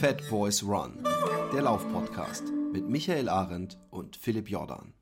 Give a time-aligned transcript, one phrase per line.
[0.00, 1.04] Fat Boys Run,
[1.52, 4.94] der Laufpodcast mit Michael Arendt und Philipp Jordan.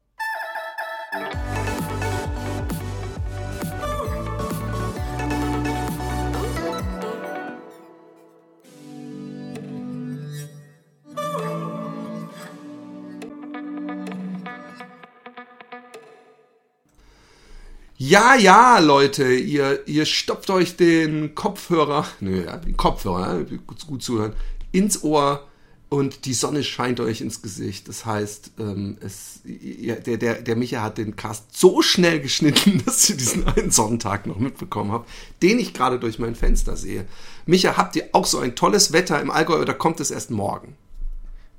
[17.98, 24.02] Ja, ja, Leute, ihr, ihr stopft euch den Kopfhörer, nö, ja, den Kopfhörer, gut, gut
[24.02, 24.34] zuhören,
[24.78, 25.46] ins Ohr
[25.90, 27.88] und die Sonne scheint euch ins Gesicht.
[27.88, 32.82] Das heißt, ähm, es, ja, der, der, der Micha hat den Cast so schnell geschnitten,
[32.86, 35.08] dass ihr diesen einen Sonntag noch mitbekommen habt,
[35.42, 37.06] den ich gerade durch mein Fenster sehe.
[37.46, 40.76] Micha, habt ihr auch so ein tolles Wetter im Allgäu oder kommt es erst morgen?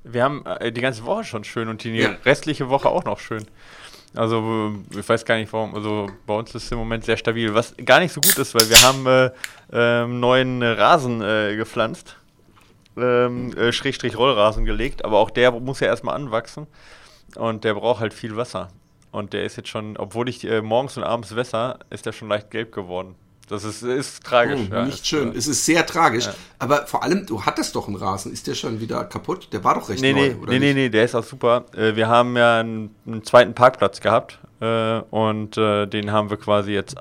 [0.03, 2.15] Wir haben äh, die ganze Woche schon schön und die ja.
[2.23, 3.45] restliche Woche auch noch schön.
[4.15, 5.75] Also ich weiß gar nicht warum.
[5.75, 8.55] Also bei uns ist es im Moment sehr stabil, was gar nicht so gut ist,
[8.55, 9.31] weil wir haben äh,
[9.71, 12.15] äh, neuen Rasen äh, gepflanzt,
[12.98, 16.67] ähm, äh, Schrägstrich Rollrasen gelegt, aber auch der muss ja erstmal anwachsen
[17.36, 18.69] und der braucht halt viel Wasser.
[19.11, 22.30] Und der ist jetzt schon, obwohl ich äh, morgens und abends wässer, ist der schon
[22.30, 23.16] leicht gelb geworden.
[23.50, 24.59] Das ist, ist tragisch.
[24.69, 25.36] Oh, ja, nicht schön.
[25.36, 26.28] Es ist sehr tragisch.
[26.28, 26.36] Ja.
[26.59, 28.31] Aber vor allem, du hattest doch einen Rasen.
[28.31, 29.50] Ist der schon wieder kaputt?
[29.52, 30.52] Der war doch recht nee, neu, nee, oder?
[30.52, 31.66] Nee, nee, nee, der ist auch super.
[31.75, 34.38] Äh, wir haben ja einen, einen zweiten Parkplatz gehabt.
[34.61, 36.95] Äh, und äh, den haben wir quasi jetzt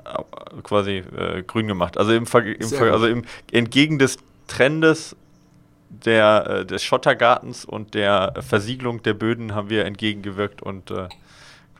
[0.63, 1.03] quasi
[1.45, 1.99] grün gemacht.
[1.99, 5.15] Also im, Ver im Ver also im entgegen des Trendes
[5.89, 10.91] der, des Schottergartens und der Versiegelung der Böden haben wir entgegengewirkt und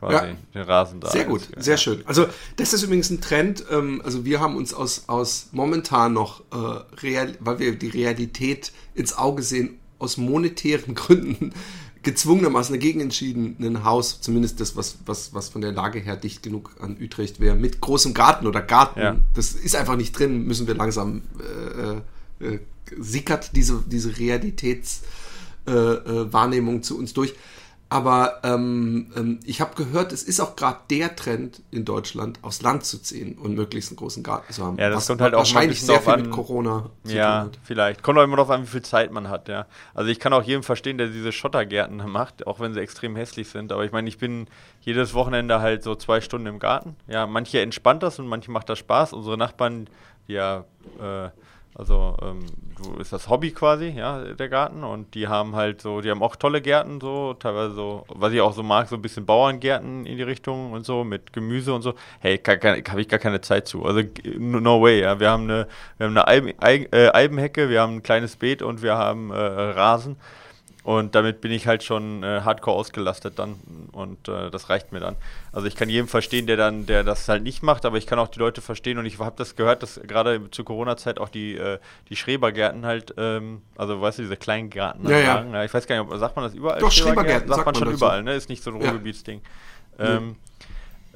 [0.00, 0.36] quasi ja.
[0.54, 1.10] den Rasen da.
[1.10, 2.02] Sehr gut, sehr schön.
[2.06, 3.64] Also das ist übrigens ein Trend.
[3.70, 6.56] Ähm, also wir haben uns aus, aus momentan noch, äh,
[7.02, 11.52] real, weil wir die Realität ins Auge sehen, aus monetären Gründen
[12.02, 16.42] gezwungenermaßen dagegen entschieden, ein Haus, zumindest das, was, was, was von der Lage her dicht
[16.42, 19.16] genug an Utrecht wäre, mit großem Garten oder Garten, ja.
[19.34, 21.20] das ist einfach nicht drin, müssen wir langsam,
[22.40, 22.60] äh, äh,
[22.98, 27.34] sickert diese, diese Realitätswahrnehmung äh, äh zu uns durch.
[27.92, 32.62] Aber ähm, ähm, ich habe gehört, es ist auch gerade der Trend in Deutschland, aufs
[32.62, 34.78] Land zu ziehen und möglichst einen großen Garten zu haben.
[34.78, 37.48] Ja, das was kommt halt auch wahrscheinlich sehr viel an, mit Corona zu ja, tun
[37.48, 37.58] hat.
[37.64, 38.04] vielleicht.
[38.04, 39.66] Kommt auch immer darauf an, wie viel Zeit man hat, ja.
[39.92, 43.48] Also ich kann auch jedem verstehen, der diese Schottergärten macht, auch wenn sie extrem hässlich
[43.48, 43.72] sind.
[43.72, 44.46] Aber ich meine, ich bin
[44.82, 46.94] jedes Wochenende halt so zwei Stunden im Garten.
[47.08, 49.14] Ja, manche entspannt das und manche macht das Spaß.
[49.14, 49.90] Unsere Nachbarn,
[50.28, 50.64] die ja
[51.00, 51.30] äh,
[51.74, 52.40] also ähm,
[53.00, 54.82] ist das Hobby quasi, ja, der Garten.
[54.82, 58.40] Und die haben halt so, die haben auch tolle Gärten, so, teilweise so, was ich
[58.40, 61.82] auch so mag, so ein bisschen Bauerngärten in die Richtung und so, mit Gemüse und
[61.82, 61.94] so.
[62.20, 63.84] Hey, habe ich gar keine Zeit zu.
[63.84, 65.20] Also no way, ja.
[65.20, 66.48] Wir haben eine, wir haben eine Eiben,
[66.92, 70.16] äh, Eibenhecke, wir haben ein kleines Beet und wir haben äh, Rasen.
[70.82, 73.56] Und damit bin ich halt schon äh, hardcore ausgelastet dann
[73.92, 75.16] und äh, das reicht mir dann.
[75.52, 78.18] Also ich kann jedem verstehen, der dann, der das halt nicht macht, aber ich kann
[78.18, 81.54] auch die Leute verstehen und ich habe das gehört, dass gerade zur Corona-Zeit auch die,
[81.54, 85.06] äh, die Schrebergärten halt, ähm, also weißt du, diese kleinen Gärten.
[85.06, 85.64] Ja, ja.
[85.64, 86.80] Ich weiß gar nicht, sagt man das überall?
[86.80, 88.34] Doch, Schrebergärten, sagt, sagt man schon überall, ne?
[88.34, 89.42] Ist nicht so ein Ruhrgebietsding.
[89.98, 90.16] Ja.
[90.16, 90.36] Ähm,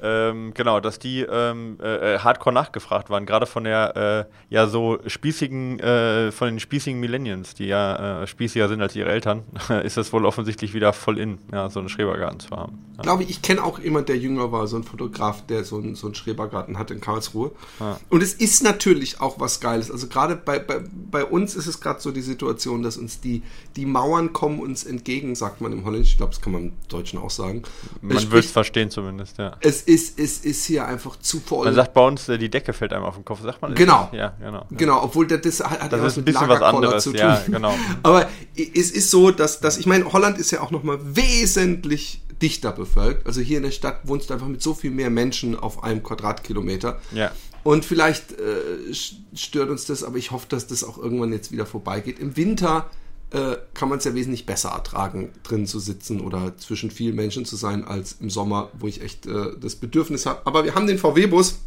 [0.05, 4.67] ähm, genau, dass die ähm, äh, äh, hardcore nachgefragt waren, gerade von der äh, ja
[4.67, 9.43] so spießigen, äh, von den spießigen Millennials, die ja äh, spießiger sind als ihre Eltern,
[9.83, 12.85] ist das wohl offensichtlich wieder voll in, ja, so einen Schrebergarten zu haben.
[12.97, 13.03] Ja.
[13.03, 15.95] Glaube ich, ich kenne auch jemand, der jünger war, so ein Fotograf, der so, ein,
[15.95, 17.51] so einen Schrebergarten hat in Karlsruhe.
[17.79, 17.99] Ja.
[18.09, 19.91] Und es ist natürlich auch was Geiles.
[19.91, 23.41] Also gerade bei, bei, bei uns ist es gerade so die Situation, dass uns die,
[23.75, 26.13] die Mauern kommen uns entgegen, sagt man im Holländischen.
[26.13, 27.63] Ich glaube, das kann man im Deutschen auch sagen.
[28.01, 29.57] Man würde es verstehen zumindest, ja.
[29.61, 31.65] Es ist, es ist hier einfach zu voll.
[31.65, 33.75] Man sagt bei uns, äh, die Decke fällt einem auf den Kopf, sagt man?
[33.75, 34.09] Genau.
[34.11, 34.59] Ja, genau.
[34.59, 34.77] Ja.
[34.77, 37.19] Genau, obwohl das, das hat, hat das ist ein bisschen was anderes, zu tun.
[37.19, 37.73] ja, genau.
[38.03, 42.71] Aber es ist so, dass, dass ich meine, Holland ist ja auch nochmal wesentlich dichter
[42.71, 43.25] bevölkert.
[43.25, 46.03] Also hier in der Stadt wohnst du einfach mit so viel mehr Menschen auf einem
[46.03, 46.99] Quadratkilometer.
[47.13, 47.31] Ja.
[47.63, 48.93] Und vielleicht äh,
[49.33, 52.19] stört uns das, aber ich hoffe, dass das auch irgendwann jetzt wieder vorbeigeht.
[52.19, 52.89] Im Winter
[53.31, 57.45] äh, kann man es ja wesentlich besser ertragen, drin zu sitzen oder zwischen vielen Menschen
[57.45, 60.41] zu sein, als im Sommer, wo ich echt äh, das Bedürfnis habe.
[60.45, 61.59] Aber wir haben den VW-Bus,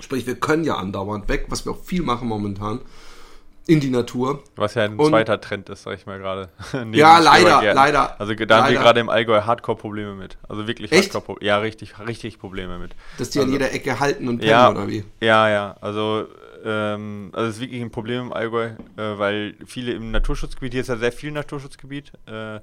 [0.00, 2.80] sprich, wir können ja andauernd weg, was wir auch viel machen momentan
[3.66, 4.42] in die Natur.
[4.56, 6.48] Was ja ein und, zweiter Trend ist, sag ich mal gerade.
[6.92, 8.20] ja, leider, leider.
[8.20, 10.38] Also da haben wir gerade im Allgäu Hardcore-Probleme mit.
[10.48, 11.46] Also wirklich Hardcore-Probleme.
[11.46, 12.96] Ja, richtig, richtig Probleme mit.
[13.18, 15.04] Dass die also, an jeder Ecke halten und pennen, ja, oder wie?
[15.20, 15.76] Ja, ja.
[15.80, 16.26] Also
[16.64, 20.82] ähm, also es ist wirklich ein Problem im Allgäu, äh, weil viele im Naturschutzgebiet, hier
[20.82, 22.60] ist ja sehr viel Naturschutzgebiet äh,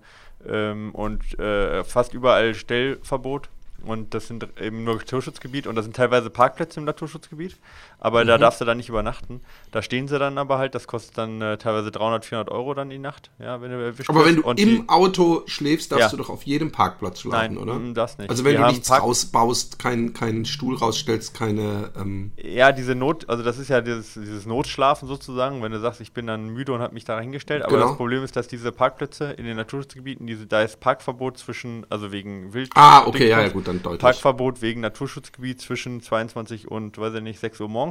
[0.48, 3.50] ähm, und äh, fast überall Stellverbot.
[3.84, 7.58] und das sind eben nur Naturschutzgebiet und das sind teilweise Parkplätze im Naturschutzgebiet,
[8.00, 8.28] aber mhm.
[8.28, 9.42] da darfst du dann nicht übernachten.
[9.72, 12.90] Da stehen sie dann aber halt, das kostet dann äh, teilweise 300, 400 Euro dann
[12.90, 16.10] die Nacht, ja, wenn du erwischt Aber wenn du im die, Auto schläfst, darfst ja.
[16.10, 17.74] du doch auf jedem Parkplatz schlafen, Nein, oder?
[17.74, 18.30] Mm, das nicht.
[18.30, 21.92] Also wenn Wir du nichts Park rausbaust, keinen kein Stuhl rausstellst, keine...
[21.98, 26.00] Ähm ja, diese Not, also das ist ja dieses, dieses Notschlafen sozusagen, wenn du sagst,
[26.02, 27.88] ich bin dann müde und habe mich da hingestellt, aber genau.
[27.88, 32.12] das Problem ist, dass diese Parkplätze in den Naturschutzgebieten, diese, da ist Parkverbot zwischen, also
[32.12, 32.70] wegen Wild...
[32.76, 34.02] Ah, okay, ja, ja, gut, dann deutlich.
[34.02, 37.87] Parkverbot wegen Naturschutzgebiet zwischen 22 und, weiß ich nicht, 6 Uhr morgens.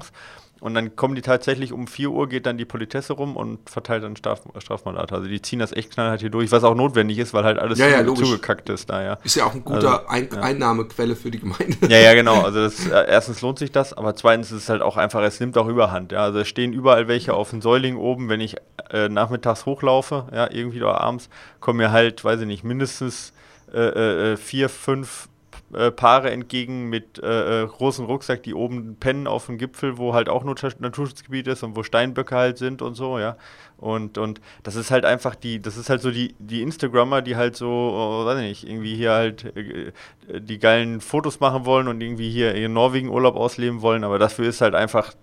[0.58, 4.02] Und dann kommen die tatsächlich um 4 Uhr, geht dann die Politesse rum und verteilt
[4.02, 5.12] dann Straf Strafmandat.
[5.12, 7.78] Also die ziehen das echt knallhart hier durch, was auch notwendig ist, weil halt alles
[7.78, 9.18] ja, ja, zugekackt ist da, ja.
[9.22, 10.40] Ist ja auch ein guter also, Ein ja.
[10.40, 11.76] Einnahmequelle für die Gemeinde.
[11.88, 12.40] Ja, ja, genau.
[12.40, 15.38] Also das, äh, erstens lohnt sich das, aber zweitens ist es halt auch einfach, es
[15.40, 16.12] nimmt auch überhand.
[16.12, 16.22] Ja.
[16.22, 18.56] Also es stehen überall welche auf den Säuling oben, wenn ich
[18.90, 21.28] äh, nachmittags hochlaufe, ja, irgendwie oder abends,
[21.60, 23.34] kommen mir halt, weiß ich nicht, mindestens
[23.74, 25.28] äh, äh, äh vier, fünf
[25.74, 30.14] äh, Paare entgegen mit äh, äh, großen Rucksack, die oben pennen auf dem Gipfel, wo
[30.14, 33.36] halt auch Naturschutzgebiet ist und wo Steinböcke halt sind und so, ja.
[33.78, 37.36] Und, und das ist halt einfach die, das ist halt so die, die Instagrammer, die
[37.36, 39.92] halt so, oh, weiß nicht, irgendwie hier halt äh,
[40.40, 44.48] die geilen Fotos machen wollen und irgendwie hier ihren Norwegen Urlaub ausleben wollen, aber dafür
[44.48, 45.14] ist halt einfach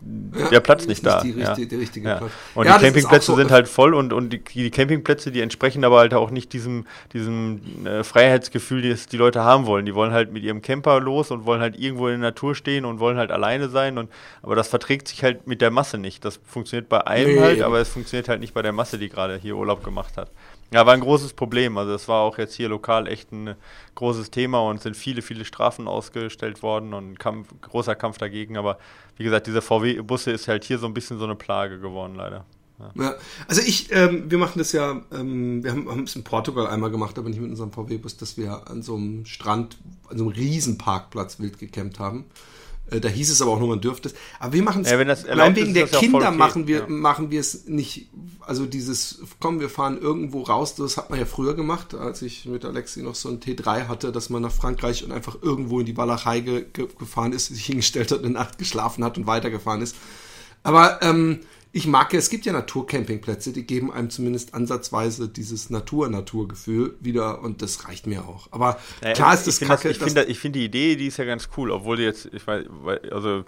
[0.00, 1.22] der Platz nicht da.
[1.24, 2.20] Nicht richtige, der richtige ja.
[2.54, 5.84] Und ja, die Campingplätze so sind halt voll und, und die, die, Campingplätze, die entsprechen
[5.84, 9.86] aber halt auch nicht diesem, diesem äh, Freiheitsgefühl, das die Leute haben wollen.
[9.86, 12.84] Die wollen halt mit ihrem Camper los und wollen halt irgendwo in der Natur stehen
[12.84, 13.96] und wollen halt alleine sein.
[13.96, 14.10] Und,
[14.42, 16.24] aber das verträgt sich halt mit der Masse nicht.
[16.24, 17.40] Das funktioniert bei einem nee.
[17.40, 20.30] halt, aber es funktioniert halt nicht bei der Masse, die gerade hier Urlaub gemacht hat.
[20.72, 21.78] Ja, war ein großes Problem.
[21.78, 23.54] Also das war auch jetzt hier lokal echt ein
[23.94, 28.56] großes Thema und sind viele, viele Strafen ausgestellt worden und Kampf, großer Kampf dagegen.
[28.56, 28.78] Aber
[29.16, 32.44] wie gesagt, diese VW-Busse ist halt hier so ein bisschen so eine Plage geworden, leider.
[32.78, 32.90] Ja.
[32.96, 33.14] ja.
[33.48, 37.16] also ich, ähm, wir machen das ja, ähm, wir haben, es in Portugal einmal gemacht,
[37.18, 39.78] aber nicht mit unserem VW-Bus, dass wir an so einem Strand,
[40.10, 42.24] an so einem Riesenparkplatz wild gecampt haben.
[42.90, 44.14] Äh, da hieß es aber auch nur, man dürfte es.
[44.38, 46.86] Aber wir machen es, ja, allein wegen der Kinder machen wir, ja.
[46.88, 48.08] machen wir es nicht,
[48.40, 52.46] also dieses, komm, wir fahren irgendwo raus, das hat man ja früher gemacht, als ich
[52.46, 55.86] mit Alexi noch so ein T3 hatte, dass man nach Frankreich und einfach irgendwo in
[55.86, 59.96] die Walachei ge gefahren ist, sich hingestellt hat, eine Nacht geschlafen hat und weitergefahren ist.
[60.62, 61.40] Aber ähm,
[61.76, 67.42] ich mag ja, es gibt ja Naturcampingplätze, die geben einem zumindest ansatzweise dieses Natur-Naturgefühl wieder
[67.42, 68.48] und das reicht mir auch.
[68.50, 69.88] Aber ja, klar ist das ich Kacke.
[69.88, 72.46] Das, ich finde find die Idee, die ist ja ganz cool, obwohl die jetzt, ich
[72.46, 72.64] weiß,
[73.12, 73.44] also,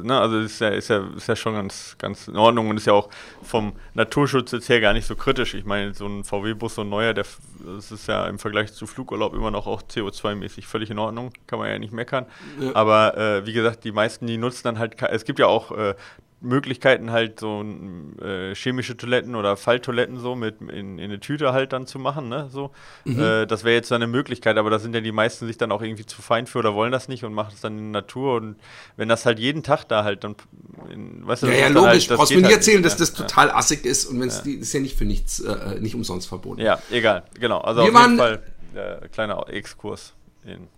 [0.00, 2.86] ne, also ist ja, ist ja, ist ja schon ganz, ganz in Ordnung und ist
[2.86, 3.08] ja auch
[3.42, 5.54] vom Naturschutz jetzt her gar nicht so kritisch.
[5.54, 7.26] Ich meine, so ein VW-Bus, so ein neuer, der,
[7.66, 11.58] das ist ja im Vergleich zu Flugurlaub immer noch auch CO2-mäßig völlig in Ordnung, kann
[11.58, 12.26] man ja nicht meckern.
[12.60, 12.76] Ja.
[12.76, 15.96] Aber äh, wie gesagt, die meisten, die nutzen dann halt, es gibt ja auch äh,
[16.42, 17.64] Möglichkeiten halt so
[18.20, 22.28] äh, chemische Toiletten oder Falltoiletten so mit in, in eine Tüte halt dann zu machen,
[22.28, 22.48] ne?
[22.52, 22.70] So.
[23.04, 23.20] Mhm.
[23.20, 25.72] Äh, das wäre jetzt so eine Möglichkeit, aber da sind ja die meisten sich dann
[25.72, 28.02] auch irgendwie zu fein für oder wollen das nicht und machen es dann in der
[28.02, 28.56] Natur und
[28.96, 30.34] wenn das halt jeden Tag da halt dann
[30.90, 32.96] in, weißt du, Ja, ja, logisch, halt, brauchst du mir nicht halt erzählen, nicht, dass
[32.96, 34.52] das total assig ist und wenn es ja.
[34.52, 36.60] ist ja nicht für nichts, äh, nicht umsonst verboten.
[36.60, 37.60] Ja, egal, genau.
[37.60, 38.42] Also Wir auf jeden Fall
[38.74, 40.14] äh, kleiner Exkurs.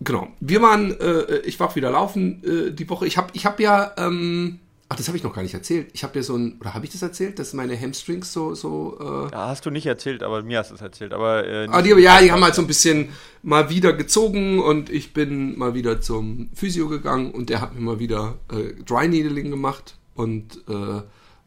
[0.01, 0.27] Genau.
[0.39, 3.07] Wir waren, äh, ich war wieder laufen äh, die Woche.
[3.07, 5.89] Ich habe ich hab ja ähm, Ach, das habe ich noch gar nicht erzählt.
[5.93, 8.97] Ich habe ja so ein, oder habe ich das erzählt, dass meine Hamstrings so, so.
[8.99, 11.11] Äh ja, hast du nicht erzählt, aber mir hast du es erzählt.
[11.11, 13.09] Aber, äh, ah, die, ja, die haben halt so ein bisschen
[13.41, 17.81] mal wieder gezogen und ich bin mal wieder zum Physio gegangen und der hat mir
[17.81, 21.01] mal wieder äh, Dry Needling gemacht und äh,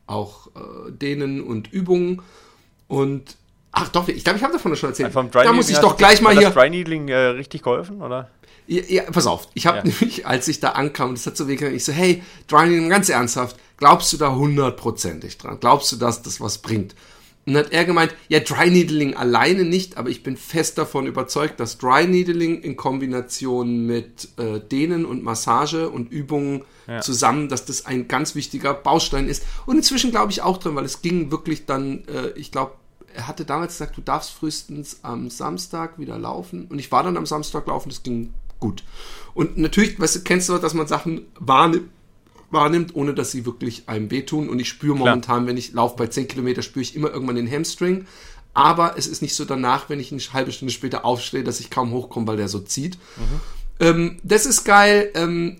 [0.09, 2.23] auch äh, Dehnen und Übungen
[2.89, 3.37] und
[3.71, 5.15] ach doch, ich glaube, ich habe davon schon erzählt.
[5.15, 6.49] Da muss ich doch gleich mal hier.
[6.49, 8.31] Hat Dry Needling äh, richtig geholfen, oder?
[8.69, 9.85] Ja, ja, pass auf, ich habe ja.
[9.85, 13.57] nämlich, als ich da ankam, das hat so wehgetan, ich so, hey, Dryning, ganz ernsthaft,
[13.79, 15.57] glaubst du da hundertprozentig dran?
[15.59, 16.95] Glaubst du, dass das was bringt?
[17.47, 21.07] Und dann hat er gemeint, ja, Dry Needling alleine nicht, aber ich bin fest davon
[21.07, 27.01] überzeugt, dass Dry Needling in Kombination mit äh, Dehnen und Massage und Übungen ja.
[27.01, 29.45] zusammen, dass das ein ganz wichtiger Baustein ist.
[29.65, 32.73] Und inzwischen glaube ich auch drin, weil es ging wirklich dann, äh, ich glaube,
[33.15, 36.67] er hatte damals gesagt, du darfst frühestens am Samstag wieder laufen.
[36.67, 38.85] Und ich war dann am Samstag laufen, das ging gut.
[39.35, 41.89] Und natürlich, weißt du, kennst du, dass man Sachen wahrnimmt,
[42.51, 44.49] wahrnimmt, ohne dass sie wirklich einem wehtun.
[44.49, 47.51] Und ich spüre momentan, wenn ich laufe bei 10 Kilometer, spüre ich immer irgendwann den
[47.51, 48.07] Hamstring.
[48.55, 51.71] Aber es ist nicht so danach, wenn ich eine halbe Stunde später aufstehe, dass ich
[51.71, 52.97] kaum hochkomme, weil der so zieht.
[53.17, 53.41] Mhm.
[53.81, 55.11] Ähm, das ist geil.
[55.15, 55.57] Ähm,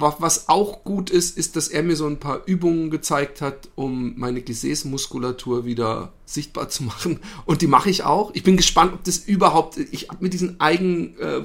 [0.00, 4.14] was auch gut ist, ist, dass er mir so ein paar Übungen gezeigt hat, um
[4.16, 7.20] meine Gesäßmuskulatur wieder sichtbar zu machen.
[7.46, 8.30] Und die mache ich auch.
[8.34, 11.40] Ich bin gespannt, ob das überhaupt, ich habe mit diesen eigenen äh,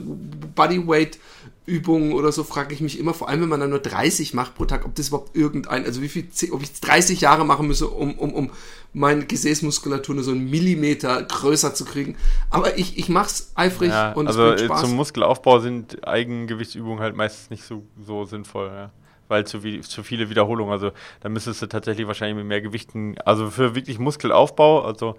[0.55, 1.17] Bodyweight
[1.65, 4.55] Übungen oder so frage ich mich immer, vor allem wenn man dann nur 30 macht
[4.55, 7.87] pro Tag, ob das überhaupt irgendein, also wie viel, ob ich 30 Jahre machen müsse,
[7.87, 8.49] um, um, um
[8.91, 12.17] meine Gesäßmuskulatur nur so einen Millimeter größer zu kriegen.
[12.49, 14.81] Aber ich, ich mache es eifrig ja, und also es bringt Spaß.
[14.81, 18.67] Zum Muskelaufbau sind Eigengewichtsübungen halt meistens nicht so, so sinnvoll.
[18.67, 18.91] Ja
[19.33, 20.71] weil zu, zu viele Wiederholungen.
[20.71, 25.15] Also da müsstest du tatsächlich wahrscheinlich mit mehr Gewichten, also für wirklich Muskelaufbau, also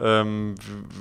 [0.00, 0.54] ähm,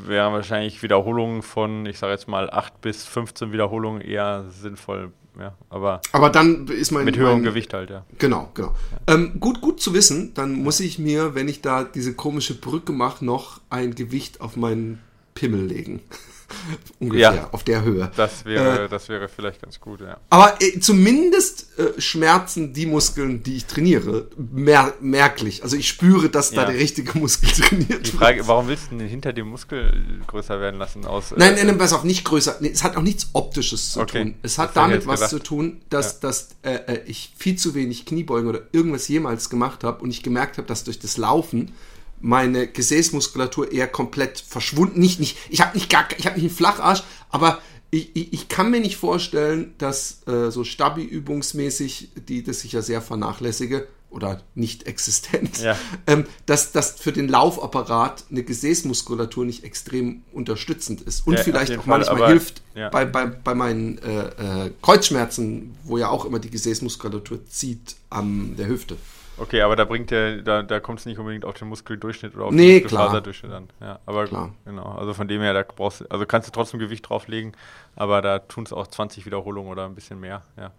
[0.06, 5.14] wären wahrscheinlich Wiederholungen von, ich sage jetzt mal, 8 bis 15 Wiederholungen eher sinnvoll.
[5.40, 7.06] Ja, aber, aber dann ist mein.
[7.06, 8.04] Mit höherem mein, Gewicht halt, ja.
[8.18, 8.74] Genau, genau.
[9.08, 9.14] Ja.
[9.14, 12.92] Ähm, gut, gut zu wissen, dann muss ich mir, wenn ich da diese komische Brücke
[12.92, 15.00] mache, noch ein Gewicht auf meinen
[15.36, 16.02] Pimmel legen.
[17.00, 18.12] Ungefähr, ja, auf der Höhe.
[18.16, 20.18] Das wäre, äh, das wäre vielleicht ganz gut, ja.
[20.30, 25.64] Aber äh, zumindest äh, schmerzen die Muskeln, die ich trainiere, mer merklich.
[25.64, 26.64] Also ich spüre, dass ja.
[26.64, 28.48] da der richtige Muskel trainiert Die Frage, wird.
[28.48, 31.06] warum willst du denn hinter dem Muskel größer werden lassen?
[31.06, 32.58] Aus, nein, nein, nein, pass auf, nicht größer.
[32.60, 34.24] Nee, es hat auch nichts Optisches zu okay.
[34.24, 34.36] tun.
[34.42, 35.30] Es hat damit was gedacht.
[35.32, 36.20] zu tun, dass, ja.
[36.22, 40.24] dass äh, äh, ich viel zu wenig Kniebeugen oder irgendwas jemals gemacht habe und ich
[40.24, 41.74] gemerkt habe, dass durch das Laufen
[42.20, 45.00] meine Gesäßmuskulatur eher komplett verschwunden.
[45.00, 47.60] Nicht, nicht, ich habe nicht gar, ich habe nicht einen Flacharsch, aber
[47.90, 52.82] ich, ich, ich, kann mir nicht vorstellen, dass äh, so Stabi-übungsmäßig, die das ich ja
[52.82, 55.78] sehr vernachlässige oder nicht existent, ja.
[56.08, 61.78] ähm, dass das für den Laufapparat eine Gesäßmuskulatur nicht extrem unterstützend ist und ja, vielleicht
[61.78, 62.90] auch Fall, manchmal hilft ja.
[62.90, 68.56] bei, bei, bei meinen äh, äh, Kreuzschmerzen, wo ja auch immer die Gesäßmuskulatur zieht an
[68.58, 68.98] der Hüfte.
[69.38, 72.46] Okay, aber da bringt der, da, da kommt es nicht unbedingt auf den Muskeldurchschnitt oder
[72.46, 73.70] auf nee, den Muskelfaserdurchschnitt an.
[73.80, 74.54] Ja, aber klar.
[74.66, 74.94] genau.
[74.94, 77.56] Also von dem her, da brauchst also kannst du trotzdem Gewicht drauflegen,
[77.96, 80.42] aber da tun es auch 20 Wiederholungen oder ein bisschen mehr.
[80.58, 80.72] Ja.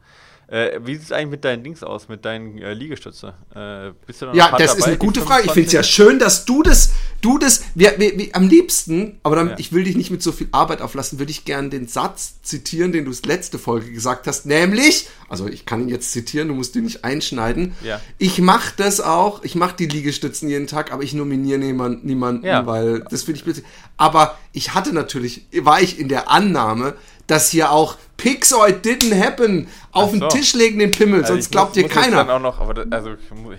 [0.49, 3.35] Äh, wie sieht es eigentlich mit deinen Dings aus, mit deinen äh, Liegestütze?
[3.55, 5.45] Äh, bist du da ja, das dabei, ist eine gute Frage.
[5.45, 9.19] Ich finde es ja schön, dass du das, du das, wir, wir, wir, am liebsten,
[9.23, 9.55] aber dann, ja.
[9.59, 12.93] ich will dich nicht mit so viel Arbeit auflassen, würde ich gerne den Satz zitieren,
[12.93, 16.55] den du das letzte Folge gesagt hast, nämlich, also ich kann ihn jetzt zitieren, du
[16.55, 17.75] musst ihn nicht einschneiden.
[17.83, 18.01] Ja.
[18.19, 22.47] Ich mache das auch, ich mache die Liegestützen jeden Tag, aber ich nominiere niemand, niemanden,
[22.47, 22.67] ja.
[22.67, 23.67] weil das finde ich plötzlich.
[23.97, 26.95] Aber ich hatte natürlich, war ich in der Annahme,
[27.29, 30.19] dass hier auch Pixoid didn't happen auf so.
[30.19, 32.17] den Tisch legen den Pimmel, also sonst glaubt muss, dir keiner.
[32.17, 33.11] Dann auch noch, aber das, also,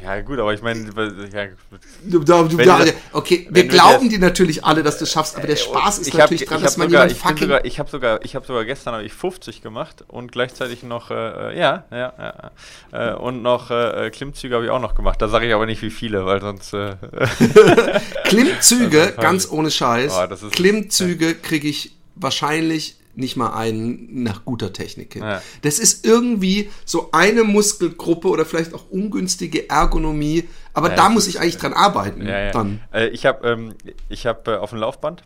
[0.03, 0.81] ja gut, aber ich meine,
[1.33, 1.45] ja,
[2.03, 5.47] du, du, du, das, okay, wir glauben dir natürlich alle, dass du es schaffst, aber
[5.47, 7.37] der Spaß ist natürlich hab, dran, dass man sogar, jemand fucking...
[7.37, 11.09] Sogar, ich habe sogar, ich habe sogar gestern habe ich 50 gemacht und gleichzeitig noch,
[11.09, 12.13] äh, ja, ja,
[12.91, 15.21] ja, äh, und noch äh, Klimmzüge habe ich auch noch gemacht.
[15.21, 16.73] Da sage ich aber nicht wie viele, weil sonst...
[16.73, 16.97] Äh,
[18.25, 25.13] Klimmzüge, ganz ohne Scheiß, oh, Klimmzüge kriege ich wahrscheinlich nicht mal einen nach guter Technik
[25.13, 25.23] hin.
[25.23, 25.41] Ja.
[25.61, 31.27] Das ist irgendwie so eine Muskelgruppe oder vielleicht auch ungünstige Ergonomie, aber ja, da muss
[31.27, 32.25] ich eigentlich dran arbeiten.
[32.25, 32.81] Ja, dann.
[32.93, 33.73] Äh, ich habe ähm,
[34.11, 35.23] hab, äh, auf dem Laufband,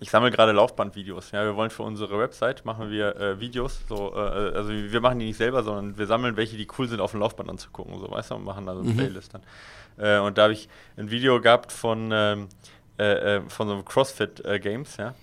[0.00, 1.30] ich sammle gerade Laufbandvideos.
[1.30, 3.80] Ja, wir wollen für unsere Website machen wir äh, Videos.
[3.88, 7.00] So, äh, also wir machen die nicht selber, sondern wir sammeln welche, die cool sind,
[7.00, 7.98] auf dem Laufband anzugucken.
[7.98, 8.96] So, weißt du, und machen also eine mhm.
[8.96, 9.42] Playlist dann.
[9.96, 12.48] Äh, und da habe ich ein Video gehabt von, ähm,
[12.98, 15.14] äh, von so einem CrossFit Games, ja.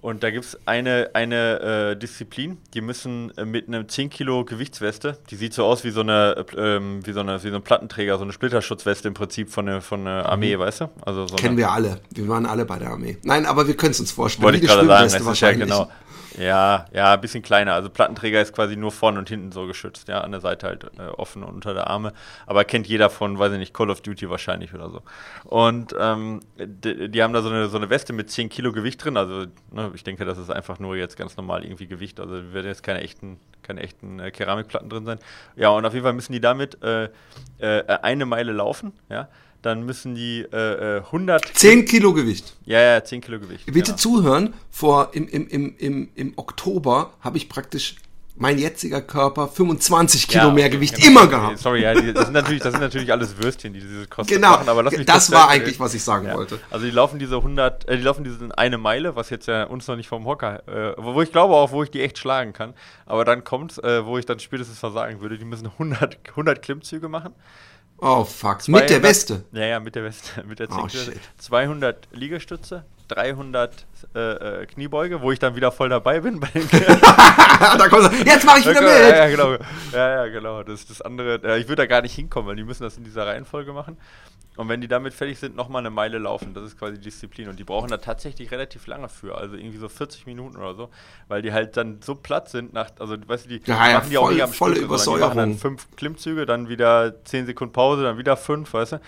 [0.00, 4.44] Und da gibt es eine, eine äh, Disziplin, die müssen äh, mit einem 10 Kilo
[4.44, 7.62] Gewichtsweste, die sieht so aus wie so eine, ähm, wie so eine, wie so ein
[7.62, 10.60] Plattenträger, so eine Splitterschutzweste im Prinzip von der, von der Armee, mhm.
[10.60, 10.90] weißt du?
[11.02, 12.00] Also so Kennen wir alle.
[12.10, 13.18] Wir waren alle bei der Armee.
[13.24, 14.44] Nein, aber wir können es uns vorstellen.
[14.44, 15.90] Wollte ich gerade sagen, das ist ja genau.
[16.38, 17.74] Ja, ja, ein bisschen kleiner.
[17.74, 20.84] Also Plattenträger ist quasi nur vorne und hinten so geschützt, ja, an der Seite halt
[20.98, 22.12] äh, offen und unter der Arme.
[22.46, 25.02] Aber kennt jeder von, weiß ich nicht, Call of Duty wahrscheinlich oder so.
[25.44, 29.04] Und ähm, die, die, haben da so eine, so eine Weste mit 10 Kilo Gewicht
[29.04, 29.16] drin.
[29.16, 32.20] Also ne, ich denke, das ist einfach nur jetzt ganz normal irgendwie Gewicht.
[32.20, 35.18] Also werden jetzt keine echten, keine echten äh, Keramikplatten drin sein.
[35.56, 37.08] Ja, und auf jeden Fall müssen die damit äh,
[37.58, 39.28] äh eine Meile laufen, ja
[39.62, 41.50] dann müssen die äh, 100...
[41.50, 42.56] Äh, 10 Kilo Gewicht.
[42.64, 43.66] Ja, ja, 10 Kilo Gewicht.
[43.66, 43.96] Bitte genau.
[43.96, 47.96] zuhören, vor, im, im, im, im, im Oktober habe ich praktisch
[48.40, 51.08] mein jetziger Körper 25 Kilo ja, mehr Gewicht genau.
[51.08, 51.58] immer gehabt.
[51.58, 54.52] Sorry, ja, die, das, sind natürlich, das sind natürlich alles Würstchen, die diese Kosten genau,
[54.52, 54.68] machen.
[54.70, 56.34] Aber lass mich das war eigentlich, was ich sagen ja.
[56.34, 56.58] wollte.
[56.70, 59.86] Also die laufen diese 100, äh, die laufen diese eine Meile, was jetzt ja uns
[59.86, 62.72] noch nicht vom Hocker, äh, wo ich glaube auch, wo ich die echt schlagen kann.
[63.04, 67.10] Aber dann kommt, äh, wo ich dann spätestens versagen würde, die müssen 100, 100 Klimmzüge
[67.10, 67.34] machen.
[68.00, 69.44] Oh fuck, 200, mit der Weste?
[69.52, 70.86] Ja, ja, mit der Weste, mit der oh,
[71.38, 76.40] 200 Liegestütze, 300 äh, äh, Kniebeuge, wo ich dann wieder voll dabei bin.
[77.50, 78.90] da kommst du, jetzt mache ich wieder mit!
[78.90, 79.56] Ja, ja, genau.
[79.92, 80.62] Ja, ja, genau.
[80.62, 83.04] Das, das andere, ja, ich würde da gar nicht hinkommen, weil die müssen das in
[83.04, 83.96] dieser Reihenfolge machen.
[84.56, 86.52] Und wenn die damit fertig sind, nochmal eine Meile laufen.
[86.54, 87.48] Das ist quasi Disziplin.
[87.48, 89.36] Und die brauchen da tatsächlich relativ lange für.
[89.36, 90.90] Also irgendwie so 40 Minuten oder so.
[91.28, 94.10] Weil die halt dann so platt sind nach, also weißt du, die ja, ja, machen
[94.10, 97.46] die voll, auch nicht am volle Stück, die machen dann fünf Klimmzüge, dann wieder 10
[97.46, 99.00] Sekunden Pause, dann wieder fünf, weißt du.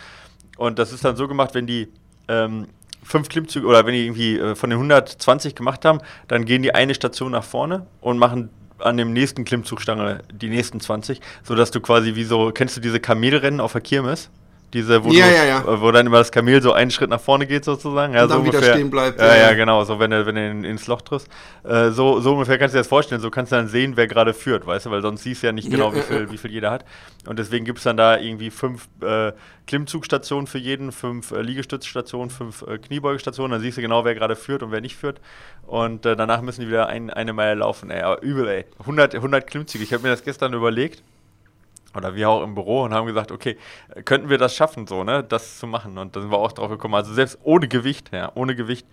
[0.57, 1.89] Und das ist dann so gemacht, wenn die
[2.29, 2.69] ähm,
[3.03, 6.75] fünf Klimmzüge oder wenn die irgendwie äh, von den 120 gemacht haben, dann gehen die
[6.75, 11.81] eine Station nach vorne und machen an dem nächsten Klimmzugstange die nächsten 20, sodass du
[11.81, 14.31] quasi wie so, kennst du diese Kamelrennen auf der Kirmes?
[14.73, 15.61] Diese, wo, ja, du, ja, ja.
[15.61, 18.15] Äh, wo dann immer das Kamel so einen Schritt nach vorne geht sozusagen.
[18.15, 19.21] Ja, und dann so wieder ungefähr, stehen bleibt.
[19.21, 19.85] Ja, ja, genau.
[19.85, 21.29] So, wenn du, wenn du in, ins Loch triffst.
[21.63, 23.21] Äh, so, so ungefähr kannst du dir das vorstellen.
[23.21, 25.53] So kannst du dann sehen, wer gerade führt, weißt du, weil sonst siehst du ja
[25.53, 26.87] nicht genau, Ja, wie, ja, viel, wie viel jeder hat.
[27.27, 29.33] Und deswegen gibt es dann da irgendwie fünf äh,
[29.67, 33.53] Klimmzugstationen für jeden, fünf äh, Liegestützstationen, fünf äh, Kniebeugestationen.
[33.53, 35.21] Dann siehst du genau, wer gerade führt und wer nicht führt.
[35.67, 37.91] Und äh, danach müssen die wieder ein, eine Meile laufen.
[37.91, 38.65] Ey, aber übel, ey.
[38.81, 39.85] 100, 100 Klimmzüge.
[39.85, 41.03] Ich habe mir das gestern überlegt
[41.95, 43.57] oder wir auch im Büro und haben gesagt, okay,
[44.05, 45.99] könnten wir das schaffen, so, ne, das zu machen?
[45.99, 46.95] Und da sind wir auch drauf gekommen.
[46.95, 48.87] Also selbst ohne Gewicht, ja, ohne Gewicht,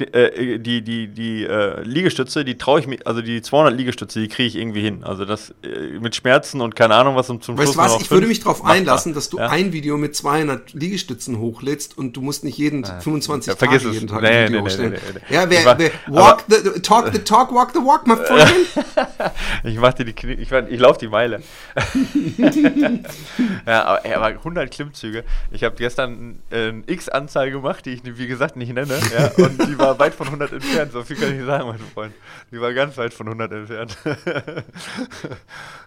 [0.00, 4.28] äh, die, die, die äh, Liegestütze, die traue ich mir, also die 200 Liegestütze, die
[4.28, 5.04] kriege ich irgendwie hin.
[5.04, 7.88] Also das äh, mit Schmerzen und keine Ahnung was und zum Weißt du Schluss was,
[7.90, 9.48] nur noch ich würde mich darauf einlassen, dass du Ja.
[9.48, 13.86] ein Video mit 200 Liegestützen hochlädst und du musst nicht jeden 25 Ja, Tage vergiss
[13.88, 13.94] es.
[13.94, 14.92] jeden Tag Nee, ein Video nee, nee, hochstellen.
[14.92, 15.34] nee, nee.
[15.34, 18.52] Ja, wer, wer walk the, talk the talk, walk the walk, my friend.
[19.64, 21.42] Ich mach dir die Knie, ich, ich laufe die Meile.
[23.66, 25.24] ja, aber, ey, aber 100 Klimmzüge.
[25.50, 28.98] Ich habe gestern äh, eine X-Anzahl gemacht, die ich, wie gesagt, nicht nenne.
[29.16, 30.92] Ja, und die war weit von 100 entfernt.
[30.92, 32.14] So viel kann ich sagen, mein Freund.
[32.50, 33.96] Die war ganz weit von 100 entfernt.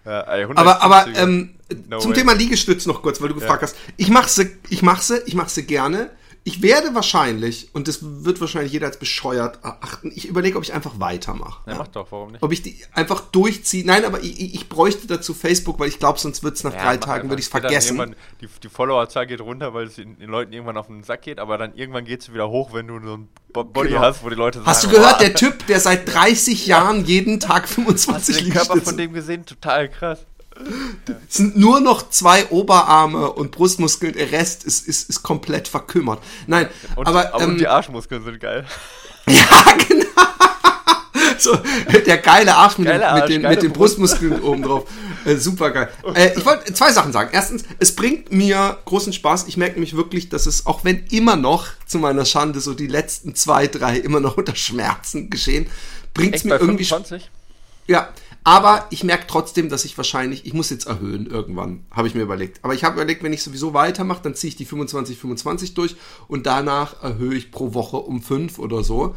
[0.05, 1.55] ja, ey, 100 Aber, aber ähm,
[1.87, 2.17] No zum way.
[2.17, 3.75] Thema Liegestütz noch kurz, weil du gefragt hast.
[3.97, 6.09] Ich mache sie, ich mache sie, ich mache sie gerne.
[6.45, 10.73] Ich werde wahrscheinlich, und das wird wahrscheinlich jeder als bescheuert erachten, ich überlege, ob ich
[10.73, 11.69] einfach weitermache.
[11.69, 12.41] ja, mach doch, warum nicht?
[12.41, 13.85] Ob ich die einfach durchziehe.
[13.85, 16.73] Nein, aber ich, ich ich bräuchte dazu Facebook, weil ich glaube, sonst wird es nach
[16.73, 18.15] Ja, drei Tagen, würde ich es vergessen.
[18.41, 21.39] Die, die Followerzahl geht runter, weil es den, den Leuten irgendwann auf den Sack geht,
[21.39, 24.01] aber dann irgendwann geht es wieder hoch, wenn du so ein Bo- Body Genau.
[24.01, 27.05] hast, wo die Leute sagen, Hast du gehört, "Boah, der Typ, der seit 30 Jahren
[27.05, 29.45] jeden Tag hast du 25 den Körper von dem gesehen?
[29.45, 30.25] Total krass.
[31.27, 36.19] Es sind nur noch zwei Oberarme und Brustmuskeln, der Rest ist, ist, ist komplett verkümmert.
[36.47, 38.65] Nein, Und, aber, aber ähm, die Arschmuskeln sind geil.
[39.27, 40.05] ja, genau.
[41.37, 41.57] So,
[42.05, 43.97] der geile Arsch mit, den, mit Arsch, den, mit den Brust.
[43.97, 44.89] Brustmuskeln oben drauf.
[45.25, 45.89] Äh, super geil.
[46.13, 47.29] Äh, ich wollte zwei Sachen sagen.
[47.31, 49.47] Erstens, es bringt mir großen Spaß.
[49.47, 52.87] Ich merke nämlich wirklich, dass es, auch wenn immer noch zu meiner Schande so die
[52.87, 55.67] letzten zwei, drei immer noch unter Schmerzen geschehen,
[56.13, 57.29] bringt es mir irgendwie 25?
[57.87, 58.09] Ja,
[58.43, 62.21] aber ich merke trotzdem, dass ich wahrscheinlich, ich muss jetzt erhöhen irgendwann, habe ich mir
[62.21, 62.59] überlegt.
[62.63, 65.95] Aber ich habe überlegt, wenn ich sowieso weitermache, dann ziehe ich die 25, 25 durch
[66.27, 69.15] und danach erhöhe ich pro Woche um 5 oder so.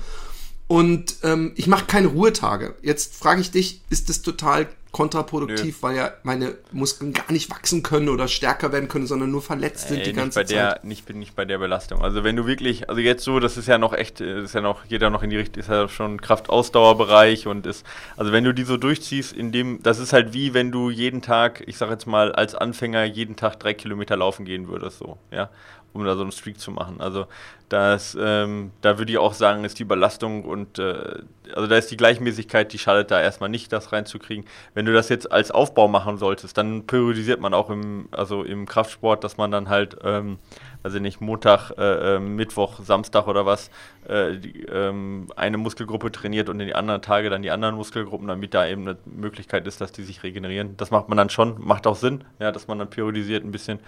[0.72, 2.76] Und ähm, ich mache keine Ruhetage.
[2.80, 7.82] Jetzt frage ich dich, ist das total kontraproduktiv, weil ja meine Muskeln gar nicht wachsen
[7.82, 10.56] können oder stärker werden können, sondern nur verletzt sind Ey, die nicht ganze bei Zeit?
[10.56, 12.00] der, nicht, bin nicht bei der Belastung.
[12.02, 14.62] Also wenn du wirklich, also jetzt so, das ist ja noch echt, äh, ist ja
[14.62, 17.85] noch, geht ja noch in die Richtung, ist ja schon Kraftausdauerbereich und ist,
[18.16, 21.20] also wenn du die so durchziehst, in dem, das ist halt wie wenn du jeden
[21.20, 25.18] Tag, ich sag jetzt mal, als Anfänger jeden Tag drei Kilometer laufen gehen würdest, so,
[25.30, 25.50] ja,
[25.92, 27.00] um da so einen Streak zu machen.
[27.00, 27.26] Also
[27.68, 31.20] das, ähm, da würde ich auch sagen, ist die Belastung und äh,
[31.55, 34.44] also da ist die Gleichmäßigkeit, die schadet da erstmal nicht, das reinzukriegen.
[34.74, 38.66] Wenn du das jetzt als Aufbau machen solltest, dann periodisiert man auch im, also im
[38.66, 40.38] Kraftsport, dass man dann halt, ähm,
[40.83, 43.70] also nicht Montag, äh, äh, Mittwoch, Samstag oder was,
[44.07, 48.28] äh, die, ähm, eine Muskelgruppe trainiert und in die anderen Tage dann die anderen Muskelgruppen,
[48.28, 50.76] damit da eben eine Möglichkeit ist, dass die sich regenerieren.
[50.76, 53.81] Das macht man dann schon, macht auch Sinn, ja, dass man dann periodisiert ein bisschen.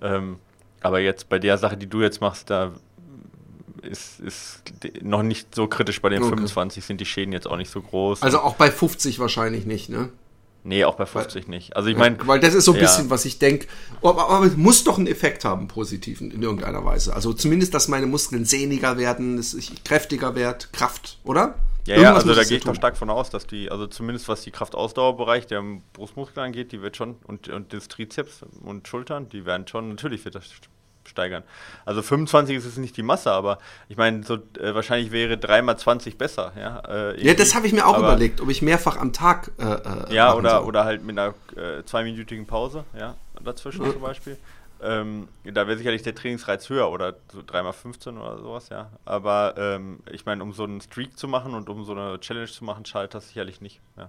[0.00, 0.38] Ähm,
[0.82, 2.72] aber jetzt bei der Sache, die du jetzt machst, da
[3.82, 4.62] ist, ist
[5.02, 6.00] noch nicht so kritisch.
[6.00, 6.30] Bei den Okay.
[6.30, 8.22] 25 sind die Schäden jetzt auch nicht so groß.
[8.22, 10.10] Also auch bei 50 wahrscheinlich nicht, ne?
[10.64, 11.76] nee, auch bei 50 nicht.
[11.76, 12.82] Also ich meine, Weil das ist so ein ja.
[12.82, 13.66] bisschen, was ich denke.
[14.02, 17.14] Aber, aber es muss doch einen Effekt haben, positiven, in irgendeiner Weise.
[17.14, 21.56] Also zumindest, dass meine Muskeln sehniger werden, dass ich kräftiger werde, Kraft, oder?
[21.84, 24.42] Ja, ja, also da gehe ich doch stark von aus, dass die, also zumindest was
[24.42, 29.44] die Kraftausdauerbereich der Brustmuskeln angeht, die wird schon, und, und das Trizeps und Schultern, die
[29.46, 30.44] werden schon, natürlich wird das
[31.04, 31.42] steigern.
[31.84, 36.16] Also 25 ist es nicht die Masse, aber ich meine, so äh, wahrscheinlich wäre 3x20
[36.16, 36.78] besser, ja.
[36.88, 39.50] Äh, Ja, das habe ich mir auch Aber- überlegt, ob ich mehrfach am Tag.
[39.58, 40.68] Äh, äh, Ja, oder, soll.
[40.68, 44.36] oder halt mit einer äh, zweiminütigen Pause, ja, dazwischen zum Beispiel.
[44.84, 48.90] Ähm, da wäre sicherlich der Trainingsreiz höher oder so 3x15 oder sowas, ja.
[49.04, 52.48] Aber ähm, ich meine, um so einen Streak zu machen und um so eine Challenge
[52.48, 53.80] zu machen, schadet das sicherlich nicht.
[53.96, 54.08] Ja.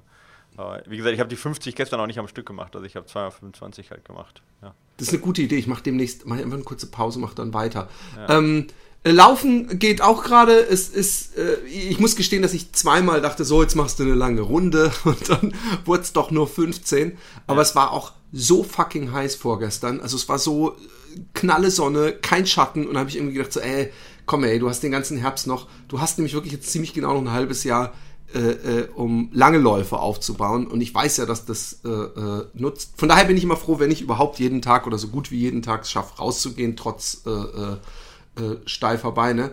[0.58, 2.96] Aber wie gesagt, ich habe die 50 gestern auch nicht am Stück gemacht, also ich
[2.96, 4.42] habe 2x25 halt gemacht.
[4.62, 4.74] Ja.
[4.98, 5.56] Das ist eine gute Idee.
[5.56, 7.90] Ich mache demnächst mach einfach eine kurze Pause, mache dann weiter.
[8.30, 8.68] Ähm,
[9.04, 10.54] äh, Laufen geht auch gerade.
[10.54, 14.14] Es ist, äh, ich muss gestehen, dass ich zweimal dachte, so jetzt machst du eine
[14.14, 15.54] lange Runde und dann
[15.86, 17.18] wurde es doch nur 15.
[17.48, 20.00] Aber es war auch so fucking heiß vorgestern.
[20.00, 23.54] Also es war so äh, knalle Sonne, kein Schatten und da habe ich irgendwie gedacht
[23.54, 23.92] so, ey,
[24.26, 25.68] komm ey, du hast den ganzen Herbst noch.
[25.88, 27.94] Du hast nämlich wirklich jetzt ziemlich genau noch ein halbes Jahr
[28.34, 30.68] äh, äh, um lange Läufe aufzubauen.
[30.68, 32.94] Und ich weiß ja, dass das äh, äh, nutzt.
[32.98, 35.38] Von daher bin ich immer froh, wenn ich überhaupt jeden Tag oder so gut wie
[35.38, 39.52] jeden Tag es schaffe, rauszugehen, trotz äh, äh, steifer Beine.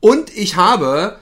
[0.00, 1.18] Und ich habe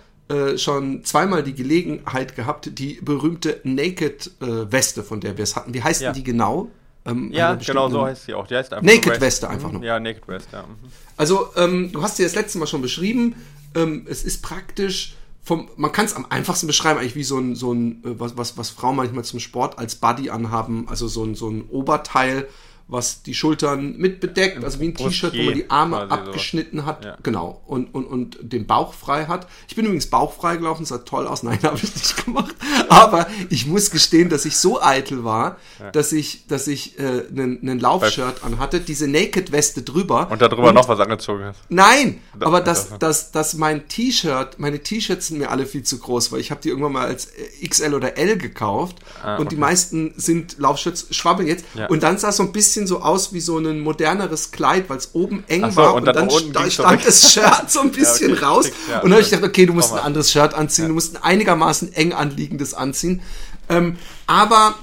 [0.54, 5.74] schon zweimal die Gelegenheit gehabt, die berühmte Naked-Weste, von der wir es hatten.
[5.74, 6.12] Wie heißt Ja.
[6.12, 6.70] denn die genau?
[7.04, 8.46] Ähm, ja, genau so heißt sie auch.
[8.46, 9.78] Die heißt einfach Naked Weste einfach mhm.
[9.78, 9.84] nur.
[9.84, 10.62] Ja, Naked Weste, ja.
[10.62, 10.76] Mhm.
[11.16, 13.34] Also, ähm, du hast sie das letzte Mal schon beschrieben.
[13.74, 17.54] Ähm, es ist praktisch vom, man kann es am einfachsten beschreiben, eigentlich wie so ein,
[17.54, 21.24] so ein äh, was, was, was Frauen manchmal zum Sport als Buddy anhaben, also so
[21.24, 22.48] ein, so ein Oberteil,
[22.90, 26.86] was die Schultern mit bedeckt, also wie ein T-Shirt, wo man die Arme abgeschnitten so.
[26.86, 27.16] hat, ja.
[27.22, 29.46] genau, und, und, und den Bauch frei hat.
[29.68, 32.54] Ich bin übrigens bauchfrei gelaufen, sah toll aus, nein, habe ich nicht gemacht,
[32.88, 35.90] aber ich muss gestehen, dass ich so eitel war, ja.
[35.92, 40.28] dass ich, dass ich äh, einen Laufshirt anhatte, diese Naked-Weste drüber.
[40.30, 41.60] Und darüber und, noch was angezogen hast.
[41.68, 45.98] Nein, da, aber dass, dass, dass mein T-Shirt, meine T-Shirts sind mir alle viel zu
[45.98, 49.42] groß, weil ich habe die irgendwann mal als äh, XL oder L gekauft ah, und
[49.42, 49.48] okay.
[49.50, 51.86] die meisten sind Laufshirts, schwabbeln jetzt ja.
[51.86, 54.98] und dann sah so ein bisschen bisschen so aus wie so ein moderneres Kleid, weil
[54.98, 58.30] es oben eng so, war und, und dann, dann stand das Shirt so ein bisschen
[58.34, 58.70] ja, okay, raus.
[58.88, 60.88] Ja, und dann habe ich gedacht, okay, du musst ein anderes Shirt anziehen, ja.
[60.88, 63.22] du musst ein einigermaßen eng anliegendes anziehen.
[63.68, 64.74] Ähm, aber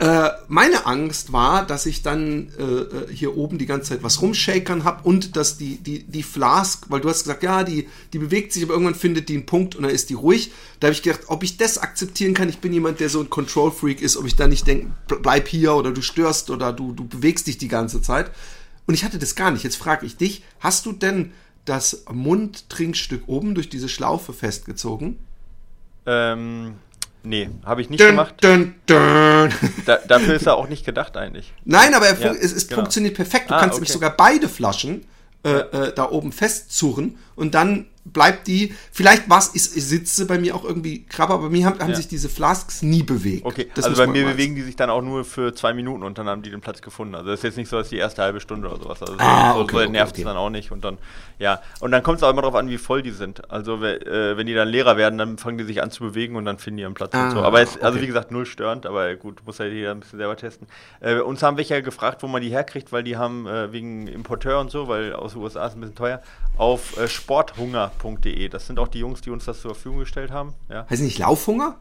[0.00, 4.22] äh, meine Angst war, dass ich dann äh, äh, hier oben die ganze Zeit was
[4.22, 8.18] rumshakern habe und dass die, die, die Flask, weil du hast gesagt, ja, die, die
[8.18, 10.52] bewegt sich, aber irgendwann findet die einen Punkt und dann ist die ruhig.
[10.80, 12.48] Da habe ich gedacht, ob ich das akzeptieren kann.
[12.48, 15.74] Ich bin jemand, der so ein Control-Freak ist, ob ich da nicht denke, bleib hier
[15.74, 18.30] oder du störst oder du, du bewegst dich die ganze Zeit.
[18.86, 19.64] Und ich hatte das gar nicht.
[19.64, 21.32] Jetzt frage ich dich, hast du denn
[21.66, 25.18] das Mundtrinkstück oben durch diese Schlaufe festgezogen?
[26.06, 26.76] Ähm,
[27.22, 28.34] Nee, habe ich nicht dun, gemacht.
[28.40, 29.50] Dun, dun.
[29.86, 31.52] Da, dafür ist er auch nicht gedacht eigentlich.
[31.64, 32.80] Nein, aber ja, es, es genau.
[32.80, 33.50] funktioniert perfekt.
[33.50, 33.80] Du ah, kannst okay.
[33.80, 35.04] nämlich sogar beide Flaschen
[35.42, 40.56] äh, äh, da oben festzurren und dann bleibt die, vielleicht was ist, sitze bei mir
[40.56, 41.96] auch irgendwie krabber, aber bei mir haben, haben ja.
[41.96, 43.44] sich diese Flasks nie bewegt.
[43.44, 44.32] Okay, das also bei mir weiß.
[44.32, 46.80] bewegen die sich dann auch nur für zwei Minuten und dann haben die den Platz
[46.80, 47.14] gefunden.
[47.14, 49.02] Also das ist jetzt nicht so, dass die erste halbe Stunde oder sowas.
[49.02, 50.24] Also ah, so, okay, so nervt es okay.
[50.24, 50.98] dann auch nicht und dann,
[51.38, 51.60] ja.
[51.80, 53.50] Und dann kommt es auch immer darauf an, wie voll die sind.
[53.50, 56.46] Also äh, wenn die dann leerer werden, dann fangen die sich an zu bewegen und
[56.46, 57.42] dann finden die ihren Platz ah, und so.
[57.42, 60.36] Aber jetzt, also wie gesagt, null störend, aber gut, muss ja jeder ein bisschen selber
[60.36, 60.66] testen.
[61.00, 64.58] Äh, uns haben welche gefragt, wo man die herkriegt, weil die haben äh, wegen Importeur
[64.58, 66.22] und so, weil aus den USA ist ein bisschen teuer,
[66.56, 68.48] auf äh, sporthunger.de.
[68.48, 70.54] Das sind auch die Jungs, die uns das zur Verfügung gestellt haben.
[70.68, 70.84] Ja.
[70.90, 71.76] Heißt nicht Laufhunger?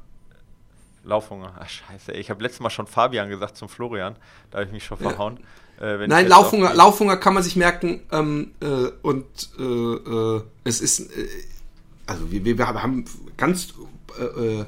[1.04, 1.56] Laufhunger.
[1.60, 2.12] Ach, scheiße.
[2.12, 4.16] Ich habe letztes Mal schon Fabian gesagt zum Florian.
[4.52, 5.40] Da habe ich mich schon verhauen.
[5.80, 6.04] Ja.
[6.04, 8.02] Äh, Nein, Laufhunger, Laufhunger kann man sich merken.
[8.12, 9.26] Ähm, äh, und
[9.58, 11.28] äh, äh es ist, äh,
[12.06, 13.74] also wir, wir haben ganz
[14.20, 14.66] äh,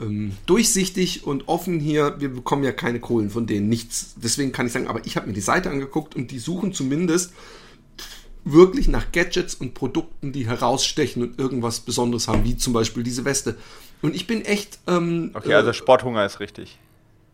[0.00, 2.20] ähm, durchsichtig und offen hier.
[2.20, 4.14] Wir bekommen ja keine Kohlen von denen, nichts.
[4.22, 7.32] Deswegen kann ich sagen, aber ich habe mir die Seite angeguckt und die suchen zumindest
[8.44, 13.24] wirklich nach Gadgets und Produkten, die herausstechen und irgendwas Besonderes haben, wie zum Beispiel diese
[13.24, 13.56] Weste.
[14.00, 14.78] Und ich bin echt.
[14.86, 16.78] Ähm, okay, also äh, Sporthunger ist richtig.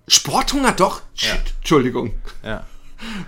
[0.07, 1.03] Sporthunger doch?
[1.17, 1.37] Ja.
[1.61, 2.13] Entschuldigung.
[2.43, 2.67] Ja.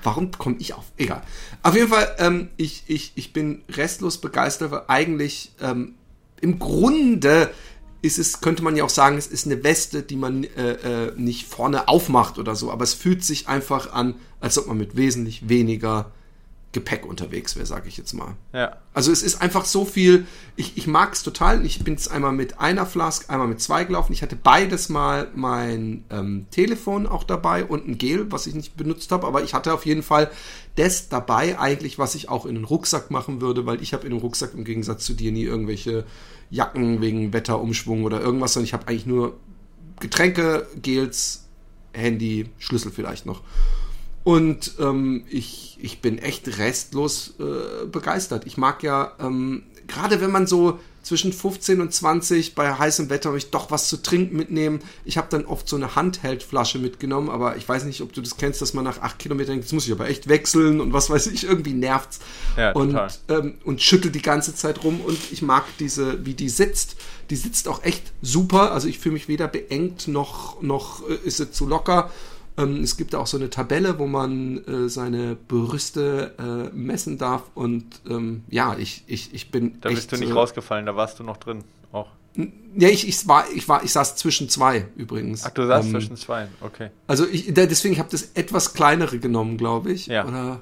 [0.02, 0.84] Warum komme ich auf?
[0.96, 1.22] Egal.
[1.62, 5.94] Auf jeden Fall, ähm, ich, ich, ich bin restlos begeistert, weil eigentlich ähm,
[6.40, 7.50] im Grunde
[8.02, 10.72] ist es, könnte man ja auch sagen, es ist eine Weste, die man äh,
[11.08, 14.78] äh, nicht vorne aufmacht oder so, aber es fühlt sich einfach an, als ob man
[14.78, 16.10] mit wesentlich weniger
[16.72, 18.36] Gepäck unterwegs wäre, sage ich jetzt mal.
[18.52, 18.76] Ja.
[18.94, 21.66] Also es ist einfach so viel, ich, ich mag es total.
[21.66, 24.12] Ich bin jetzt einmal mit einer Flask, einmal mit zwei gelaufen.
[24.12, 28.76] Ich hatte beides mal mein ähm, Telefon auch dabei und ein Gel, was ich nicht
[28.76, 30.30] benutzt habe, aber ich hatte auf jeden Fall
[30.76, 34.10] das dabei eigentlich, was ich auch in den Rucksack machen würde, weil ich habe in
[34.10, 36.04] dem Rucksack im Gegensatz zu dir nie irgendwelche
[36.50, 39.36] Jacken wegen Wetterumschwung oder irgendwas, sondern ich habe eigentlich nur
[39.98, 41.48] Getränke, Gels,
[41.92, 43.42] Handy, Schlüssel vielleicht noch.
[44.22, 48.46] Und ähm, ich, ich bin echt restlos äh, begeistert.
[48.46, 53.34] Ich mag ja, ähm, gerade wenn man so zwischen 15 und 20 bei heißem Wetter
[53.34, 54.80] ich doch was zu trinken mitnehmen.
[55.04, 58.36] Ich habe dann oft so eine Handheldflasche mitgenommen, aber ich weiß nicht, ob du das
[58.36, 61.08] kennst, dass man nach acht Kilometern denkt, jetzt muss ich aber echt wechseln und was
[61.08, 62.20] weiß ich, irgendwie nervt's.
[62.56, 66.48] Ja, und, ähm, und schüttelt die ganze Zeit rum und ich mag diese, wie die
[66.50, 66.96] sitzt.
[67.30, 68.72] Die sitzt auch echt super.
[68.72, 72.10] Also ich fühle mich weder beengt noch, noch äh, ist sie zu locker.
[72.56, 77.42] Ähm, es gibt auch so eine Tabelle, wo man äh, seine Brüste äh, messen darf.
[77.54, 79.80] Und ähm, ja, ich, ich, ich bin.
[79.80, 82.08] Da bist du nicht äh, rausgefallen, da warst du noch drin auch.
[82.76, 85.44] Ja, ich, ich, war, ich, war, ich saß zwischen zwei übrigens.
[85.44, 86.90] Ach, du saßt ähm, zwischen zwei, okay.
[87.08, 90.06] Also ich, deswegen habe ich das etwas kleinere genommen, glaube ich.
[90.06, 90.26] Ja.
[90.26, 90.60] Oder,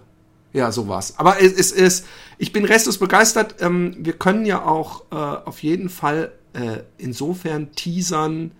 [0.55, 1.19] ja, so war's.
[1.19, 2.07] Aber es, es ist,
[2.39, 3.57] ich bin restlos begeistert.
[3.61, 8.53] Ähm, wir können ja auch äh, auf jeden Fall äh, insofern teasern,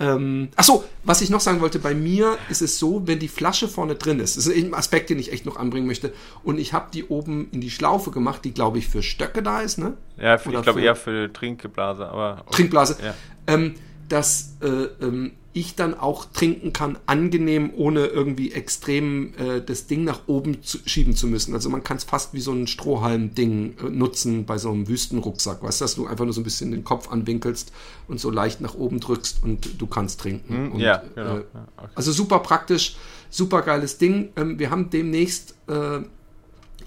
[0.00, 3.68] ähm, achso, was ich noch sagen wollte, bei mir ist es so, wenn die Flasche
[3.68, 6.72] vorne drin ist, das ist ein Aspekt, den ich echt noch anbringen möchte, und ich
[6.72, 9.94] habe die oben in die Schlaufe gemacht, die glaube ich für Stöcke da ist, ne?
[10.16, 12.44] Ja, für, ich glaube eher für Trinkblase, aber.
[12.50, 12.96] Trinkblase.
[13.04, 13.14] Ja.
[13.46, 13.74] Ähm,
[14.08, 14.66] dass äh,
[15.04, 20.64] ähm, ich dann auch trinken kann, angenehm, ohne irgendwie extrem äh, das Ding nach oben
[20.64, 21.54] zu, schieben zu müssen.
[21.54, 25.62] Also man kann es fast wie so ein Strohhalm-Ding äh, nutzen bei so einem Wüstenrucksack,
[25.62, 27.72] weißt du, dass du einfach nur so ein bisschen den Kopf anwinkelst
[28.08, 30.70] und so leicht nach oben drückst und du kannst trinken.
[30.70, 31.36] Mm, und, ja, genau.
[31.36, 31.88] Äh, okay.
[31.94, 32.96] Also super praktisch,
[33.30, 34.30] super geiles Ding.
[34.34, 36.00] Ähm, wir haben demnächst äh,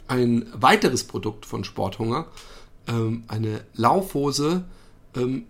[0.09, 2.27] ein weiteres Produkt von Sporthunger,
[2.89, 4.65] ähm, eine Laufhose,
[5.15, 5.45] ähm,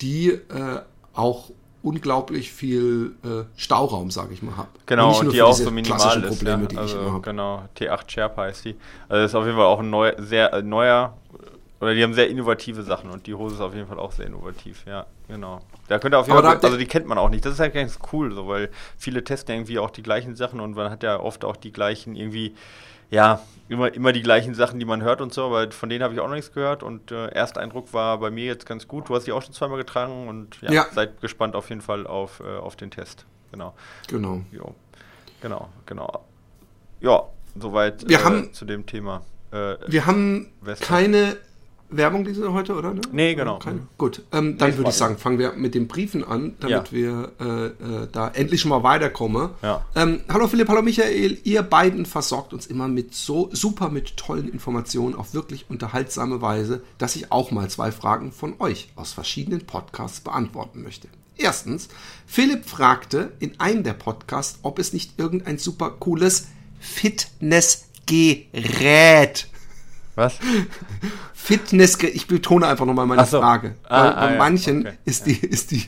[0.00, 0.80] die äh,
[1.14, 1.52] auch
[1.86, 4.68] unglaublich viel äh, Stauraum, sage ich mal, habe.
[4.86, 6.28] Genau, und, die auch so minimal ist.
[6.28, 6.68] Probleme, ja.
[6.68, 8.76] die also, ich genau, T8 Sherpa heißt die.
[9.08, 11.16] Also das ist auf jeden Fall auch ein neu, sehr äh, neuer,
[11.80, 14.26] oder die haben sehr innovative Sachen und die Hose ist auf jeden Fall auch sehr
[14.26, 15.60] innovativ, ja, genau.
[15.86, 17.44] Da könnte auf jeden Fall, also die kennt man auch nicht.
[17.44, 18.68] Das ist halt ganz cool, so, weil
[18.98, 22.16] viele testen irgendwie auch die gleichen Sachen und man hat ja oft auch die gleichen
[22.16, 22.56] irgendwie
[23.10, 26.14] ja, immer, immer die gleichen Sachen, die man hört und so, aber von denen habe
[26.14, 29.08] ich auch noch nichts gehört und äh, erster Eindruck war bei mir jetzt ganz gut.
[29.08, 30.86] Du hast die auch schon zweimal getragen und ja, ja.
[30.92, 33.26] seid gespannt auf jeden Fall auf, äh, auf den Test.
[33.50, 33.74] Genau.
[34.08, 34.42] Genau.
[34.52, 34.74] Jo.
[35.40, 36.24] Genau, genau.
[37.00, 39.22] Ja, soweit wir äh, haben, zu dem Thema.
[39.50, 40.88] Äh, wir haben Western.
[40.88, 41.36] keine
[41.88, 42.94] Werbung diese heute, oder?
[42.94, 43.00] Ne?
[43.12, 43.58] Nee, genau.
[43.58, 43.86] Keine?
[43.98, 46.92] Gut, ähm, dann nee, würde ich sagen, fangen wir mit den Briefen an, damit ja.
[46.92, 49.50] wir äh, äh, da endlich schon mal weiterkommen.
[49.62, 49.84] Ja.
[49.94, 54.48] Ähm, hallo Philipp, hallo Michael, ihr beiden versorgt uns immer mit so super mit tollen
[54.48, 59.66] Informationen auf wirklich unterhaltsame Weise, dass ich auch mal zwei Fragen von euch aus verschiedenen
[59.66, 61.08] Podcasts beantworten möchte.
[61.36, 61.88] Erstens,
[62.26, 66.48] Philipp fragte in einem der Podcasts, ob es nicht irgendein super cooles
[66.80, 69.46] Fitnessgerät
[70.16, 70.38] was?
[71.34, 73.38] Fitness, ich betone einfach nochmal meine so.
[73.38, 73.76] Frage.
[73.84, 74.90] Ah, bei, ah, bei manchen ja.
[74.90, 74.98] okay.
[75.04, 75.84] ist die, ist die,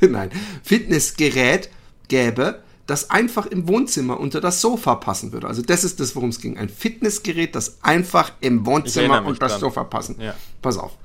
[0.00, 0.30] nein,
[0.64, 1.70] Fitnessgerät
[2.08, 5.46] gäbe, das einfach im Wohnzimmer unter das Sofa passen würde.
[5.46, 6.58] Also das ist das, worum es ging.
[6.58, 10.16] Ein Fitnessgerät, das einfach im Wohnzimmer unter das Sofa passen.
[10.20, 10.34] Ja.
[10.60, 10.96] Pass auf.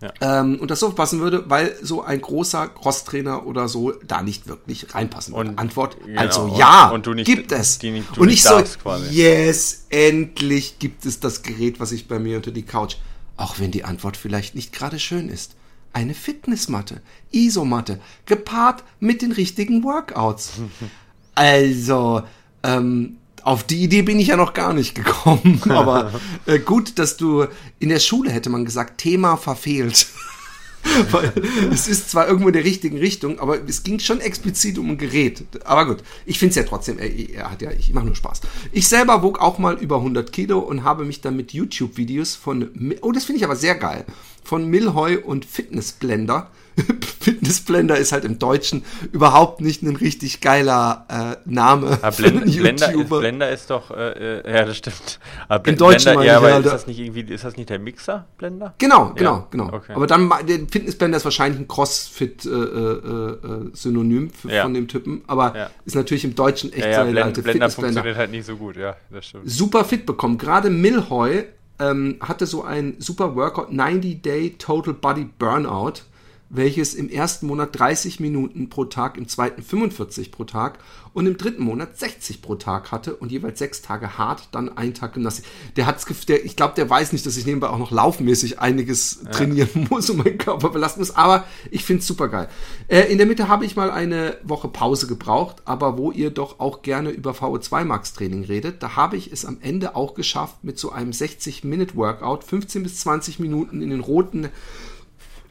[0.00, 0.12] Ja.
[0.20, 4.46] Ähm, und das so passen würde, weil so ein großer Crosstrainer oder so da nicht
[4.46, 5.50] wirklich reinpassen würde.
[5.50, 7.78] Und, Antwort, genau, also ja, und, und nicht, gibt es.
[7.78, 9.12] Die, die und ich so, quasi.
[9.12, 12.96] yes, endlich gibt es das Gerät, was ich bei mir unter die Couch,
[13.36, 15.56] auch wenn die Antwort vielleicht nicht gerade schön ist.
[15.92, 17.00] Eine Fitnessmatte,
[17.32, 20.52] Isomatte, gepaart mit den richtigen Workouts.
[21.34, 22.22] also,
[22.62, 23.16] ähm,
[23.48, 25.62] auf die Idee bin ich ja noch gar nicht gekommen.
[25.70, 26.12] Aber
[26.44, 27.46] äh, gut, dass du
[27.78, 30.06] in der Schule hätte man gesagt, Thema verfehlt.
[31.10, 31.32] Weil
[31.72, 34.96] es ist zwar irgendwo in der richtigen Richtung, aber es ging schon explizit um ein
[34.96, 35.42] Gerät.
[35.64, 38.42] Aber gut, ich finde es ja trotzdem, er, hat ja, ich mache nur Spaß.
[38.70, 42.70] Ich selber wog auch mal über 100 Kilo und habe mich dann mit YouTube-Videos von,
[43.02, 44.04] oh, das finde ich aber sehr geil,
[44.44, 46.48] von Milhoy und Fitnessblender
[47.20, 51.98] Fitnessblender ist halt im Deutschen überhaupt nicht ein richtig geiler äh, Name.
[52.00, 55.18] Aber Blend, Blender, ist, Blender ist doch, äh, äh ja, das stimmt.
[55.48, 57.78] Aber Im Deutschen Blender, ja, aber halt, ist das nicht irgendwie, ist das nicht der
[57.78, 58.74] Mixer Blender?
[58.78, 59.46] Genau, genau, ja.
[59.50, 59.72] genau.
[59.72, 59.92] Okay.
[59.94, 64.62] Aber dann, der Fitnessblender ist wahrscheinlich ein Crossfit-Synonym äh, äh, äh ja.
[64.62, 68.16] von dem Typen, aber ist natürlich im Deutschen echt ja, ja, Blend, alte Blender funktioniert
[68.16, 69.50] halt nicht so gut, ja, das stimmt.
[69.50, 70.38] Super fit bekommen.
[70.38, 71.44] Gerade Milhoy
[71.78, 76.02] ähm, hatte so ein super Workout, 90 Day Total Body Burnout
[76.50, 80.78] welches im ersten Monat 30 Minuten pro Tag, im zweiten 45 pro Tag
[81.12, 84.94] und im dritten Monat 60 pro Tag hatte und jeweils sechs Tage hart, dann einen
[84.94, 85.44] Tag Gymnastik.
[85.76, 89.20] Der hat der, ich glaube, der weiß nicht, dass ich nebenbei auch noch laufmäßig einiges
[89.24, 89.30] ja.
[89.30, 92.48] trainieren muss und meinen Körper belasten muss, aber ich finde es super geil.
[92.86, 96.60] Äh, in der Mitte habe ich mal eine Woche Pause gebraucht, aber wo ihr doch
[96.60, 100.62] auch gerne über VO2 Max Training redet, da habe ich es am Ende auch geschafft
[100.62, 104.48] mit so einem 60-Minute-Workout, 15 bis 20 Minuten in den roten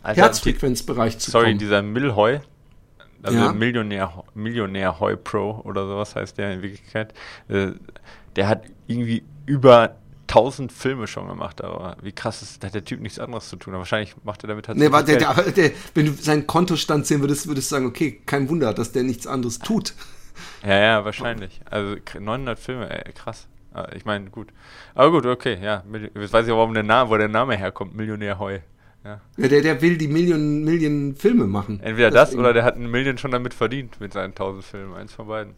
[0.03, 1.59] also Herzfrequenzbereich zu sorry, kommen.
[1.59, 2.39] Sorry, dieser Milhoy,
[3.23, 3.51] also ja.
[3.51, 7.13] Millionär, Millionär Heu Pro oder sowas heißt der in Wirklichkeit,
[7.49, 7.71] äh,
[8.35, 9.95] der hat irgendwie über
[10.27, 13.55] 1000 Filme schon gemacht, aber wie krass ist, da hat der Typ nichts anderes zu
[13.55, 13.73] tun.
[13.73, 14.77] Aber wahrscheinlich macht er damit halt.
[14.77, 18.49] Nee, der, der, der, wenn du seinen Kontostand sehen würdest, würdest du sagen, okay, kein
[18.49, 19.93] Wunder, dass der nichts anderes tut.
[20.63, 21.61] Ja, ja, wahrscheinlich.
[21.69, 23.47] Also 900 Filme, ey, krass.
[23.73, 24.49] Ah, ich meine, gut.
[24.95, 25.83] Aber gut, okay, ja.
[26.13, 28.59] Jetzt weiß ich auch, warum der Name, wo der Name herkommt, Millionär Heu.
[29.07, 29.21] Ja.
[29.37, 29.47] ja.
[29.47, 31.79] der, der will die Millionen, Millionen Filme machen.
[31.81, 34.93] Entweder das, das oder der hat eine Million schon damit verdient mit seinen 1000 Filmen.
[34.95, 35.53] Eins von beiden.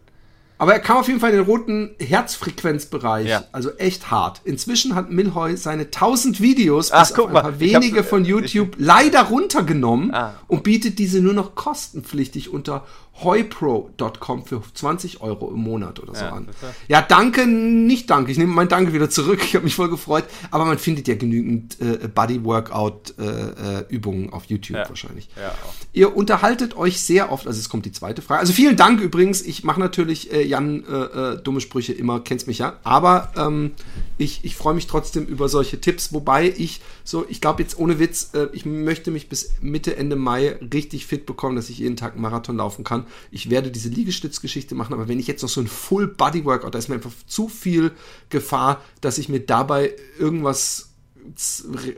[0.59, 3.27] Aber er kam auf jeden Fall in den roten Herzfrequenzbereich.
[3.27, 3.45] Ja.
[3.53, 4.41] Also echt hart.
[4.43, 10.35] Inzwischen hat Milhoy seine 1000 Videos, Ach, guck mal, wenige von YouTube, leider runtergenommen ah.
[10.47, 12.83] und bietet diese nur noch kostenpflichtig unter
[13.23, 16.47] heupro.com für 20 Euro im Monat oder so ja, an.
[16.87, 18.31] Ja, danke, nicht danke.
[18.31, 19.41] Ich nehme mein Danke wieder zurück.
[19.43, 20.23] Ich habe mich voll gefreut.
[20.51, 24.87] Aber man findet ja genügend äh, Body-Workout-Übungen äh, äh auf YouTube ja.
[24.87, 25.27] wahrscheinlich.
[25.35, 25.55] Ja,
[25.91, 28.41] Ihr unterhaltet euch sehr oft, also es kommt die zweite Frage.
[28.41, 29.41] Also vielen Dank übrigens.
[29.41, 30.93] Ich mache natürlich äh, Jan äh,
[31.33, 32.79] äh, dumme Sprüche immer, kennst mich ja.
[32.83, 33.71] Aber ähm,
[34.17, 37.99] ich, ich freue mich trotzdem über solche Tipps, wobei ich so, ich glaube jetzt ohne
[37.99, 41.95] Witz, äh, ich möchte mich bis Mitte, Ende Mai richtig fit bekommen, dass ich jeden
[41.95, 43.05] Tag einen Marathon laufen kann.
[43.31, 46.75] Ich werde diese Liegestützgeschichte machen, aber wenn ich jetzt noch so ein Full Body Workout,
[46.75, 47.91] da ist mir einfach zu viel
[48.29, 50.89] Gefahr, dass ich mir dabei irgendwas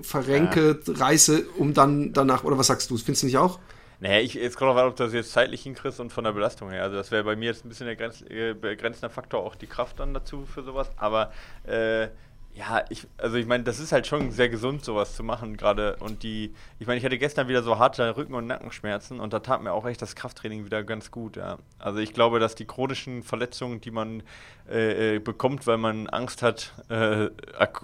[0.01, 0.93] verrenke, ja.
[0.93, 3.59] reiße, um dann danach, oder was sagst du, findest du nicht auch?
[4.01, 6.31] Naja, ich, jetzt kommt drauf an, ob du das jetzt zeitlich hinkriegst und von der
[6.31, 6.81] Belastung her.
[6.81, 9.67] Also das wäre bei mir jetzt ein bisschen der Grenz, äh, begrenzender Faktor, auch die
[9.67, 10.89] Kraft dann dazu für sowas.
[10.97, 11.31] Aber
[11.67, 12.07] äh,
[12.55, 15.97] ja, ich, also ich meine, das ist halt schon sehr gesund, sowas zu machen gerade.
[15.97, 19.39] Und die, ich meine, ich hatte gestern wieder so harte Rücken- und Nackenschmerzen und da
[19.39, 21.59] tat mir auch echt das Krafttraining wieder ganz gut, ja.
[21.77, 24.23] Also ich glaube, dass die chronischen Verletzungen, die man
[24.67, 27.29] äh, äh bekommt, weil man Angst hat, äh,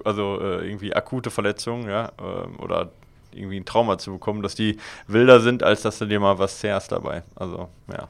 [0.03, 2.91] also äh, irgendwie akute Verletzungen, ja, ähm, oder
[3.37, 6.59] irgendwie ein Trauma zu bekommen, dass die wilder sind, als dass du dir mal was
[6.59, 7.23] zehrst dabei.
[7.35, 8.07] Also, ja.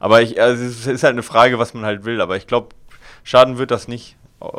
[0.00, 2.70] Aber ich, also es ist halt eine Frage, was man halt will, aber ich glaube,
[3.22, 4.16] Schaden wird das nicht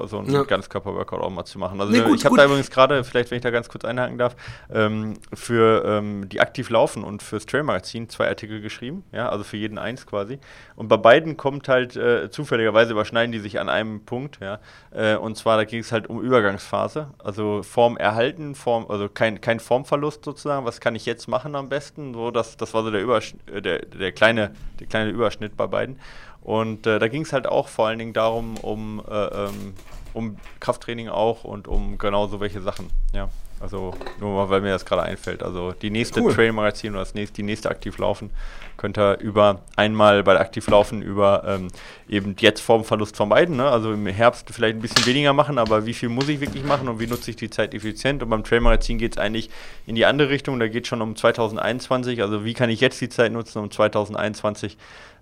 [0.07, 0.43] so ein ja.
[0.43, 1.79] Ganzkörper-Workout auch mal zu machen.
[1.79, 4.17] Also nee, gut, ich habe da übrigens gerade, vielleicht wenn ich da ganz kurz einhaken
[4.17, 4.35] darf,
[4.73, 9.57] ähm, für ähm, die aktiv laufen und fürs Trail-Magazin zwei Artikel geschrieben, ja, also für
[9.57, 10.39] jeden eins quasi.
[10.75, 14.59] Und bei beiden kommt halt äh, zufälligerweise überschneiden die sich an einem Punkt, ja.
[14.91, 19.39] Äh, und zwar da ging es halt um Übergangsphase, also Form erhalten, Form, also kein,
[19.39, 20.65] kein Formverlust sozusagen.
[20.65, 22.13] Was kann ich jetzt machen am besten?
[22.13, 25.67] So, das, das war so der, Übersch äh, der, der kleine, der kleine Überschnitt bei
[25.67, 25.99] beiden.
[26.41, 29.73] Und äh, da ging es halt auch vor allen Dingen darum, um, äh, ähm,
[30.13, 32.89] um Krafttraining auch und um genau so welche Sachen.
[33.13, 33.29] Ja.
[33.59, 35.43] Also nur mal, weil mir das gerade einfällt.
[35.43, 36.33] Also die nächste cool.
[36.33, 38.29] Trail-Magazin oder das nächste, die nächste Aktivlaufen
[38.77, 41.67] könnt ihr über einmal bei Aktivlaufen über ähm,
[42.07, 43.57] eben jetzt Formverlust vermeiden.
[43.57, 43.69] Ne?
[43.69, 46.87] Also im Herbst vielleicht ein bisschen weniger machen, aber wie viel muss ich wirklich machen
[46.87, 48.23] und wie nutze ich die Zeit effizient?
[48.23, 49.49] Und beim Trail-Magazin geht es eigentlich
[49.85, 50.57] in die andere Richtung.
[50.59, 52.21] Da geht es schon um 2021.
[52.21, 54.77] Also wie kann ich jetzt die Zeit nutzen, um 2021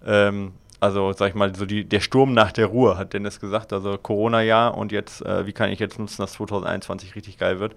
[0.06, 3.73] ähm, also sag ich mal, so die, der Sturm nach der Ruhe, hat Dennis gesagt.
[3.73, 7.75] Also Corona-Jahr und jetzt, äh, wie kann ich jetzt nutzen, dass 2021 richtig geil wird?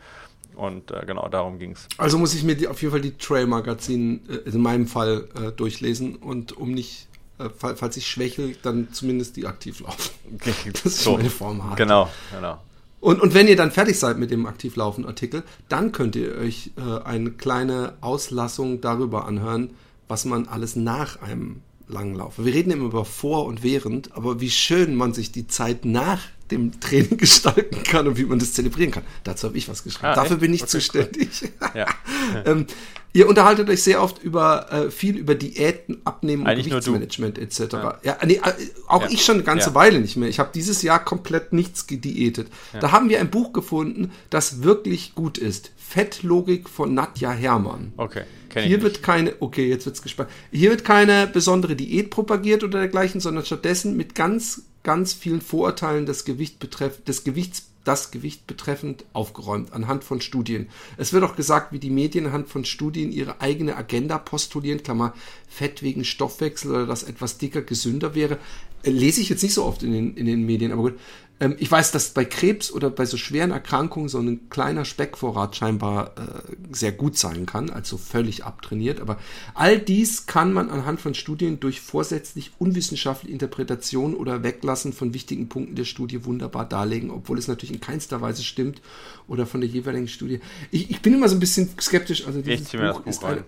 [0.54, 1.86] Und äh, genau, darum ging es.
[1.96, 5.52] Also muss ich mir die, auf jeden Fall die Trail-Magazin äh, in meinem Fall äh,
[5.52, 7.08] durchlesen und um nicht,
[7.38, 10.10] äh, falls ich schwächel, dann zumindest die aktiv laufen.
[10.72, 12.58] das ist so, meine Form Genau, genau.
[13.00, 17.02] Und, und wenn ihr dann fertig seid mit dem Aktivlaufen-Artikel, dann könnt ihr euch äh,
[17.02, 19.70] eine kleine Auslassung darüber anhören,
[20.06, 22.44] was man alles nach einem Langlaufe.
[22.44, 26.20] Wir reden immer über vor und während, aber wie schön man sich die Zeit nach
[26.50, 29.04] dem Training gestalten kann und wie man das zelebrieren kann.
[29.24, 30.06] Dazu habe ich was geschrieben.
[30.06, 30.40] Ah, Dafür echt?
[30.40, 31.28] bin ich okay, zuständig.
[31.42, 31.50] Cool.
[31.74, 31.86] Ja.
[32.46, 32.66] ähm,
[33.12, 37.72] ihr unterhaltet euch sehr oft über äh, viel über Diäten, Abnehmen Eigentlich und Gewichtsmanagement etc.
[37.72, 37.98] Ja.
[38.02, 38.52] ja nee, äh,
[38.88, 39.08] auch ja.
[39.10, 40.28] ich schon eine ganze Weile nicht mehr.
[40.28, 42.48] Ich habe dieses Jahr komplett nichts gediätet.
[42.80, 45.70] Da haben wir ein Buch gefunden, das wirklich gut ist.
[45.90, 47.92] Fettlogik von Nadja Hermann.
[47.96, 48.22] Okay.
[48.54, 50.30] Hier wird keine, okay, jetzt wird's gespannt.
[50.52, 56.06] Hier wird keine besondere Diät propagiert oder dergleichen, sondern stattdessen mit ganz, ganz vielen Vorurteilen
[56.06, 60.68] des, Gewicht betreff, des Gewichts das Gewicht betreffend aufgeräumt anhand von Studien.
[60.96, 65.14] Es wird auch gesagt, wie die Medien anhand von Studien ihre eigene Agenda postulieren, Klammer
[65.48, 68.38] Fett wegen Stoffwechsel oder dass etwas dicker gesünder wäre.
[68.84, 70.98] Lese ich jetzt nicht so oft in den, in den Medien, aber gut.
[71.40, 75.56] Ähm, ich weiß, dass bei Krebs oder bei so schweren Erkrankungen so ein kleiner Speckvorrat
[75.56, 79.00] scheinbar äh, sehr gut sein kann, also völlig abtrainiert.
[79.00, 79.18] Aber
[79.54, 85.48] all dies kann man anhand von Studien durch vorsätzlich unwissenschaftliche Interpretation oder Weglassen von wichtigen
[85.48, 88.82] Punkten der Studie wunderbar darlegen, obwohl es natürlich in keinster Weise stimmt
[89.26, 90.40] oder von der jeweiligen Studie.
[90.70, 92.26] Ich, ich bin immer so ein bisschen skeptisch.
[92.26, 93.44] Also dieses Buch ist ein,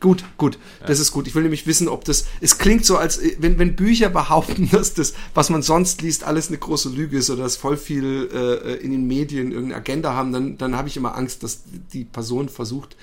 [0.00, 0.86] Gut, gut, ja.
[0.86, 1.26] das ist gut.
[1.26, 2.26] Ich will nämlich wissen, ob das.
[2.40, 6.48] Es klingt so, als wenn, wenn Bücher behaupten, dass das, was man sonst liest, alles
[6.48, 10.32] eine große Lüge ist oder dass voll viel äh, in den Medien irgendeine Agenda haben,
[10.32, 12.96] dann, dann habe ich immer Angst, dass die Person versucht,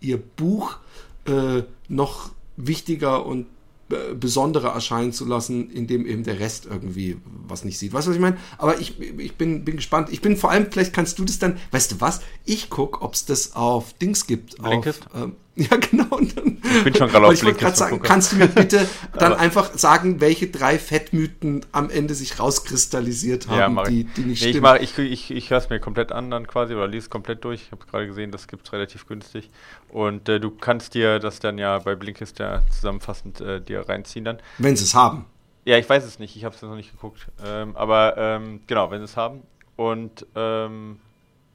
[0.00, 0.78] ihr Buch
[1.26, 3.46] äh, noch wichtiger und
[3.90, 7.94] äh, besonderer erscheinen zu lassen, indem eben der Rest irgendwie was nicht sieht.
[7.94, 8.36] Weißt du, was ich meine?
[8.58, 10.08] Aber ich, ich bin, bin gespannt.
[10.10, 12.20] Ich bin vor allem, vielleicht kannst du das dann, weißt du was?
[12.44, 14.58] Ich gucke, ob es das auf Dings gibt.
[14.58, 15.06] Blinkist?
[15.06, 15.36] Auf, ähm,
[15.70, 16.20] Ja, genau.
[16.34, 20.20] Dann, ich bin schon gerade auf gerade sagen, kannst du mir bitte dann einfach sagen,
[20.20, 24.76] welche drei Fettmythen am Ende sich rauskristallisiert haben, ja, die, die nicht nee, stimmen?
[24.80, 27.44] Ich, ich, ich, ich höre es mir komplett an dann quasi oder lese es komplett
[27.44, 27.62] durch.
[27.62, 29.50] Ich habe gerade gesehen, das gibt es relativ günstig.
[29.88, 34.24] Und äh, du kannst dir das dann ja bei Blinkist ja zusammenfassend äh, dir reinziehen
[34.24, 34.38] dann.
[34.58, 35.26] Wenn sie es haben.
[35.64, 36.36] Ja, ich weiß es nicht.
[36.36, 37.26] Ich habe es noch nicht geguckt.
[37.44, 39.42] Ähm, aber ähm, genau, wenn sie es haben.
[39.76, 41.00] Und ähm,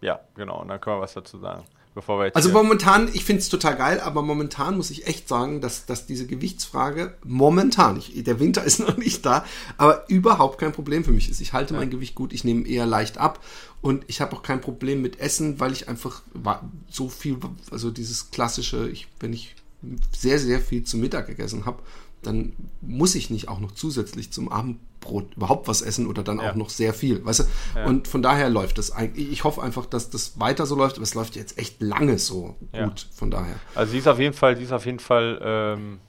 [0.02, 0.62] ja, genau.
[0.62, 1.64] Und dann können wir was dazu sagen.
[1.96, 5.28] Bevor wir jetzt also momentan, ich finde es total geil, aber momentan muss ich echt
[5.28, 9.46] sagen, dass, dass diese Gewichtsfrage momentan, ich, der Winter ist noch nicht da,
[9.78, 11.40] aber überhaupt kein Problem für mich ist.
[11.40, 11.80] Ich halte ja.
[11.80, 13.44] mein Gewicht gut, ich nehme eher leicht ab
[13.82, 16.24] und ich habe auch kein Problem mit Essen, weil ich einfach
[16.90, 17.38] so viel,
[17.70, 19.56] also dieses klassische, ich, wenn ich
[20.18, 21.84] sehr, sehr viel zum Mittag gegessen habe,
[22.24, 26.40] dann muss ich nicht auch noch zusätzlich zum Abend Brot überhaupt was essen oder dann
[26.40, 26.52] ja.
[26.52, 27.44] auch noch sehr viel, weißt du?
[27.76, 27.86] Ja.
[27.86, 29.32] Und von daher läuft das eigentlich.
[29.32, 32.56] Ich hoffe einfach, dass das weiter so läuft, aber es läuft jetzt echt lange so
[32.74, 32.86] ja.
[32.86, 33.56] gut, von daher.
[33.76, 36.00] Also sie ist auf jeden Fall, sie ist auf jeden Fall ähm,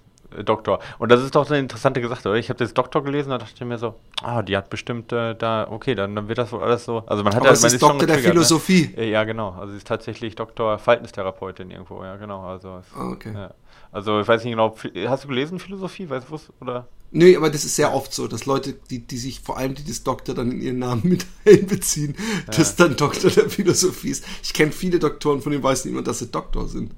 [0.42, 0.80] Doktor.
[0.98, 2.38] Und das ist doch eine interessante Sache, oder?
[2.38, 5.68] Ich habe das Doktor gelesen und dachte mir so, ah, die hat bestimmt äh, da,
[5.70, 7.04] okay, dann, dann wird das wohl alles so.
[7.06, 8.22] Also man hat aber ja, man ist Doktor der ne?
[8.22, 8.92] Philosophie.
[8.96, 9.10] Ne?
[9.10, 9.50] Ja, genau.
[9.50, 12.44] Also sie ist tatsächlich Doktor Verhaltenstherapeutin irgendwo, ja, genau.
[12.46, 13.32] Also, ah, okay.
[13.34, 13.54] Ja.
[13.94, 14.76] Also ich weiß nicht genau,
[15.06, 16.52] hast du gelesen Philosophie, weißt du was?
[16.60, 16.88] Oder?
[17.12, 19.84] Nö, aber das ist sehr oft so, dass Leute, die, die sich vor allem die
[19.84, 22.54] das Doktor dann in ihren Namen mit einbeziehen, ja.
[22.54, 24.24] dass dann Doktor der Philosophie ist.
[24.42, 26.92] Ich kenne viele Doktoren, von denen weiß niemand, dass sie Doktor sind.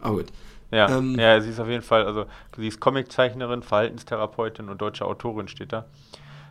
[0.00, 0.32] Aber gut.
[0.70, 2.24] Ja, ähm, ja, sie ist auf jeden Fall, also
[2.56, 5.84] sie ist Comiczeichnerin, Verhaltenstherapeutin und deutsche Autorin steht da.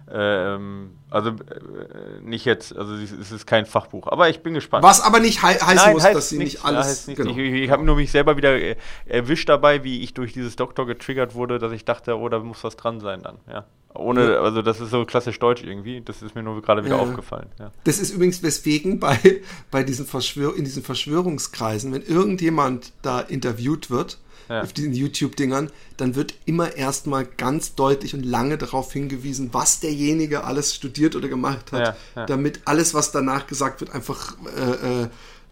[0.09, 4.83] Ähm, also äh, nicht jetzt, also es ist kein Fachbuch, aber ich bin gespannt.
[4.83, 7.07] Was aber nicht he heißen Nein, muss, dass sie nicht alles.
[7.07, 7.31] Ja, genau.
[7.31, 8.75] Ich, ich habe nur mich selber wieder äh,
[9.05, 12.63] erwischt dabei, wie ich durch dieses Doktor getriggert wurde, dass ich dachte, oh, da muss
[12.63, 13.65] was dran sein dann, ja.
[13.93, 14.41] Ohne, ja.
[14.41, 16.01] also das ist so klassisch deutsch irgendwie.
[16.01, 17.01] Das ist mir nur gerade wieder ja.
[17.01, 17.47] aufgefallen.
[17.59, 17.71] Ja.
[17.83, 23.89] Das ist übrigens weswegen bei, bei diesen Verschwör in diesen Verschwörungskreisen, wenn irgendjemand da interviewt
[23.89, 29.79] wird, auf diesen YouTube-Dingern, dann wird immer erstmal ganz deutlich und lange darauf hingewiesen, was
[29.79, 31.95] derjenige alles studiert oder gemacht hat,
[32.27, 35.07] damit alles, was danach gesagt wird, einfach äh, äh,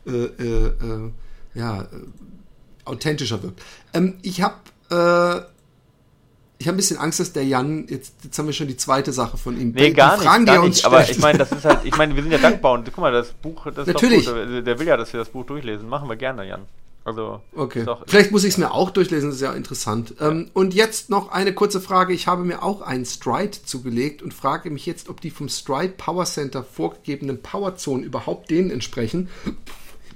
[0.08, 1.12] äh, äh, äh
[1.56, 1.88] ja,
[2.86, 3.62] authentischer wirkt.
[3.94, 4.56] Ähm, ich habe
[6.62, 9.14] ich habe ein bisschen Angst, dass der Jan, jetzt, jetzt haben wir schon die zweite
[9.14, 9.72] Sache von ihm.
[9.72, 10.84] Nee, gar nicht, Fragen, gar nicht.
[10.84, 13.14] Aber ich meine, das ist halt, ich meine, wir sind ja dankbar und guck mal,
[13.14, 14.20] das Buch, das Natürlich.
[14.20, 14.66] ist Natürlich.
[14.66, 15.88] Der will ja, dass wir das Buch durchlesen.
[15.88, 16.66] Machen wir gerne, Jan.
[17.06, 17.86] Also, okay.
[18.08, 20.16] Vielleicht muss ich es mir auch durchlesen, das ist ja interessant.
[20.20, 20.30] Ja.
[20.30, 22.14] Ähm, und jetzt noch eine kurze Frage.
[22.14, 25.94] Ich habe mir auch einen Stride zugelegt und frage mich jetzt, ob die vom Stride
[25.98, 29.30] Power Center vorgegebenen Powerzonen überhaupt denen entsprechen,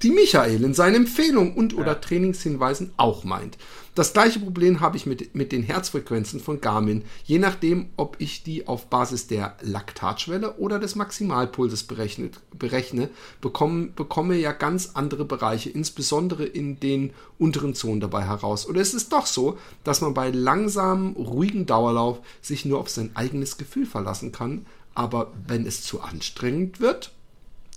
[0.04, 3.58] die Michael in seinen Empfehlungen und oder Trainingshinweisen auch meint.
[3.96, 8.42] Das gleiche Problem habe ich mit, mit den Herzfrequenzen von Garmin, je nachdem, ob ich
[8.42, 15.26] die auf Basis der Laktatschwelle oder des Maximalpulses berechnet, berechne, bekomme, bekomme ja ganz andere
[15.26, 18.68] Bereiche, insbesondere in den unteren Zonen dabei heraus.
[18.68, 23.12] Oder ist es doch so, dass man bei langsamem, ruhigem Dauerlauf sich nur auf sein
[23.14, 27.12] eigenes Gefühl verlassen kann, aber wenn es zu anstrengend wird?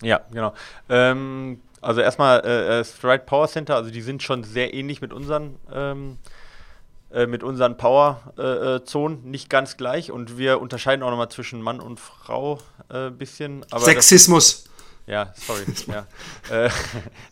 [0.03, 0.53] Ja, genau.
[0.89, 5.13] Ähm, also erstmal äh, äh, Stride Power Center, also die sind schon sehr ähnlich mit
[5.13, 6.19] unseren ähm,
[7.13, 10.11] äh, mit unseren Power-Zonen, äh, nicht ganz gleich.
[10.11, 12.59] Und wir unterscheiden auch nochmal zwischen Mann und Frau
[12.89, 13.65] ein äh, bisschen.
[13.77, 14.65] Sexismus.
[14.65, 14.71] Das,
[15.07, 15.63] ja, sorry.
[15.87, 16.07] ja.
[16.51, 16.69] äh,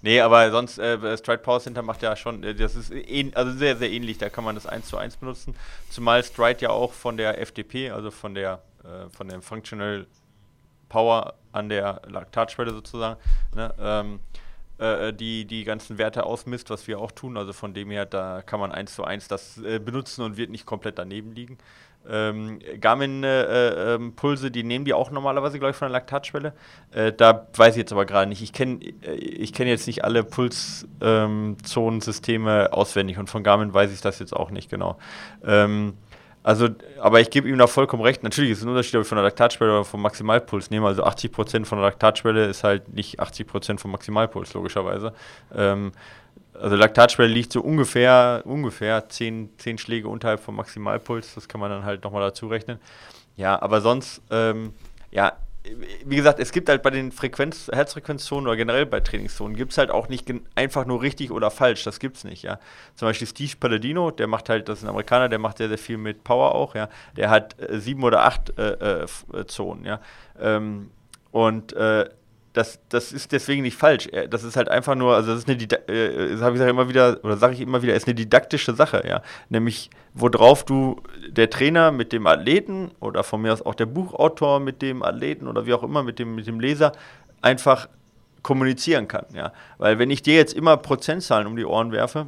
[0.00, 2.92] nee, aber sonst, äh, Stride Power Center macht ja schon, das ist
[3.34, 5.57] also sehr, sehr ähnlich, da kann man das 1 zu 1 benutzen.
[5.90, 10.07] Zumal Stride ja auch von der FDP, also von der, äh, von der Functional
[10.88, 13.18] Power an der Laktatschwelle sozusagen,
[13.57, 14.20] ne, ähm,
[14.79, 17.37] äh, die die ganzen Werte ausmisst, was wir auch tun.
[17.37, 20.51] Also von dem her, da kann man eins zu eins das äh, benutzen und wird
[20.51, 21.59] nicht komplett daneben liegen.
[22.07, 26.53] Ähm, Garmin-Pulse, äh, ähm, die nehmen die auch normalerweise, glaube ich, von der Laktatschwelle.
[26.93, 28.43] Äh, da weiß ich jetzt aber gerade nicht.
[28.43, 33.91] Ich kenne äh, ich kenn jetzt nicht alle Pulszonensysteme ähm, auswendig und von Garmin weiß
[33.93, 34.99] ich das jetzt auch nicht genau.
[35.45, 35.95] Ähm,
[36.45, 36.68] also,
[37.01, 38.22] aber ich gebe ihm da vollkommen recht.
[38.22, 40.86] Natürlich ist es ein Unterschied, ob ich von der Laktatschwelle oder vom Maximalpuls nehme.
[40.86, 45.14] Also 80% von der Laktatschwelle ist halt nicht 80% vom Maximalpuls, logischerweise.
[45.57, 45.92] Ähm,
[46.53, 51.34] also Laktatschwelle liegt so ungefähr, ungefähr 10, 10 Schläge unterhalb vom Maximalpuls.
[51.34, 52.78] Das kann man dann halt nochmal dazu rechnen.
[53.36, 54.74] Ja, aber sonst, ähm,
[55.11, 55.32] ja,
[56.04, 59.78] wie gesagt, es gibt halt bei den Frequenz, Herzfrequenzzonen oder generell bei Trainingszonen gibt es
[59.78, 61.84] halt auch nicht einfach nur richtig oder falsch.
[61.84, 62.58] Das gibt's nicht, ja.
[62.94, 65.78] Zum Beispiel Steve Palladino, der macht halt, das ist ein Amerikaner, der macht sehr, sehr
[65.78, 66.88] viel mit Power auch, ja.
[67.16, 70.00] Der hat äh, sieben oder acht äh, äh, Zonen, ja.
[70.38, 70.90] Ähm,
[71.30, 72.08] und äh,
[72.55, 74.09] das, das ist deswegen nicht falsch.
[74.30, 77.36] Das ist halt einfach nur, also das ist eine, äh, habe ich immer wieder, oder
[77.36, 79.22] sage ich immer wieder, ist eine didaktische Sache, ja.
[79.48, 84.61] Nämlich, worauf du der Trainer mit dem Athleten oder von mir aus auch der Buchautor
[84.61, 86.92] mit dem Athleten oder wie auch immer mit dem, mit dem Leser
[87.42, 87.88] einfach
[88.42, 89.52] kommunizieren kann, ja.
[89.78, 92.26] Weil wenn ich dir jetzt immer Prozentzahlen um die Ohren werfe,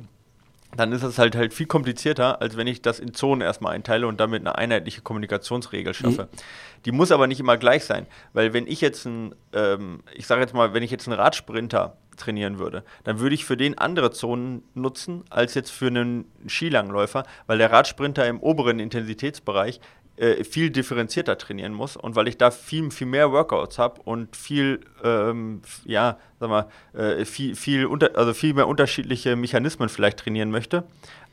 [0.74, 4.06] dann ist es halt halt viel komplizierter, als wenn ich das in Zonen erstmal einteile
[4.06, 6.24] und damit eine einheitliche Kommunikationsregel schaffe.
[6.24, 6.38] Mhm.
[6.84, 10.40] Die muss aber nicht immer gleich sein, weil wenn ich jetzt ein, ähm, ich sage
[10.40, 14.10] jetzt mal, wenn ich jetzt einen Radsprinter trainieren würde, dann würde ich für den andere
[14.10, 19.80] Zonen nutzen als jetzt für einen Skilangläufer, weil der Radsprinter im oberen Intensitätsbereich
[20.16, 24.34] äh, viel differenzierter trainieren muss und weil ich da viel, viel mehr Workouts habe und
[24.36, 30.18] viel, ähm, ja, sag mal, äh, viel, viel, unter, also viel mehr unterschiedliche Mechanismen vielleicht
[30.18, 30.84] trainieren möchte,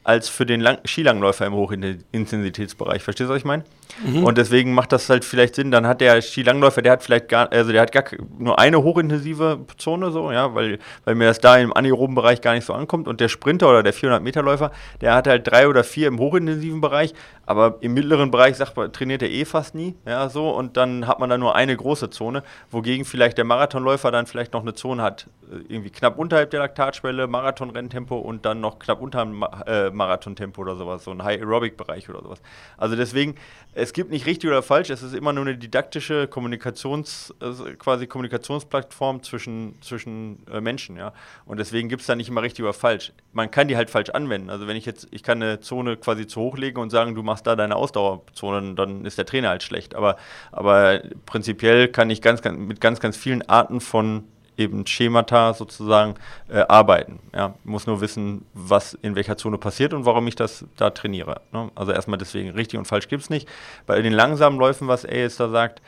[0.03, 3.03] als für den Lang Skilangläufer im Hochintensitätsbereich.
[3.03, 3.63] Verstehst du, was ich meine?
[4.05, 4.25] Mhm.
[4.25, 5.71] Und deswegen macht das halt vielleicht Sinn.
[5.71, 8.03] Dann hat der Skilangläufer, der hat vielleicht gar, also der hat gar
[8.37, 12.53] nur eine hochintensive Zone, so, ja, weil, weil mir das da im anaeroben Bereich gar
[12.53, 13.07] nicht so ankommt.
[13.07, 14.71] Und der Sprinter oder der 400-Meter-Läufer,
[15.01, 17.13] der hat halt drei oder vier im hochintensiven Bereich,
[17.45, 20.49] aber im mittleren Bereich sagt man, trainiert er eh fast nie, ja, so.
[20.49, 24.53] Und dann hat man da nur eine große Zone, wogegen vielleicht der Marathonläufer dann vielleicht
[24.53, 29.01] noch eine Zone hat, äh, irgendwie knapp unterhalb der Laktatschwelle, Marathon-Renntempo und dann noch knapp
[29.01, 32.41] unter dem äh, Marathontempo oder sowas, so ein High-Aerobic-Bereich oder sowas.
[32.77, 33.35] Also deswegen,
[33.73, 38.07] es gibt nicht richtig oder falsch, es ist immer nur eine didaktische Kommunikations, also quasi
[38.07, 41.11] Kommunikationsplattform zwischen, zwischen äh, Menschen, ja.
[41.45, 43.11] Und deswegen gibt es da nicht immer richtig oder falsch.
[43.33, 44.49] Man kann die halt falsch anwenden.
[44.49, 47.23] Also wenn ich jetzt, ich kann eine Zone quasi zu hoch legen und sagen, du
[47.23, 49.95] machst da deine Ausdauerzone, dann ist der Trainer halt schlecht.
[49.95, 50.17] Aber,
[50.51, 54.25] aber prinzipiell kann ich ganz, ganz, mit ganz, ganz vielen Arten von
[54.57, 56.15] eben Schemata sozusagen
[56.49, 57.19] äh, arbeiten.
[57.33, 61.41] Ja, muss nur wissen, was in welcher Zone passiert und warum ich das da trainiere.
[61.51, 61.71] Ne?
[61.75, 63.47] Also erstmal deswegen richtig und falsch gibt es nicht.
[63.85, 65.81] Bei den langsamen Läufen, was jetzt da sagt,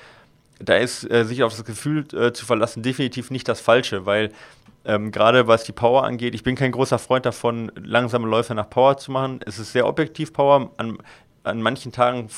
[0.60, 4.32] da ist äh, sich auf das Gefühl äh, zu verlassen definitiv nicht das Falsche, weil
[4.86, 8.70] ähm, gerade was die Power angeht, ich bin kein großer Freund davon, langsame Läufe nach
[8.70, 9.40] Power zu machen.
[9.46, 10.72] Es ist sehr objektiv Power.
[10.78, 11.00] An,
[11.46, 12.30] an manchen Tagen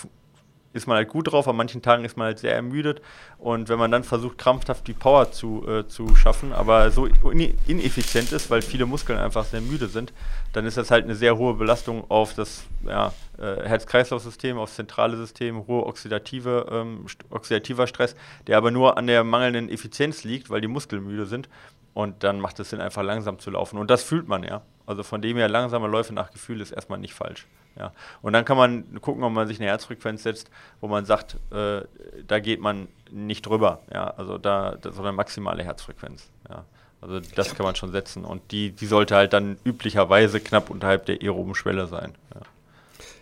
[0.74, 3.02] ist man halt gut drauf, an manchen Tagen ist man halt sehr ermüdet.
[3.38, 8.32] Und wenn man dann versucht, krampfhaft die Power zu, äh, zu schaffen, aber so ineffizient
[8.32, 10.14] ist, weil viele Muskeln einfach sehr müde sind,
[10.54, 15.18] dann ist das halt eine sehr hohe Belastung auf das ja, äh, Herz-Kreislauf-System, aufs zentrale
[15.18, 20.62] System, hohe oxidative, ähm, oxidativer Stress, der aber nur an der mangelnden Effizienz liegt, weil
[20.62, 21.50] die Muskeln müde sind.
[21.98, 23.80] Und dann macht es Sinn, einfach langsam zu laufen.
[23.80, 24.62] Und das fühlt man ja.
[24.86, 27.48] Also von dem her, langsame Läufe nach Gefühl ist erstmal nicht falsch.
[27.76, 27.92] Ja.
[28.22, 31.82] Und dann kann man gucken, ob man sich eine Herzfrequenz setzt, wo man sagt, äh,
[32.28, 33.82] da geht man nicht drüber.
[33.92, 34.12] Ja.
[34.12, 36.30] Also da, das ist eine maximale Herzfrequenz.
[36.48, 36.66] Ja.
[37.02, 38.26] Also das kann man schon setzen.
[38.26, 42.14] Und die, die sollte halt dann üblicherweise knapp unterhalb der aeroben Schwelle sein.
[42.36, 42.42] Ja.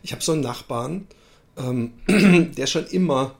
[0.03, 1.07] Ich habe so einen Nachbarn,
[1.55, 1.93] ähm,
[2.57, 3.35] der schon immer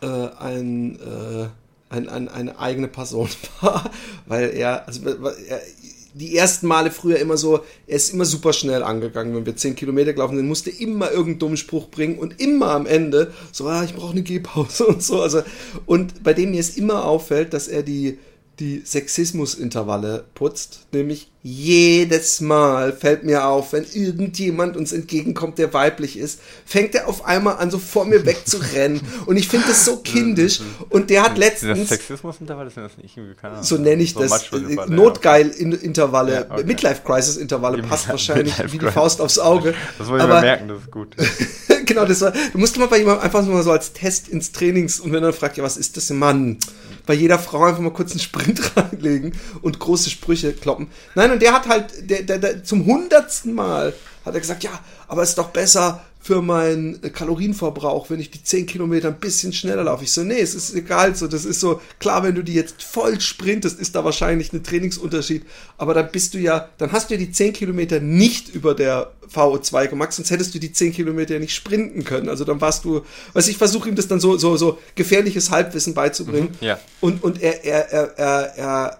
[0.00, 1.48] äh, ein, äh,
[1.90, 3.28] ein, ein, eine eigene Person
[3.60, 3.90] war,
[4.26, 5.60] weil er, also er,
[6.14, 9.76] die ersten Male früher immer so, er ist immer super schnell angegangen, wenn wir 10
[9.76, 13.84] Kilometer gelaufen sind, musste immer irgendeinen dummen Spruch bringen und immer am Ende so, ah,
[13.84, 15.20] ich brauche eine Gehpause und so.
[15.20, 15.42] Also,
[15.86, 18.18] und bei dem mir es immer auffällt, dass er die,
[18.60, 26.18] die Sexismus-Intervalle putzt, nämlich jedes Mal fällt mir auf, wenn irgendjemand uns entgegenkommt, der weiblich
[26.18, 29.00] ist, fängt er auf einmal an, so vor mir wegzurennen.
[29.26, 30.60] Und ich finde das so kindisch.
[30.90, 31.88] Und der hat letztens.
[31.88, 33.64] Sexismus-Intervalle sind das nicht irgendwie, keine Ahnung.
[33.64, 34.52] So nenne ich so das.
[34.52, 36.64] Äh, Notgeil-Intervalle, ja, okay.
[36.64, 39.74] Midlife-Crisis-Intervalle passt wahrscheinlich wie die Faust aufs Auge.
[39.96, 41.16] Das wollte ich Aber, merken, das ist gut.
[41.86, 45.00] genau, das war, du musst mal bei jemandem einfach mal so als Test ins Trainings
[45.00, 46.58] und wenn er fragt, ja, was ist das, Mann?
[47.06, 49.32] Bei jeder Frau einfach mal kurz einen Sprint reinlegen
[49.62, 50.88] und große Sprüche kloppen.
[51.14, 53.94] Nein, und der hat halt, der, der, der zum hundertsten Mal
[54.24, 54.70] hat er gesagt, ja,
[55.08, 59.54] aber es ist doch besser, für meinen Kalorienverbrauch, wenn ich die 10 Kilometer ein bisschen
[59.54, 60.04] schneller laufe.
[60.04, 61.14] Ich so, nee, es ist egal.
[61.14, 64.62] So, das ist so, klar, wenn du die jetzt voll sprintest, ist da wahrscheinlich ein
[64.62, 65.46] Trainingsunterschied.
[65.78, 69.12] Aber dann bist du ja, dann hast du ja die 10 Kilometer nicht über der
[69.32, 72.28] VO2 gemacht, sonst hättest du die 10 Kilometer nicht sprinten können.
[72.28, 73.02] Also dann warst du,
[73.32, 76.50] weiß ich versuche ihm das dann so, so, so gefährliches Halbwissen beizubringen.
[76.60, 76.78] Mhm, ja.
[77.00, 78.99] Und, und er, er, er, er, er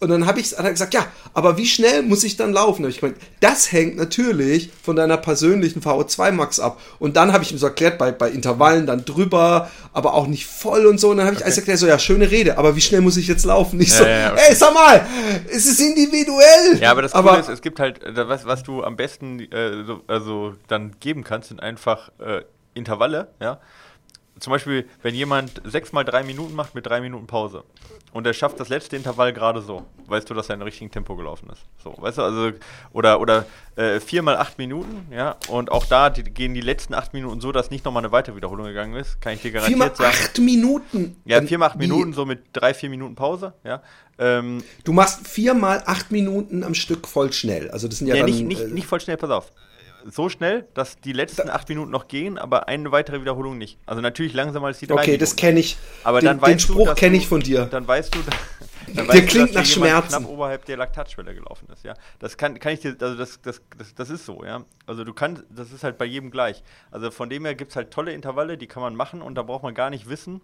[0.00, 2.84] und dann habe ich hat er gesagt, ja, aber wie schnell muss ich dann laufen?
[2.84, 6.80] Da ich gemeint, das hängt natürlich von deiner persönlichen VO2 Max ab.
[7.00, 10.46] Und dann habe ich ihm so erklärt, bei, bei Intervallen dann drüber, aber auch nicht
[10.46, 11.10] voll und so.
[11.10, 11.46] Und dann habe ich okay.
[11.46, 13.78] alles erklärt, so, ja, schöne Rede, aber wie schnell muss ich jetzt laufen?
[13.78, 14.42] Nicht ja, so, ja, okay.
[14.50, 15.04] ey, sag mal,
[15.50, 16.78] es ist individuell.
[16.80, 19.84] Ja, aber das Coole ist, es gibt halt, äh, was, was du am besten äh,
[19.84, 22.42] so, also dann geben kannst, sind einfach äh,
[22.74, 23.58] Intervalle, ja
[24.40, 27.64] zum Beispiel, wenn jemand sechs mal drei Minuten macht mit drei Minuten Pause
[28.12, 31.16] und er schafft das letzte Intervall gerade so, weißt du, dass er in richtigen Tempo
[31.16, 31.62] gelaufen ist.
[31.82, 32.52] So, weißt du, also,
[32.92, 36.94] oder, oder äh, vier mal acht Minuten, ja, und auch da die, gehen die letzten
[36.94, 39.88] acht Minuten so, dass nicht nochmal eine Weiterwiederholung gegangen ist, kann ich dir garantiert vier
[39.88, 40.16] mal sagen.
[40.20, 41.16] acht Minuten?
[41.24, 43.82] Ja, vier mal acht Minuten, so mit drei, vier Minuten Pause, ja.
[44.18, 48.16] Ähm, du machst vier mal acht Minuten am Stück voll schnell, also das sind ja,
[48.16, 49.52] ja dann, nicht, nicht, äh, nicht voll schnell, pass auf
[50.10, 53.78] so schnell, dass die letzten acht Minuten noch gehen, aber eine weitere Wiederholung nicht.
[53.86, 55.20] Also natürlich langsamer als die drei Okay, Minuten.
[55.20, 55.76] das kenne ich.
[56.04, 57.66] Aber den, dann weißt den Spruch kenne ich von dir.
[57.66, 58.18] Dann weißt du,
[58.86, 60.08] dann der weißt klingt du, nach Schmerzen.
[60.08, 61.94] knapp oberhalb der Laktatschwelle gelaufen ist, ja.
[62.18, 64.64] Das kann, kann ich dir, also das, das, das, das ist so, ja.
[64.86, 66.62] Also du kannst, das ist halt bei jedem gleich.
[66.90, 69.42] Also von dem her gibt es halt tolle Intervalle, die kann man machen und da
[69.42, 70.40] braucht man gar nicht wissen,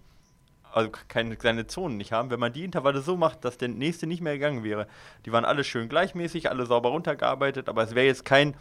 [0.73, 4.07] also keine kleine Zonen nicht haben, wenn man die Intervalle so macht, dass der nächste
[4.09, 4.89] nicht mehr gegangen wäre.
[5.25, 8.55] Die waren alle schön gleichmäßig, alle sauber runtergearbeitet, aber es wäre jetzt kein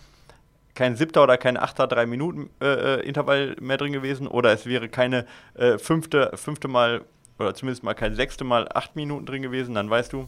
[0.75, 4.65] kein siebter oder kein achter drei Minuten äh, äh, Intervall mehr drin gewesen oder es
[4.65, 7.01] wäre keine äh, fünfte, fünfte Mal
[7.39, 10.27] oder zumindest mal kein sechste Mal acht Minuten drin gewesen, dann weißt du.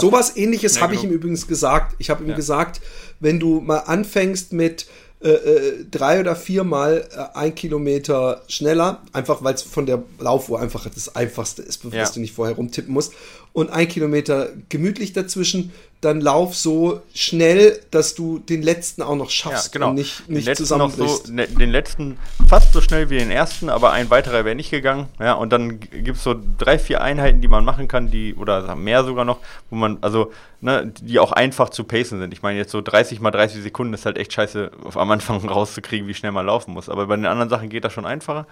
[0.00, 1.94] Sowas ähnliches habe ich ihm übrigens gesagt.
[1.98, 2.36] Ich habe ihm ja.
[2.36, 2.80] gesagt,
[3.20, 4.86] wenn du mal anfängst mit
[5.20, 10.60] äh, äh, drei oder viermal äh, ein Kilometer schneller, einfach weil es von der Laufuhr
[10.60, 12.08] einfach das Einfachste ist, bevor ja.
[12.08, 13.14] du nicht vorher rumtippen musst.
[13.52, 19.30] Und ein Kilometer gemütlich dazwischen, dann lauf so schnell, dass du den letzten auch noch
[19.30, 19.88] schaffst ja, genau.
[19.88, 21.26] und nicht, nicht zusammenbrichst.
[21.26, 22.18] So, ne, den letzten
[22.48, 25.08] fast so schnell wie den ersten, aber ein weiterer wäre nicht gegangen.
[25.18, 28.76] Ja, und dann gibt es so drei, vier Einheiten, die man machen kann, die, oder
[28.76, 29.38] mehr sogar noch,
[29.70, 32.32] wo man, also, ne, die auch einfach zu pacen sind.
[32.32, 36.06] Ich meine, jetzt so 30 mal 30 Sekunden ist halt echt scheiße, am Anfang rauszukriegen,
[36.06, 36.88] wie schnell man laufen muss.
[36.88, 38.46] Aber bei den anderen Sachen geht das schon einfacher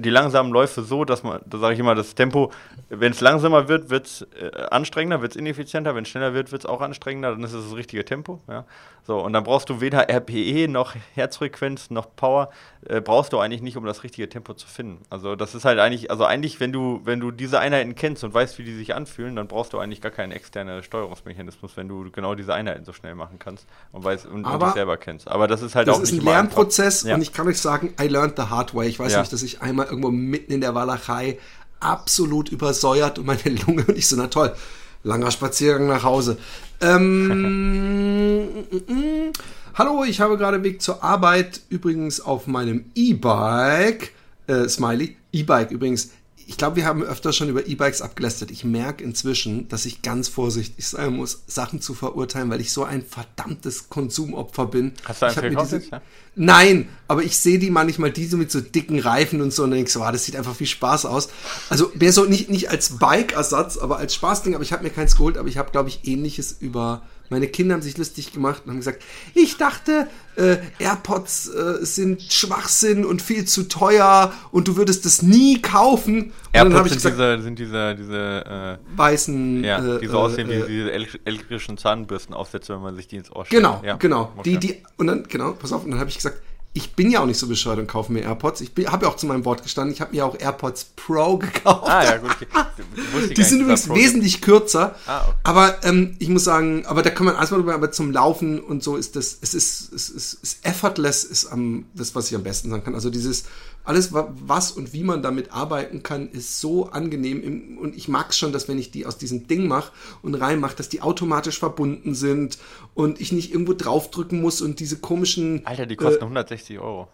[0.00, 2.50] die langsamen Läufe so, dass man, da sage ich immer, das Tempo,
[2.88, 6.52] wenn es langsamer wird, wird es äh, anstrengender, wird es ineffizienter, wenn es schneller wird,
[6.52, 8.40] wird es auch anstrengender, dann ist es das richtige Tempo.
[8.48, 8.64] Ja?
[9.06, 12.50] So, und dann brauchst du weder RPE noch Herzfrequenz noch Power,
[12.86, 15.02] äh, brauchst du eigentlich nicht, um das richtige Tempo zu finden.
[15.10, 18.32] Also das ist halt eigentlich, also eigentlich, wenn du, wenn du diese Einheiten kennst und
[18.32, 22.10] weißt, wie die sich anfühlen, dann brauchst du eigentlich gar keinen externen Steuerungsmechanismus, wenn du
[22.10, 25.28] genau diese Einheiten so schnell machen kannst und weißt und, und dich selber kennst.
[25.28, 27.14] Aber das ist halt das auch ist ein Lernprozess ja.
[27.14, 28.88] und ich kann euch sagen, I learned the hard way.
[28.88, 29.20] Ich weiß ja.
[29.20, 31.38] nicht, dass ich einmal irgendwo mitten in der Walachei
[31.80, 34.54] absolut übersäuert und meine Lunge und ich so, na toll,
[35.02, 36.38] langer Spaziergang nach Hause.
[36.80, 38.48] Ähm,
[39.74, 44.12] hallo, ich habe gerade Weg zur Arbeit übrigens auf meinem E-Bike,
[44.46, 46.10] äh, Smiley, E-Bike übrigens
[46.50, 48.50] ich glaube, wir haben öfter schon über E-Bikes abgelästert.
[48.50, 52.82] Ich merke inzwischen, dass ich ganz vorsichtig sein muss, Sachen zu verurteilen, weil ich so
[52.82, 54.94] ein verdammtes Konsumopfer bin.
[55.04, 56.02] Hast du einen diese, jetzt, ja?
[56.34, 59.88] Nein, aber ich sehe die manchmal, diese mit so dicken Reifen und so, und denke
[59.88, 61.28] so, ah, das sieht einfach wie Spaß aus.
[61.68, 65.16] Also, mehr so nicht, nicht als Bike-Ersatz, aber als Spaßding, aber ich habe mir keins
[65.16, 68.72] geholt, aber ich habe, glaube ich, ähnliches über meine Kinder haben sich lustig gemacht und
[68.72, 69.02] haben gesagt,
[69.34, 75.22] ich dachte, äh, AirPods äh, sind Schwachsinn und viel zu teuer und du würdest das
[75.22, 76.32] nie kaufen.
[76.52, 80.54] AirPods sind, gesagt, diese, sind diese, diese äh, weißen, ja, die so äh, aussehen wie
[80.54, 83.62] äh, diese elektrischen Zahnbürstenaufsätze, wenn man sich die ins Ohr steckt.
[83.62, 83.96] Genau, ja.
[83.96, 84.32] genau.
[84.36, 84.58] Okay.
[84.58, 86.42] Die, die, und dann, genau, pass auf, und dann habe ich gesagt,
[86.72, 88.60] ich bin ja auch nicht so bescheuert und kaufe mir AirPods.
[88.60, 89.92] Ich habe ja auch zu meinem Wort gestanden.
[89.92, 91.88] Ich habe mir auch AirPods Pro gekauft.
[91.88, 92.30] Ah, ja, gut.
[92.30, 93.34] Okay.
[93.36, 94.94] die sind übrigens wesentlich kürzer.
[95.06, 95.36] Ah, okay.
[95.42, 98.60] Aber ähm, ich muss sagen, aber da kann man alles mal drüber, aber zum Laufen
[98.60, 102.30] und so ist das, es ist, es ist, es ist effortless, ist am, das, was
[102.30, 102.94] ich am besten sagen kann.
[102.94, 103.46] Also dieses,
[103.84, 107.78] alles, was und wie man damit arbeiten kann, ist so angenehm.
[107.78, 110.76] Und ich mag es schon, dass wenn ich die aus diesem Ding mache und reinmache,
[110.76, 112.58] dass die automatisch verbunden sind
[112.94, 115.66] und ich nicht irgendwo draufdrücken muss und diese komischen.
[115.66, 117.08] Alter, die kosten äh, 160 Euro.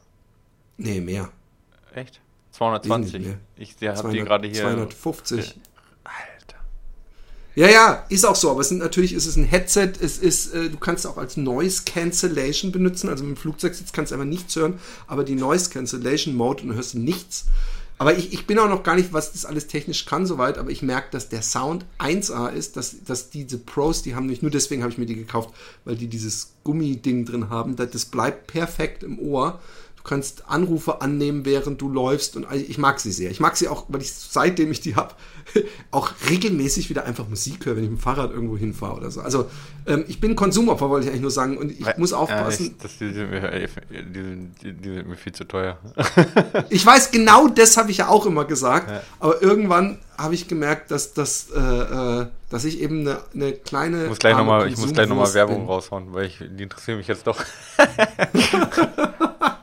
[0.77, 1.31] Nee, mehr.
[1.95, 2.21] Echt?
[2.53, 3.37] 220.
[3.57, 4.63] Ich habe die gerade hier.
[4.63, 5.57] 250.
[7.57, 10.53] Ja, ja, ist auch so, aber es sind natürlich, ist es ein Headset, es ist,
[10.53, 14.29] äh, du kannst auch als Noise Cancellation benutzen, also mit dem Flugzeugsitz kannst du einfach
[14.29, 17.47] nichts hören, aber die Noise Cancellation Mode und hörst nichts.
[17.97, 20.71] Aber ich, ich bin auch noch gar nicht, was das alles technisch kann, soweit, aber
[20.71, 24.51] ich merke, dass der Sound 1A ist, dass, dass diese Pros, die haben nicht nur
[24.51, 25.55] deswegen habe ich mir die gekauft,
[25.87, 29.61] weil die dieses Gummiding drin haben, das bleibt perfekt im Ohr
[30.07, 33.31] kannst Anrufe annehmen, während du läufst und ich mag sie sehr.
[33.31, 35.15] Ich mag sie auch, weil ich seitdem ich die habe,
[35.91, 39.21] auch regelmäßig wieder einfach Musik höre, wenn ich mit dem Fahrrad irgendwo hinfahre oder so.
[39.21, 39.51] Also
[39.87, 42.77] ähm, ich bin Konsumopfer, wollte ich eigentlich nur sagen und ich weil, muss aufpassen.
[42.79, 45.79] Ja, ich, die, sind mir, die, sind, die, sind mir viel zu teuer.
[46.71, 49.03] ich weiß, genau das habe ich ja auch immer gesagt, ja.
[49.19, 54.05] aber irgendwann habe ich gemerkt, dass, dass, äh, äh dass ich eben eine, eine kleine.
[54.05, 55.67] Ich muss gleich nochmal noch Werbung bin.
[55.67, 57.43] raushauen, weil ich, die interessieren mich jetzt doch.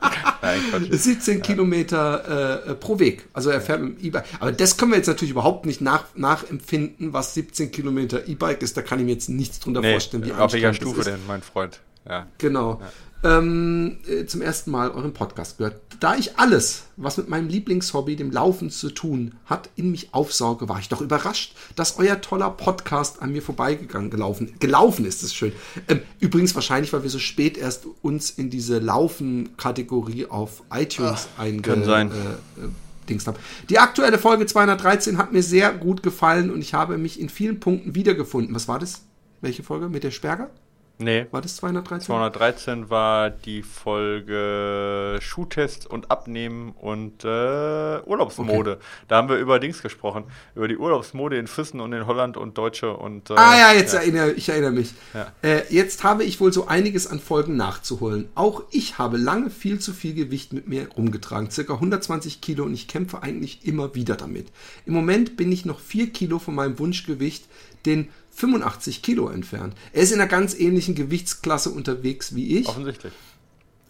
[0.72, 1.42] Nein, 17 ja.
[1.42, 3.26] Kilometer äh, pro Weg.
[3.32, 4.24] Also er fährt mit dem E-Bike.
[4.40, 8.76] Aber das können wir jetzt natürlich überhaupt nicht nach, nachempfinden, was 17 Kilometer E-Bike ist.
[8.76, 10.24] Da kann ich mir jetzt nichts drunter nee, vorstellen.
[10.24, 11.80] Wie auf welcher Stufe denn, mein Freund?
[12.08, 12.26] Ja.
[12.38, 12.80] Genau.
[13.24, 15.80] Ähm, äh, zum ersten Mal euren Podcast gehört.
[15.98, 20.68] Da ich alles, was mit meinem Lieblingshobby, dem Laufen zu tun hat, in mich aufsauge,
[20.68, 25.22] war ich doch überrascht, dass euer toller Podcast an mir vorbeigegangen gelaufen, gelaufen ist.
[25.22, 25.52] Ist schön.
[25.88, 31.72] Ähm, übrigens wahrscheinlich, weil wir so spät erst uns in diese Laufen-Kategorie auf iTunes einge
[31.72, 33.38] äh, äh, haben.
[33.70, 37.58] Die aktuelle Folge 213 hat mir sehr gut gefallen und ich habe mich in vielen
[37.58, 38.54] Punkten wiedergefunden.
[38.54, 39.00] Was war das?
[39.40, 39.88] Welche Folge?
[39.88, 40.50] Mit der Sperger?
[40.98, 41.26] Nee.
[41.32, 42.06] War das 213?
[42.06, 48.72] 213 war die Folge Schuhtest und Abnehmen und äh, Urlaubsmode.
[48.72, 48.84] Okay.
[49.08, 50.24] Da haben wir über Dings gesprochen.
[50.54, 53.30] Über die Urlaubsmode in Füssen und in Holland und Deutsche und.
[53.30, 54.00] Äh, ah ja, jetzt ja.
[54.00, 54.94] erinnere ich erinnere mich.
[55.14, 55.32] Ja.
[55.42, 58.28] Äh, jetzt habe ich wohl so einiges an Folgen nachzuholen.
[58.36, 61.50] Auch ich habe lange viel zu viel Gewicht mit mir rumgetragen.
[61.50, 64.52] Circa 120 Kilo und ich kämpfe eigentlich immer wieder damit.
[64.86, 67.46] Im Moment bin ich noch 4 Kilo von meinem Wunschgewicht,
[67.84, 69.74] den 85 Kilo entfernt.
[69.92, 72.68] Er ist in einer ganz ähnlichen Gewichtsklasse unterwegs wie ich.
[72.68, 73.12] Offensichtlich.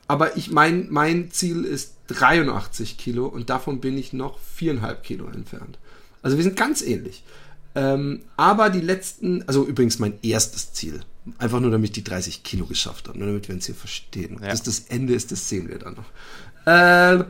[0.06, 5.26] Aber ich mein, mein Ziel ist 83 Kilo und davon bin ich noch 4,5 Kilo
[5.26, 5.78] entfernt.
[6.22, 7.22] Also wir sind ganz ähnlich.
[7.74, 11.00] Ähm, aber die letzten, also übrigens mein erstes Ziel,
[11.38, 14.38] einfach nur damit ich die 30 Kilo geschafft habe, nur damit wir uns hier verstehen.
[14.40, 14.48] Ja.
[14.48, 16.04] Das das Ende ist, das sehen wir dann noch.
[16.66, 17.24] Äh,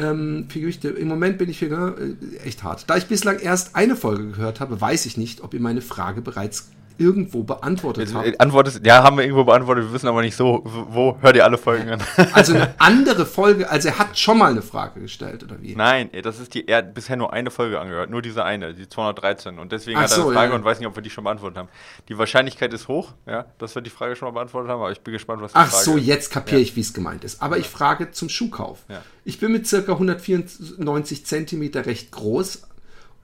[0.00, 2.88] ähm, für Gewichte, im Moment bin ich für, äh, echt hart.
[2.88, 6.22] Da ich bislang erst eine Folge gehört habe, weiß ich nicht, ob ihr meine Frage
[6.22, 6.70] bereits
[7.00, 8.34] irgendwo beantwortet haben.
[8.38, 11.44] Antwort ist, ja, haben wir irgendwo beantwortet, wir wissen aber nicht so, wo, hört ihr
[11.44, 12.02] alle Folgen an?
[12.34, 15.74] also eine andere Folge, also er hat schon mal eine Frage gestellt, oder wie?
[15.74, 18.86] Nein, das ist die, er hat bisher nur eine Folge angehört, nur diese eine, die
[18.86, 20.58] 213 und deswegen Ach hat er so, eine Frage ja.
[20.58, 21.68] und weiß nicht, ob wir die schon beantwortet haben.
[22.08, 25.00] Die Wahrscheinlichkeit ist hoch, ja, dass wir die Frage schon mal beantwortet haben, aber ich
[25.00, 26.62] bin gespannt, was die Ach Frage so, jetzt kapiere ja.
[26.62, 27.40] ich, wie es gemeint ist.
[27.42, 27.62] Aber ja.
[27.62, 28.80] ich frage zum Schuhkauf.
[29.24, 32.62] Ich bin mit circa 194 Zentimeter recht groß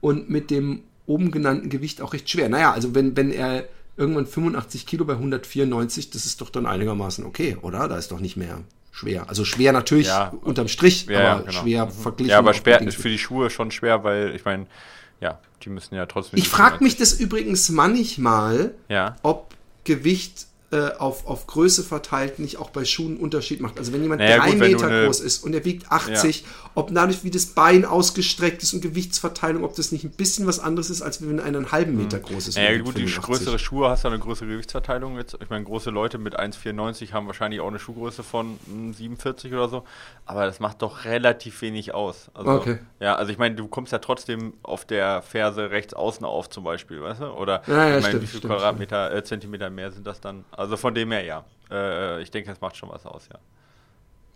[0.01, 2.49] und mit dem oben genannten Gewicht auch recht schwer.
[2.49, 7.25] Naja, also wenn, wenn er irgendwann 85 Kilo bei 194, das ist doch dann einigermaßen
[7.25, 7.87] okay, oder?
[7.87, 8.59] Da ist doch nicht mehr
[8.91, 9.27] schwer.
[9.27, 11.61] Also schwer natürlich ja, unterm Strich, ja, aber genau.
[11.61, 11.91] schwer mhm.
[11.91, 12.31] verglichen.
[12.31, 14.67] Ja, aber schwer ist für die Schuhe schon schwer, weil ich meine,
[15.21, 16.37] ja, die müssen ja trotzdem.
[16.37, 19.15] Ich frage mich das übrigens manchmal, ja.
[19.23, 23.77] ob Gewicht auf, auf Größe verteilt nicht auch bei Schuhen einen Unterschied macht.
[23.79, 26.47] Also wenn jemand naja, drei gut, Meter eine, groß ist und er wiegt 80, ja.
[26.75, 30.59] ob dadurch wie das Bein ausgestreckt ist und Gewichtsverteilung, ob das nicht ein bisschen was
[30.59, 32.03] anderes ist, als wenn einer einen halben hm.
[32.03, 32.57] Meter groß ist.
[32.57, 35.17] Naja, gut, die größere Schuhe hast du eine größere Gewichtsverteilung.
[35.17, 39.57] Jetzt, ich meine, große Leute mit 1,94 haben wahrscheinlich auch eine Schuhgröße von 47 hm,
[39.57, 39.83] oder so,
[40.25, 42.29] aber das macht doch relativ wenig aus.
[42.33, 42.79] Also, okay.
[42.99, 46.65] Ja, also ich meine, du kommst ja trotzdem auf der Ferse rechts außen auf zum
[46.65, 47.27] Beispiel, weißt du?
[47.27, 50.43] Oder ja, ja, ich meine, wie viele Quadratmeter, äh, Zentimeter mehr sind das dann?
[50.57, 51.45] Also von dem her ja.
[51.71, 53.39] Äh, ich denke, es macht schon was aus, ja.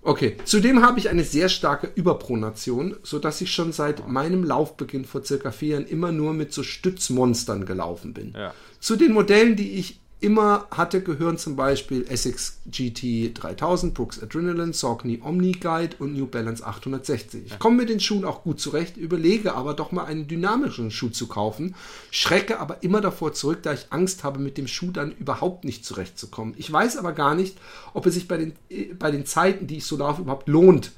[0.03, 5.23] Okay, zudem habe ich eine sehr starke Überpronation, sodass ich schon seit meinem Laufbeginn vor
[5.23, 8.33] circa vier Jahren immer nur mit so Stützmonstern gelaufen bin.
[8.35, 8.53] Ja.
[8.79, 14.71] Zu den Modellen, die ich immer hatte, gehören zum Beispiel Essex GT 3000, Brooks Adrenaline,
[14.71, 17.47] Saucony Omni Guide und New Balance 860.
[17.47, 21.09] Ich komme mit den Schuhen auch gut zurecht, überlege aber doch mal einen dynamischen Schuh
[21.09, 21.75] zu kaufen,
[22.11, 25.83] schrecke aber immer davor zurück, da ich Angst habe, mit dem Schuh dann überhaupt nicht
[25.83, 26.53] zurechtzukommen.
[26.57, 27.57] Ich weiß aber gar nicht,
[27.93, 28.53] ob es sich bei den,
[28.99, 30.91] bei den Zeiten, die ich so laufe, überhaupt lohnt.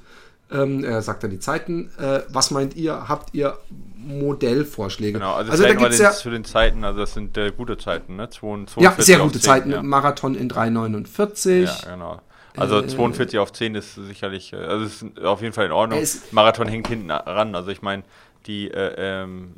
[0.54, 1.90] Ähm, er sagt dann die Zeiten.
[1.98, 3.08] Äh, was meint ihr?
[3.08, 3.58] Habt ihr
[4.06, 5.18] Modellvorschläge.
[5.18, 8.16] Genau, also, also da gibt's ja zu den Zeiten, also das sind äh, gute Zeiten,
[8.16, 8.28] ne?
[8.28, 9.70] 42 ja, sehr gute 10, Zeiten.
[9.70, 9.82] Ja.
[9.82, 11.62] Marathon in 3,49.
[11.62, 12.20] Ja, genau.
[12.56, 16.02] Also äh, 42 auf 10 ist sicherlich, äh, also ist auf jeden Fall in Ordnung.
[16.30, 17.54] Marathon hängt hinten ran.
[17.54, 18.04] Also ich meine,
[18.46, 19.54] die äh, ähm,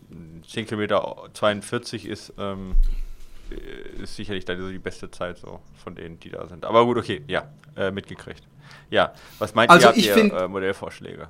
[0.49, 2.74] 10 Kilometer 42 ist, ähm,
[4.03, 6.64] ist sicherlich da die beste Zeit so von denen, die da sind.
[6.64, 8.42] Aber gut, okay, ja, äh, mitgekriegt.
[8.91, 11.29] Ja, was meint also ihr, habt ich ihr find, äh, Modellvorschläge?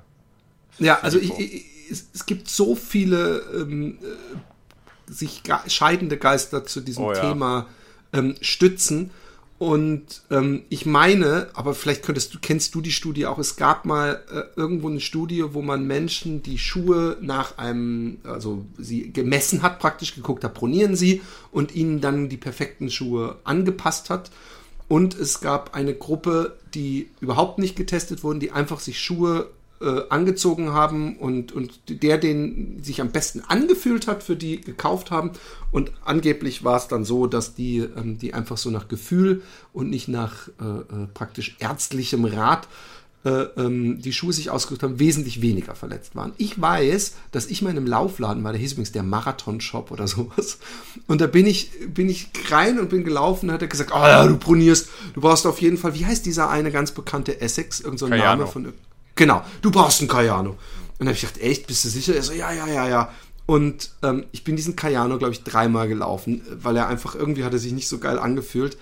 [0.79, 6.81] Ja, also ich, ich, es, es, gibt so viele ähm, äh, sich scheidende Geister zu
[6.81, 7.21] diesem oh, ja.
[7.21, 7.67] Thema
[8.13, 9.11] ähm, stützen.
[9.59, 13.85] Und ähm, ich meine, aber vielleicht könntest du, kennst du die Studie auch, es gab
[13.85, 19.63] mal äh, irgendwo eine Studie, wo man Menschen die Schuhe nach einem, also sie gemessen
[19.63, 24.29] hat, praktisch geguckt hat, pronieren sie und ihnen dann die perfekten Schuhe angepasst hat.
[24.87, 29.49] Und es gab eine Gruppe, die überhaupt nicht getestet wurden, die einfach sich Schuhe
[29.81, 35.11] äh, angezogen haben und, und der, den sich am besten angefühlt hat, für die gekauft
[35.11, 35.31] haben.
[35.71, 39.89] Und angeblich war es dann so, dass die, ähm, die einfach so nach Gefühl und
[39.89, 42.67] nicht nach äh, äh, praktisch ärztlichem Rat äh,
[43.99, 46.33] die Schuhe sich ausgesucht haben, wesentlich weniger verletzt waren.
[46.37, 50.07] Ich weiß, dass ich mal in einem Laufladen war, der hieß übrigens der Marathon-Shop oder
[50.07, 50.59] sowas.
[51.07, 53.99] Und da bin ich, bin ich rein und bin gelaufen und hat er gesagt, oh
[53.99, 57.79] ja, du pronierst, du brauchst auf jeden Fall, wie heißt dieser eine ganz bekannte Essex,
[57.79, 58.73] irgendein so Name von
[59.15, 60.51] Genau, du brauchst einen Cayano.
[60.51, 60.57] Und
[60.99, 62.15] dann habe ich gedacht, echt, bist du sicher?
[62.15, 63.11] Er so, ja, ja, ja, ja.
[63.47, 67.53] Und ähm, ich bin diesen Cayano, glaube ich, dreimal gelaufen, weil er einfach irgendwie hat
[67.53, 68.77] er sich nicht so geil angefühlt.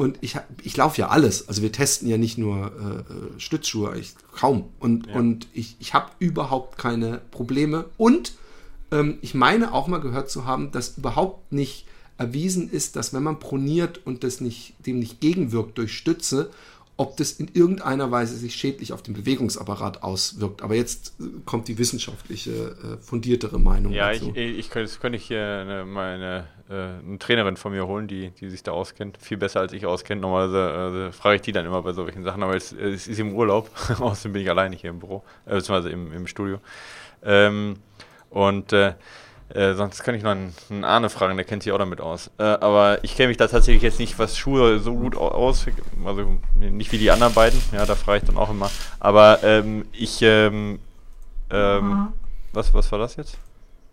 [0.00, 1.46] Und ich, ich laufe ja alles.
[1.46, 4.70] Also wir testen ja nicht nur äh, äh Stützschuhe, ich, kaum.
[4.78, 5.14] Und, ja.
[5.14, 7.84] und ich, ich habe überhaupt keine Probleme.
[7.98, 8.32] Und
[8.92, 11.84] ähm, ich meine auch mal gehört zu haben, dass überhaupt nicht
[12.16, 16.48] erwiesen ist, dass wenn man proniert und das nicht, dem nicht gegenwirkt durch Stütze
[17.00, 20.60] ob das in irgendeiner Weise sich schädlich auf den Bewegungsapparat auswirkt.
[20.60, 24.26] Aber jetzt äh, kommt die wissenschaftliche, äh, fundiertere Meinung ja, dazu.
[24.34, 28.06] Ja, ich, ich, könnte, könnte ich hier eine, meine äh, eine Trainerin von mir holen,
[28.06, 29.16] die, die sich da auskennt.
[29.16, 30.20] Viel besser als ich auskennt.
[30.20, 33.32] Normalerweise äh, frage ich die dann immer bei solchen Sachen, aber es, es ist im
[33.32, 33.70] Urlaub.
[33.98, 36.60] Außerdem bin ich alleine hier im Büro, äh, beziehungsweise im, im Studio.
[37.22, 37.76] Ähm,
[38.28, 38.92] und äh,
[39.54, 42.30] äh, sonst kann ich noch einen, einen Arne fragen, der kennt sich auch damit aus.
[42.38, 45.66] Äh, aber ich kenne mich da tatsächlich jetzt nicht, was Schuhe so gut aus,
[46.04, 48.70] also nicht wie die anderen beiden, ja, da frage ich dann auch immer.
[49.00, 50.78] Aber ähm, ich, ähm,
[51.50, 52.08] ähm, mhm.
[52.52, 53.38] was, was war das jetzt?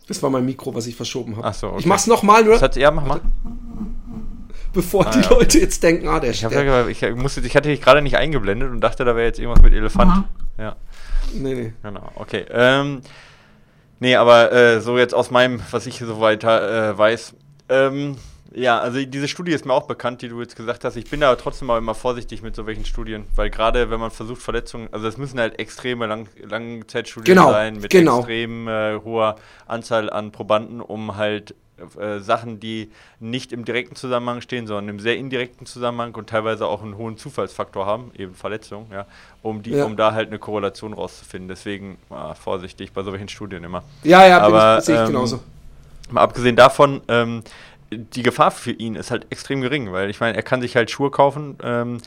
[0.08, 1.48] Das war mein Mikro, was ich verschoben habe.
[1.48, 1.80] Achso, okay.
[1.80, 2.54] Ich mach's nochmal, nur.
[2.54, 3.22] Das hat, ja, mach mal.
[4.74, 5.60] Bevor ah, die ja, Leute okay.
[5.60, 8.80] jetzt denken, ah, der ich, ja, ich, musste, ich hatte dich gerade nicht eingeblendet und
[8.80, 10.16] dachte, da wäre jetzt irgendwas mit Elefant.
[10.16, 10.24] Mhm.
[10.58, 10.76] Ja.
[11.34, 11.74] Nee, nee.
[11.84, 12.46] Genau, okay.
[12.50, 13.02] Ähm,
[14.00, 17.34] Nee, aber äh, so jetzt aus meinem, was ich so weiter äh, weiß,
[17.70, 18.18] ähm,
[18.54, 20.96] ja, also diese Studie ist mir auch bekannt, die du jetzt gesagt hast.
[20.96, 24.10] Ich bin da trotzdem auch immer vorsichtig mit so welchen Studien, weil gerade wenn man
[24.10, 28.20] versucht, Verletzungen, also es müssen halt extreme Lang Langzeitstudien genau, sein mit genau.
[28.20, 29.36] extrem äh, hoher
[29.68, 31.56] Anzahl an Probanden, um halt
[32.00, 36.66] äh, Sachen, die nicht im direkten Zusammenhang stehen, sondern im sehr indirekten Zusammenhang und teilweise
[36.66, 39.06] auch einen hohen Zufallsfaktor haben, eben Verletzungen, ja,
[39.42, 39.86] um die, ja.
[39.86, 41.48] um da halt eine Korrelation rauszufinden.
[41.48, 43.84] Deswegen ah, vorsichtig bei solchen Studien immer.
[44.04, 45.40] Ja, ja, aber sehe ich ähm, genauso.
[46.10, 47.44] Mal abgesehen davon, ähm,
[47.92, 50.92] die Gefahr für ihn ist halt extrem gering, weil ich meine, er kann sich halt
[50.92, 52.00] Schuhe kaufen ähm, äh,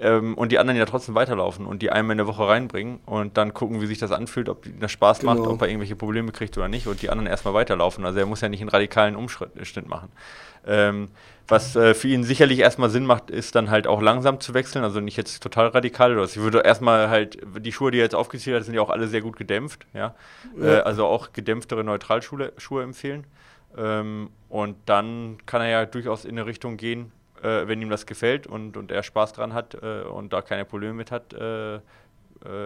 [0.00, 3.36] ähm, und die anderen ja trotzdem weiterlaufen und die einmal in der Woche reinbringen und
[3.36, 5.34] dann gucken, wie sich das anfühlt, ob das Spaß genau.
[5.34, 8.04] macht, ob er irgendwelche Probleme kriegt oder nicht und die anderen erstmal weiterlaufen.
[8.04, 10.08] Also er muss ja nicht einen radikalen Umschnitt machen.
[10.66, 11.08] Ähm,
[11.46, 14.82] was äh, für ihn sicherlich erstmal Sinn macht, ist dann halt auch langsam zu wechseln,
[14.82, 16.36] also nicht jetzt total radikal oder was.
[16.36, 19.08] Ich würde erstmal halt, die Schuhe, die er jetzt aufgezählt hat, sind ja auch alle
[19.08, 20.14] sehr gut gedämpft, ja.
[20.58, 20.66] ja.
[20.66, 23.26] Äh, also auch gedämpftere Neutralschuhe Schuhe empfehlen.
[23.76, 27.12] Ähm, und dann kann er ja durchaus in eine Richtung gehen,
[27.44, 30.64] äh, wenn ihm das gefällt und, und er Spaß dran hat äh, und da keine
[30.64, 31.80] Probleme mit hat, äh, äh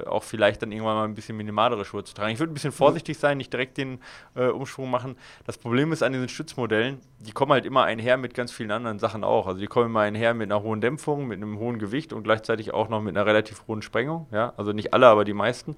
[0.06, 2.32] auch vielleicht dann irgendwann mal ein bisschen minimalere Schuhe zu tragen.
[2.32, 4.00] Ich würde ein bisschen vorsichtig sein, nicht direkt den
[4.34, 5.16] äh, Umschwung machen.
[5.46, 8.98] Das Problem ist an diesen Stützmodellen, die kommen halt immer einher mit ganz vielen anderen
[8.98, 9.46] Sachen auch.
[9.46, 12.72] Also die kommen immer einher mit einer hohen Dämpfung, mit einem hohen Gewicht und gleichzeitig
[12.72, 14.26] auch noch mit einer relativ hohen Sprengung.
[14.32, 14.54] Ja?
[14.56, 15.76] Also nicht alle, aber die meisten.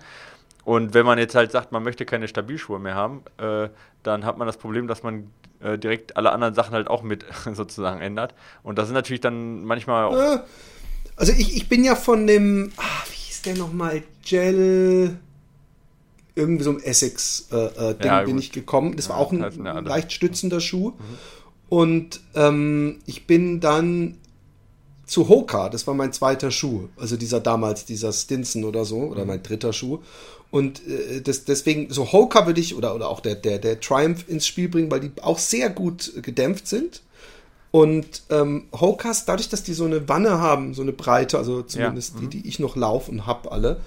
[0.64, 3.70] Und wenn man jetzt halt sagt, man möchte keine Stabilschuhe mehr haben, äh,
[4.02, 5.30] dann hat man das Problem, dass man
[5.60, 8.34] äh, direkt alle anderen Sachen halt auch mit sozusagen ändert.
[8.62, 10.16] Und das ist natürlich dann manchmal auch.
[10.16, 10.38] Äh,
[11.16, 15.18] also ich, ich bin ja von dem, ach, wie hieß der nochmal, Gel,
[16.34, 18.96] irgendwie so ein Essex-Ding äh, äh ja, bin ich gekommen.
[18.96, 20.90] Das war auch ein leicht stützender Schuh.
[20.90, 21.18] Mhm.
[21.68, 24.16] Und ähm, ich bin dann
[25.06, 29.22] zu Hoka, das war mein zweiter Schuh, also dieser damals, dieser Stinson oder so, oder
[29.22, 29.28] mhm.
[29.28, 29.98] mein dritter Schuh.
[30.50, 34.24] Und äh, das, deswegen, so Hoka würde ich, oder, oder auch der, der, der Triumph
[34.28, 37.02] ins Spiel bringen, weil die auch sehr gut gedämpft sind.
[37.70, 42.14] Und ähm, Hokas, dadurch, dass die so eine Wanne haben, so eine Breite, also zumindest
[42.14, 42.20] ja.
[42.20, 42.30] die, mhm.
[42.30, 43.80] die ich noch laufe und hab alle,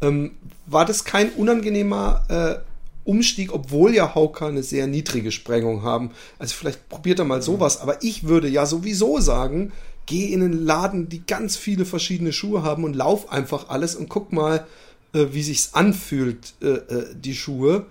[0.00, 0.32] ähm,
[0.66, 6.12] war das kein unangenehmer äh, Umstieg, obwohl ja Hoka eine sehr niedrige Sprengung haben.
[6.38, 7.42] Also vielleicht probiert er mal mhm.
[7.42, 9.72] sowas, aber ich würde ja sowieso sagen,
[10.06, 14.08] geh in einen Laden, die ganz viele verschiedene Schuhe haben und lauf einfach alles und
[14.08, 14.66] guck mal,
[15.14, 17.86] äh, wie sich's anfühlt, äh, äh, die Schuhe.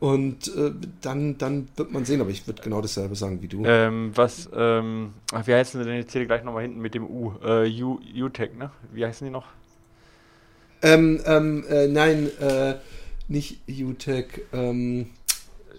[0.00, 3.64] Und äh, dann, dann wird man sehen, aber ich würde genau dasselbe sagen wie du.
[3.64, 6.00] Ähm, was, ähm, ach, wie heißen sie denn?
[6.00, 7.32] Ich zähle gleich nochmal hinten mit dem U.
[7.42, 8.70] Äh, U, U-Tech, ne?
[8.92, 9.46] Wie heißen die noch?
[10.82, 12.74] Ähm, ähm, äh, nein, äh,
[13.28, 15.10] nicht U-Tech, ähm,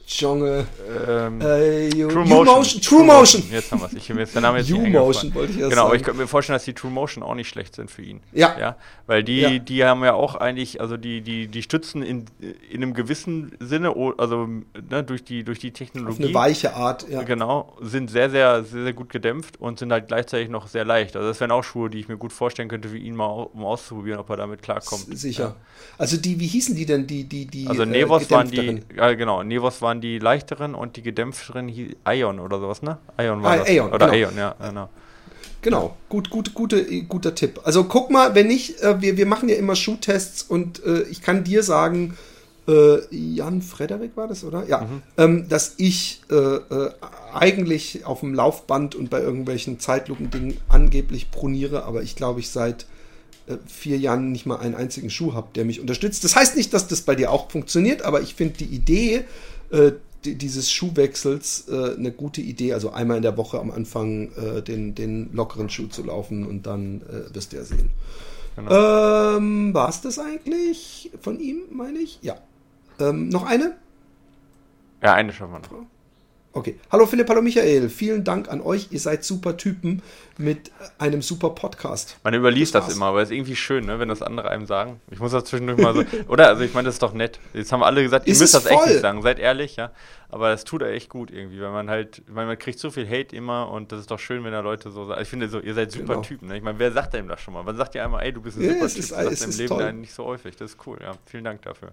[0.08, 0.68] Jonge.
[1.08, 2.46] Ähm, äh, True Motion.
[2.46, 2.82] Motion.
[2.82, 3.44] True Motion.
[3.52, 3.94] Jetzt haben wir es.
[3.94, 5.88] Ich jetzt der Name jetzt U Motion wollte ich erst Genau, sagen.
[5.88, 8.22] aber ich könnte mir vorstellen, dass die True Motion auch nicht schlecht sind für ihn.
[8.32, 8.56] Ja.
[8.60, 8.76] ja?
[9.08, 9.60] Weil die, ja.
[9.60, 12.26] die haben ja auch eigentlich, also die, die, die stützen in,
[12.70, 16.24] in einem gewissen Sinne, also ne, durch, die, durch die Technologie.
[16.24, 17.24] Auf eine weiche Art, ja.
[17.24, 21.16] Genau, sind sehr, sehr, sehr, sehr gut gedämpft und sind halt gleichzeitig noch sehr leicht.
[21.16, 23.66] Also das wären auch Schuhe, die ich mir gut vorstellen könnte für ihn mal, um
[23.66, 25.06] auszuprobieren, ob er damit klarkommt.
[25.18, 25.44] Sicher.
[25.44, 25.56] Ja.
[25.98, 29.14] Also die, wie hießen die denn, die, die, die Also Nevos äh, waren die, ja
[29.14, 31.70] genau, Nevos waren die leichteren und die gedämpfteren
[32.08, 32.98] Ion oder sowas, ne?
[33.20, 33.70] Ion war ah, das.
[33.70, 34.14] Aeon, oder genau.
[34.14, 34.90] Aeon, ja, genau.
[35.62, 37.60] Genau, gut, gut, gute, guter Tipp.
[37.64, 41.24] Also guck mal, wenn nicht, äh, wir, wir machen ja immer Schuhtests und äh, ich
[41.24, 42.16] kann dir sagen,
[42.68, 44.68] äh, Jan Frederik war das, oder?
[44.68, 45.02] Ja, mhm.
[45.18, 46.92] ähm, dass ich äh, äh,
[47.34, 52.86] eigentlich auf dem Laufband und bei irgendwelchen Zeitlupendingen angeblich proniere, aber ich glaube, ich seit
[53.48, 56.24] äh, vier Jahren nicht mal einen einzigen Schuh habe, der mich unterstützt.
[56.24, 59.24] Das heißt nicht, dass das bei dir auch funktioniert, aber ich finde die Idee,
[60.24, 62.74] dieses Schuhwechsels äh, eine gute Idee.
[62.74, 66.66] Also einmal in der Woche am Anfang äh, den, den lockeren Schuh zu laufen und
[66.66, 67.92] dann äh, wirst du ja sehen.
[68.56, 69.38] Genau.
[69.38, 72.20] Ähm, War es das eigentlich von ihm, meine ich?
[72.22, 72.38] Ja.
[73.00, 73.76] Ähm, noch eine?
[75.04, 75.86] Ja, eine schon mal noch.
[76.56, 76.80] Okay.
[76.90, 77.90] Hallo Philipp, hallo Michael.
[77.90, 78.88] Vielen Dank an euch.
[78.90, 80.02] Ihr seid super Typen
[80.38, 82.18] mit einem super Podcast.
[82.24, 84.66] Man überliest das, das immer, aber es ist irgendwie schön, ne, wenn das andere einem
[84.66, 85.02] sagen.
[85.12, 86.06] Ich muss das zwischendurch mal so.
[86.30, 86.48] Oder?
[86.48, 87.42] Also ich meine, das ist doch nett.
[87.54, 88.72] Jetzt haben alle gesagt, ihr ist müsst das voll?
[88.72, 89.22] echt nicht sagen.
[89.22, 89.92] Seid ehrlich, ja.
[90.30, 93.36] Aber es tut echt gut irgendwie, weil man halt, weil man kriegt so viel Hate
[93.36, 95.22] immer und das ist doch schön, wenn da Leute so sagen.
[95.22, 96.22] Ich finde so, ihr seid super genau.
[96.22, 96.48] Typen.
[96.48, 96.56] Ne?
[96.56, 97.64] Ich meine, wer sagt einem das schon mal?
[97.64, 98.98] Man sagt ja einmal, ey, du bist ein ja, super Typ.
[99.00, 99.94] Ist, das sagt im Leben toll.
[99.94, 100.56] nicht so häufig.
[100.56, 101.12] Das ist cool, ja.
[101.26, 101.92] Vielen Dank dafür.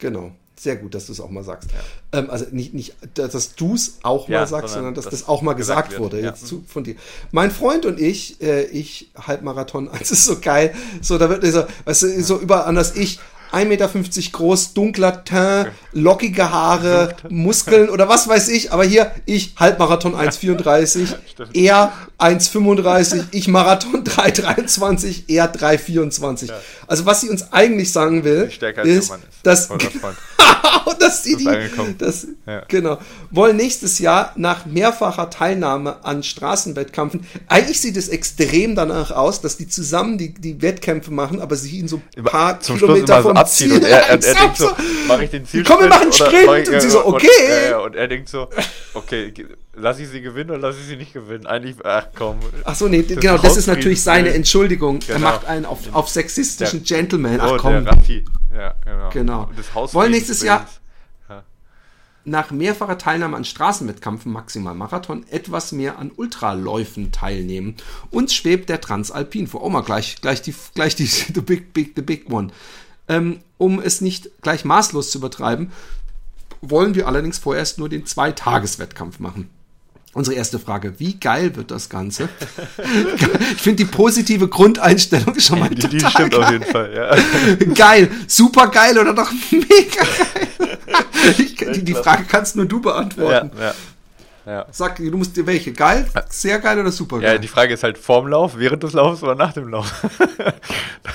[0.00, 0.32] Genau.
[0.60, 1.70] Sehr gut, dass du es auch mal sagst.
[1.72, 2.18] Ja.
[2.18, 5.28] Ähm, also nicht, nicht, dass du es auch ja, mal sagst, sondern dass das, das
[5.28, 6.20] auch mal gesagt, gesagt wurde.
[6.20, 6.28] Ja.
[6.28, 6.96] Jetzt zu, von dir.
[7.32, 10.74] Mein Freund und ich, äh, ich Halbmarathon, das ist so geil.
[11.00, 13.20] So, da wird so, weißt du, so überall anders ich.
[13.52, 13.90] 1,50 Meter
[14.32, 18.72] groß, dunkler Teint, lockige Haare, Muskeln oder was weiß ich.
[18.72, 21.08] Aber hier, ich, Halbmarathon 1,34.
[21.54, 26.50] er 1,35, ich Marathon 3,23, er 3,24.
[26.90, 29.12] Also was sie uns eigentlich sagen will, ist, ist,
[29.44, 29.68] dass,
[30.98, 31.48] dass sie die,
[31.98, 32.64] das, ja.
[32.66, 32.98] genau,
[33.30, 39.56] wollen nächstes Jahr nach mehrfacher Teilnahme an Straßenwettkämpfen, eigentlich sieht es extrem danach aus, dass
[39.56, 43.36] die zusammen die, die Wettkämpfe machen, aber sie ihn so ein paar Zum Kilometer vom
[43.36, 43.74] so Ziel.
[43.74, 44.70] Und er, er, er denkt so,
[45.06, 46.68] mache ich den Ziel Komm, wir machen einen Sprint.
[46.70, 47.28] Und sie so, okay.
[47.28, 48.48] Und, ja, und er denkt so,
[48.94, 49.32] okay,
[49.74, 51.46] lass ich sie gewinnen oder lass ich sie nicht gewinnen?
[51.46, 52.38] Eigentlich, ach komm.
[52.64, 55.00] Ach so, nee, genau, das ist natürlich seine Entschuldigung.
[55.00, 55.12] Genau.
[55.12, 57.40] Er macht einen auf, auf sexistischen der, Gentleman.
[57.40, 57.86] Ach oh, komm.
[58.54, 59.10] Ja, genau.
[59.10, 59.50] genau.
[59.92, 60.66] Wollen nächstes Jahr
[61.28, 61.42] ja.
[62.24, 67.76] nach mehrfacher Teilnahme an Straßenwettkämpfen, maximal Marathon, etwas mehr an Ultraläufen teilnehmen.
[68.10, 69.62] Uns schwebt der Transalpin vor.
[69.62, 72.50] Oh mal, gleich, gleich die, gleich die, the big, big, the big one.
[73.08, 75.72] Ähm, um es nicht gleich maßlos zu übertreiben,
[76.60, 79.48] wollen wir allerdings vorerst nur den Zwei-Tages-Wettkampf machen.
[80.12, 82.28] Unsere erste Frage, wie geil wird das Ganze?
[83.54, 86.42] ich finde die positive Grundeinstellung schon mal die, total die stimmt geil.
[86.42, 87.74] auf jeden Fall, ja.
[87.74, 90.78] Geil, super geil oder doch mega geil?
[91.38, 93.52] Ich, die, die, Frage kannst nur du beantworten.
[93.56, 93.74] Ja, ja.
[94.46, 94.66] Ja.
[94.72, 95.72] Sag, du musst dir welche?
[95.72, 97.34] Geil, sehr geil oder super geil?
[97.34, 100.02] Ja, die Frage ist halt vorm Lauf, während des Laufs oder nach dem Lauf.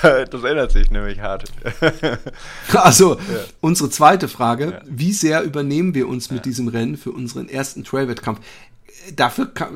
[0.02, 1.44] das ändert sich nämlich hart.
[2.72, 3.18] also,
[3.60, 8.40] unsere zweite Frage, wie sehr übernehmen wir uns mit diesem Rennen für unseren ersten Trail-Wettkampf?
[9.14, 9.68] Dafür, kann,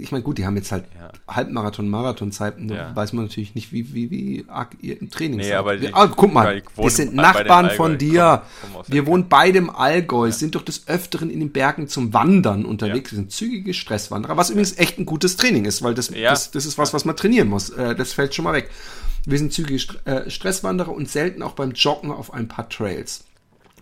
[0.00, 1.10] ich meine, gut, die haben jetzt halt ja.
[1.32, 2.96] Halbmarathon, Marathonzeiten, da ja.
[2.96, 6.06] weiß man natürlich nicht, wie, wie, wie arg ihr im Training nee, aber die, ah,
[6.06, 8.42] guck mal, wir sind Nachbarn von dir.
[8.60, 10.32] Komm, komm wir wohnen beide im Allgäu, ja.
[10.32, 14.50] sind doch des Öfteren in den Bergen zum Wandern unterwegs, wir sind zügige Stresswanderer, was
[14.50, 17.48] übrigens echt ein gutes Training ist, weil das, das, das ist was, was man trainieren
[17.48, 17.70] muss.
[17.70, 18.70] Äh, das fällt schon mal weg.
[19.26, 23.24] Wir sind zügige äh, Stresswanderer und selten auch beim Joggen auf ein paar Trails.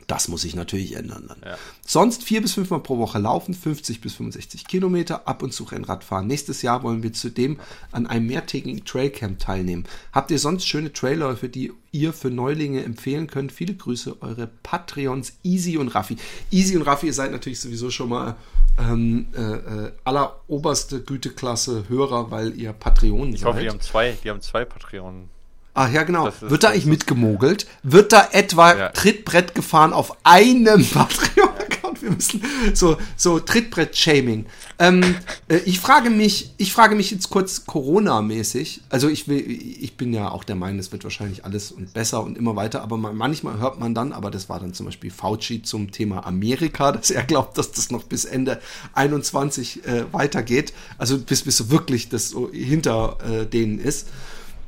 [0.07, 1.38] Das muss sich natürlich ändern dann.
[1.44, 1.59] Ja.
[1.86, 6.05] Sonst vier bis fünfmal pro Woche laufen, 50 bis 65 Kilometer, ab und zu Rennrad
[6.05, 6.26] fahren.
[6.26, 7.59] Nächstes Jahr wollen wir zudem
[7.90, 9.84] an einem mehrtägigen Trailcamp teilnehmen.
[10.12, 13.53] Habt ihr sonst schöne Trailläufe, die ihr für Neulinge empfehlen könnt?
[13.53, 16.16] Viele Grüße, eure Patreons Easy und Raffi.
[16.50, 18.36] Easy und Raffi, ihr seid natürlich sowieso schon mal
[18.78, 23.40] ähm, äh, äh alleroberste Güteklasse Hörer, weil ihr Patreon ich seid.
[23.40, 25.32] Ich hoffe, die haben zwei, die haben zwei Patreonen.
[25.75, 26.31] Ach ja, genau.
[26.41, 27.66] Wird da eigentlich mitgemogelt?
[27.83, 28.89] Wird da etwa ja.
[28.91, 32.03] Trittbrett gefahren auf einem Patreon-Account?
[32.03, 32.43] Wir müssen
[32.75, 34.45] so, so Trittbrett-Shaming.
[34.79, 35.14] Ähm,
[35.49, 38.83] äh, ich frage mich, ich frage mich jetzt kurz Corona-mäßig.
[38.91, 42.23] Also ich will, ich bin ja auch der Meinung, es wird wahrscheinlich alles und besser
[42.23, 42.83] und immer weiter.
[42.83, 46.93] Aber manchmal hört man dann, aber das war dann zum Beispiel Fauci zum Thema Amerika,
[46.93, 48.61] dass er glaubt, dass das noch bis Ende
[48.93, 50.75] 21 äh, weitergeht.
[50.99, 54.09] Also bis, bis so wirklich das so hinter äh, denen ist.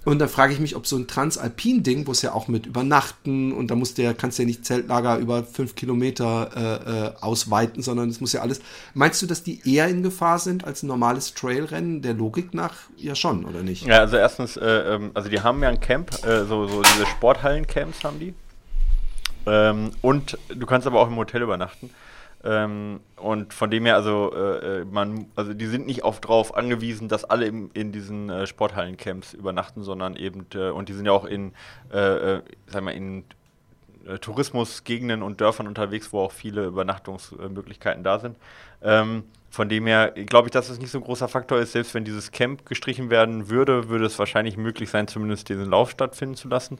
[0.05, 3.53] Und da frage ich mich, ob so ein Transalpin-Ding, wo es ja auch mit Übernachten
[3.53, 7.13] und da musst du ja, kannst du ja nicht Zeltlager über fünf Kilometer äh, äh,
[7.21, 8.61] ausweiten, sondern es muss ja alles.
[8.93, 12.03] Meinst du, dass die eher in Gefahr sind als ein normales Trailrennen?
[12.03, 13.87] Der Logik nach ja schon, oder nicht?
[13.87, 17.07] Ja, also erstens, äh, ähm, also die haben ja ein Camp, äh, so, so diese
[17.07, 18.35] Sporthallen-Camps haben die.
[19.47, 21.91] Ähm, und du kannst aber auch im Hotel übernachten.
[22.45, 26.55] Ähm, und von dem her, also, äh, äh, man, also die sind nicht oft darauf
[26.55, 31.07] angewiesen, dass alle im, in diesen äh, Sporthallencamps übernachten, sondern eben, äh, und die sind
[31.07, 31.53] ja auch in,
[31.93, 33.25] äh, äh sag mal, in
[34.07, 38.37] äh, Tourismusgegenden und Dörfern unterwegs, wo auch viele Übernachtungsmöglichkeiten da sind.
[38.83, 41.73] Ähm, von dem her glaube ich, dass es nicht so ein großer Faktor ist.
[41.73, 45.91] Selbst wenn dieses Camp gestrichen werden würde, würde es wahrscheinlich möglich sein, zumindest diesen Lauf
[45.91, 46.79] stattfinden zu lassen.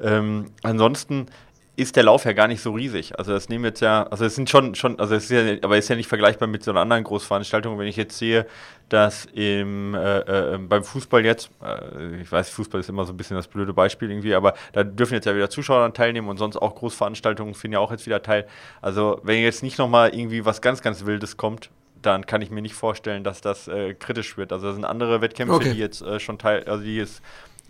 [0.00, 1.26] Ähm, ansonsten
[1.74, 3.18] ist der Lauf ja gar nicht so riesig.
[3.18, 5.78] Also das nehmen jetzt ja, also es sind schon, schon, also es ist ja, aber
[5.78, 7.78] es ist ja nicht vergleichbar mit so einer anderen Großveranstaltung.
[7.78, 8.46] Wenn ich jetzt sehe,
[8.90, 13.16] dass im, äh, äh, beim Fußball jetzt, äh, ich weiß, Fußball ist immer so ein
[13.16, 16.56] bisschen das blöde Beispiel irgendwie, aber da dürfen jetzt ja wieder Zuschauer teilnehmen und sonst
[16.56, 18.46] auch Großveranstaltungen finden ja auch jetzt wieder teil.
[18.82, 21.70] Also wenn jetzt nicht nochmal irgendwie was ganz, ganz Wildes kommt,
[22.02, 24.52] dann kann ich mir nicht vorstellen, dass das äh, kritisch wird.
[24.52, 25.72] Also das sind andere Wettkämpfe, okay.
[25.72, 27.22] die jetzt äh, schon teil, also die jetzt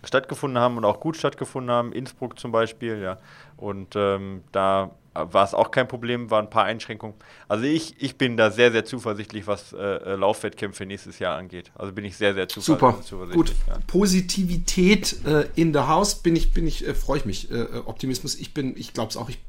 [0.03, 1.93] stattgefunden haben und auch gut stattgefunden haben.
[1.93, 3.17] Innsbruck zum Beispiel, ja.
[3.63, 7.15] Und ähm, da war es auch kein Problem, waren ein paar Einschränkungen.
[7.47, 11.71] Also ich, ich bin da sehr, sehr zuversichtlich, was äh, äh Laufwettkämpfe nächstes Jahr angeht.
[11.75, 13.05] Also bin ich sehr, sehr zuversichtlich.
[13.07, 13.53] Super, gut.
[13.67, 13.77] Ja.
[13.87, 17.51] Positivität äh, in der Haus bin ich, bin ich, äh, freue ich mich.
[17.51, 19.39] Äh, äh, Optimismus, ich bin, ich glaube es auch, ich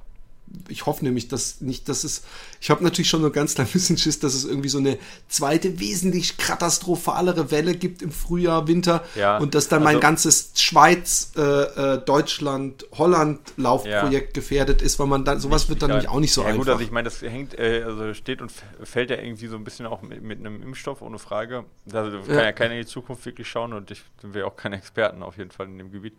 [0.69, 2.23] ich hoffe nämlich, dass nicht, dass es,
[2.61, 5.81] ich habe natürlich schon so ganz klein bisschen Schiss, dass es irgendwie so eine zweite,
[5.81, 11.33] wesentlich katastrophalere Welle gibt im Frühjahr, Winter ja, und dass dann also, mein ganzes Schweiz,
[11.37, 14.41] äh, äh, Deutschland, Holland Laufprojekt ja.
[14.41, 16.61] gefährdet ist, weil man dann, sowas wird dann nämlich auch nicht so ja, einfach.
[16.61, 19.65] Gut, also ich meine, das hängt, äh, also steht und fällt ja irgendwie so ein
[19.65, 21.65] bisschen auch mit, mit einem Impfstoff, ohne Frage.
[21.93, 24.77] Also kann ja keiner in die Zukunft wirklich schauen und ich sind wir auch keine
[24.77, 26.15] Experten auf jeden Fall in dem Gebiet.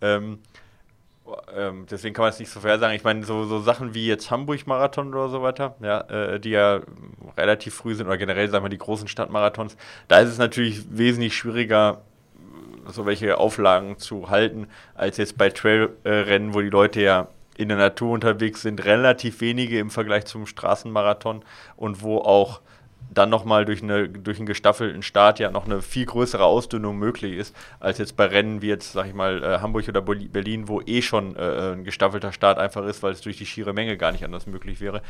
[0.00, 0.38] Ähm,
[1.56, 2.94] ähm, deswegen kann man es nicht so fair sagen.
[2.94, 6.80] Ich meine, so, so Sachen wie jetzt Hamburg-Marathon oder so weiter, ja, äh, die ja
[7.36, 9.76] relativ früh sind, oder generell, sagen wir, die großen Stadtmarathons,
[10.08, 12.02] da ist es natürlich wesentlich schwieriger,
[12.86, 17.76] so welche Auflagen zu halten, als jetzt bei Trailrennen, wo die Leute ja in der
[17.76, 21.44] Natur unterwegs sind, relativ wenige im Vergleich zum Straßenmarathon
[21.76, 22.60] und wo auch
[23.12, 27.56] dann nochmal durch, durch einen gestaffelten Start ja noch eine viel größere Ausdünnung möglich ist,
[27.80, 31.02] als jetzt bei Rennen wie jetzt, sag ich mal, äh, Hamburg oder Berlin, wo eh
[31.02, 34.24] schon äh, ein gestaffelter Start einfach ist, weil es durch die schiere Menge gar nicht
[34.24, 35.02] anders möglich wäre.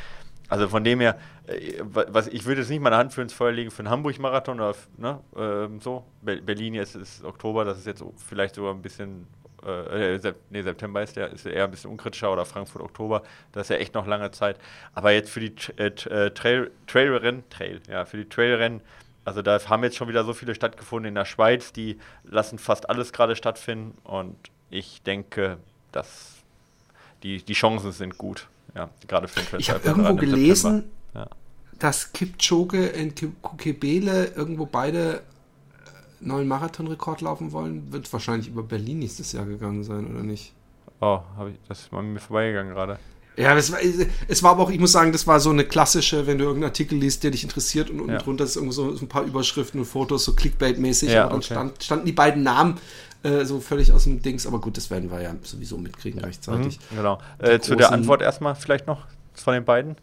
[0.49, 3.53] Also von dem her, äh, was, ich würde jetzt nicht meine Hand für ins Feuer
[3.53, 6.05] legen für einen Hamburg-Marathon oder ne, ähm, so.
[6.23, 9.27] Berlin jetzt ist Oktober, das ist jetzt vielleicht sogar ein bisschen
[9.67, 13.67] äh, äh nee, September ist der, ist eher ein bisschen unkritischer oder Frankfurt Oktober, das
[13.67, 14.59] ist ja echt noch lange Zeit.
[14.95, 18.81] Aber jetzt für die äh, äh, Trail, Trailrennen, Trail, ja, für die Trailrennen,
[19.25, 22.89] also da haben jetzt schon wieder so viele stattgefunden in der Schweiz, die lassen fast
[22.89, 24.37] alles gerade stattfinden und
[24.71, 25.59] ich denke,
[25.93, 26.37] dass
[27.23, 31.27] die, die Chancen sind gut, ja, gerade für den Ich habe irgendwo gelesen, ja.
[31.79, 35.23] dass Kipchoge und Kukebele irgendwo beide
[36.21, 40.53] neuen Marathonrekord laufen wollen, wird wahrscheinlich über Berlin nächstes Jahr gegangen sein, oder nicht?
[41.01, 42.99] Oh, ich, das ist mal mir vorbeigegangen gerade.
[43.37, 43.79] Ja, es war,
[44.29, 46.71] es war aber auch, ich muss sagen, das war so eine klassische, wenn du irgendeinen
[46.71, 48.19] Artikel liest, der dich interessiert und unten ja.
[48.19, 51.11] drunter ist irgendwo so, ein paar Überschriften und Fotos, so Clickbait-mäßig.
[51.11, 51.55] Ja, aber dann okay.
[51.55, 52.79] stand, standen die beiden Namen
[53.23, 54.47] äh, so völlig aus dem Dings.
[54.47, 56.81] Aber gut, das werden wir ja sowieso mitkriegen rechtzeitig.
[56.91, 57.19] Mhm, genau.
[57.39, 59.97] Äh, zu der Antwort erstmal vielleicht noch von den beiden.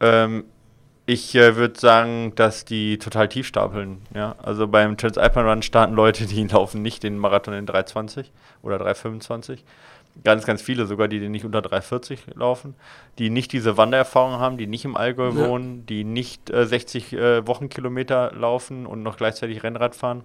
[0.00, 0.44] Äh, ähm,
[1.10, 4.02] ich äh, würde sagen, dass die total tief stapeln.
[4.14, 4.36] Ja?
[4.40, 8.26] Also beim Transalpine Run starten Leute, die laufen nicht den Marathon in 3,20
[8.62, 9.58] oder 3,25.
[10.22, 12.74] Ganz, ganz viele sogar, die den nicht unter 3,40 laufen,
[13.18, 15.48] die nicht diese Wandererfahrung haben, die nicht im Allgäu ja.
[15.48, 20.22] wohnen, die nicht äh, 60 äh, Wochenkilometer laufen und noch gleichzeitig Rennrad fahren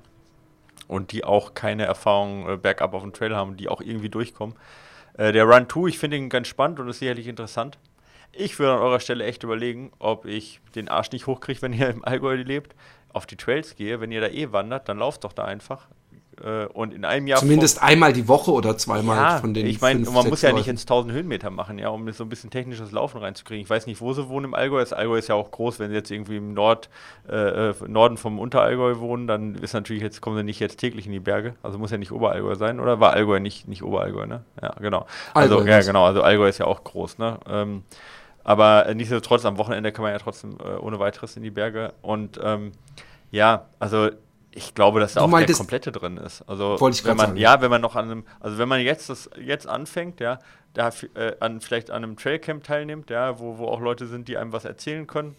[0.88, 4.56] und die auch keine Erfahrung äh, bergab auf dem Trail haben, die auch irgendwie durchkommen.
[5.18, 7.80] Äh, der Run 2, ich finde ihn ganz spannend und ist sicherlich interessant.
[8.38, 11.90] Ich würde an eurer Stelle echt überlegen, ob ich den Arsch nicht hochkriege, wenn ihr
[11.90, 12.76] im Allgäu lebt,
[13.14, 14.02] auf die Trails gehe.
[14.02, 15.88] Wenn ihr da eh wandert, dann lauft doch da einfach.
[16.44, 17.40] Äh, und in einem Jahr.
[17.40, 20.68] Zumindest einmal die Woche oder zweimal ja, von den Ich meine, man muss ja nicht
[20.68, 23.64] ins 1000 Höhenmeter machen, ja, um so ein bisschen technisches Laufen reinzukriegen.
[23.64, 24.80] Ich weiß nicht, wo sie wohnen im Allgäu.
[24.80, 25.80] Das Allgäu ist ja auch groß.
[25.80, 26.90] Wenn sie jetzt irgendwie im Nord,
[27.30, 31.06] äh, äh, Norden vom Unterallgäu wohnen, dann ist natürlich jetzt, kommen sie nicht jetzt täglich
[31.06, 31.56] in die Berge.
[31.64, 33.00] Also muss ja nicht Oberallgäu sein, oder?
[33.00, 34.44] War Allgäu nicht, nicht Oberallgäu, ne?
[34.62, 35.06] Ja, genau.
[35.34, 36.06] Also, Allgäu ja, genau.
[36.06, 37.40] Also Allgäu ist ja auch groß, ne?
[37.48, 37.84] Ähm,
[38.46, 41.94] aber nichtsdestotrotz, am Wochenende kann man ja trotzdem äh, ohne weiteres in die Berge.
[42.02, 42.72] Und ähm,
[43.32, 44.12] ja, also
[44.52, 46.44] ich glaube, dass da du auch der komplette drin ist.
[46.44, 47.38] Also wenn man, sagen.
[47.38, 50.40] ja, wenn man noch an einem, also wenn man jetzt das jetzt anfängt, ja,
[50.76, 54.38] da äh, an vielleicht an einem Trailcamp teilnimmt, ja, wo, wo auch Leute sind, die
[54.38, 55.36] einem was erzählen können,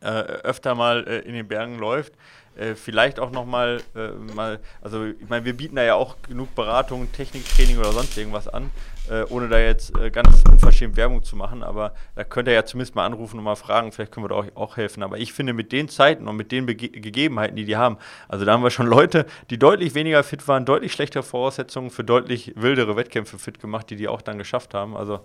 [0.00, 2.12] äh, öfter mal äh, in den Bergen läuft,
[2.56, 6.16] äh, vielleicht auch noch mal, äh, mal, also ich meine, wir bieten da ja auch
[6.28, 8.70] genug Beratung, Techniktraining oder sonst irgendwas an,
[9.10, 12.64] äh, ohne da jetzt äh, ganz unverschämt Werbung zu machen, aber da könnt ihr ja
[12.64, 15.02] zumindest mal anrufen und mal fragen, vielleicht können wir da auch, auch helfen.
[15.02, 17.98] Aber ich finde, mit den Zeiten und mit den Bege Gegebenheiten, die die haben,
[18.28, 22.04] also da haben wir schon Leute, die deutlich weniger fit waren, deutlich schlechtere Voraussetzungen für
[22.04, 24.96] deutlich wildere Wettkämpfe fit gemacht, die die auch dann geschafft haben.
[24.96, 25.20] Also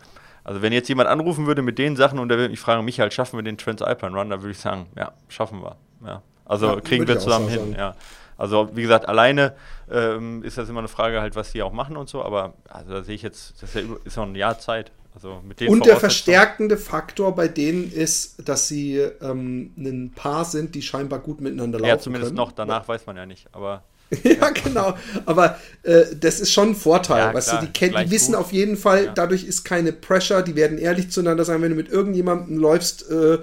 [0.47, 3.11] also wenn jetzt jemand anrufen würde mit den Sachen und der würde mich fragen, Michael,
[3.11, 5.75] schaffen wir den Transalpine Run, dann würde ich sagen, ja, schaffen wir.
[6.05, 6.21] Ja.
[6.47, 7.95] Also ja, kriegen wir zusammen hin, ja.
[8.37, 9.53] Also wie gesagt, alleine
[9.91, 12.91] ähm, ist das immer eine Frage halt, was die auch machen und so, aber also
[12.91, 14.91] da sehe ich jetzt, das ist ja ist noch ein Jahr Zeit.
[15.15, 20.75] Also mit und der verstärkende Faktor bei denen ist, dass sie ähm, ein Paar sind,
[20.75, 21.89] die scheinbar gut miteinander laufen.
[21.89, 22.37] Ja, zumindest können.
[22.37, 22.87] noch, danach ja.
[22.87, 23.83] weiß man ja nicht, aber.
[24.23, 24.93] ja, genau.
[25.25, 27.17] Aber äh, das ist schon ein Vorteil.
[27.17, 28.41] Ja, weißt klar, du, die, die wissen gut.
[28.41, 31.89] auf jeden Fall, dadurch ist keine Pressure, die werden ehrlich zueinander sein, wenn du mit
[31.89, 33.39] irgendjemandem läufst, äh,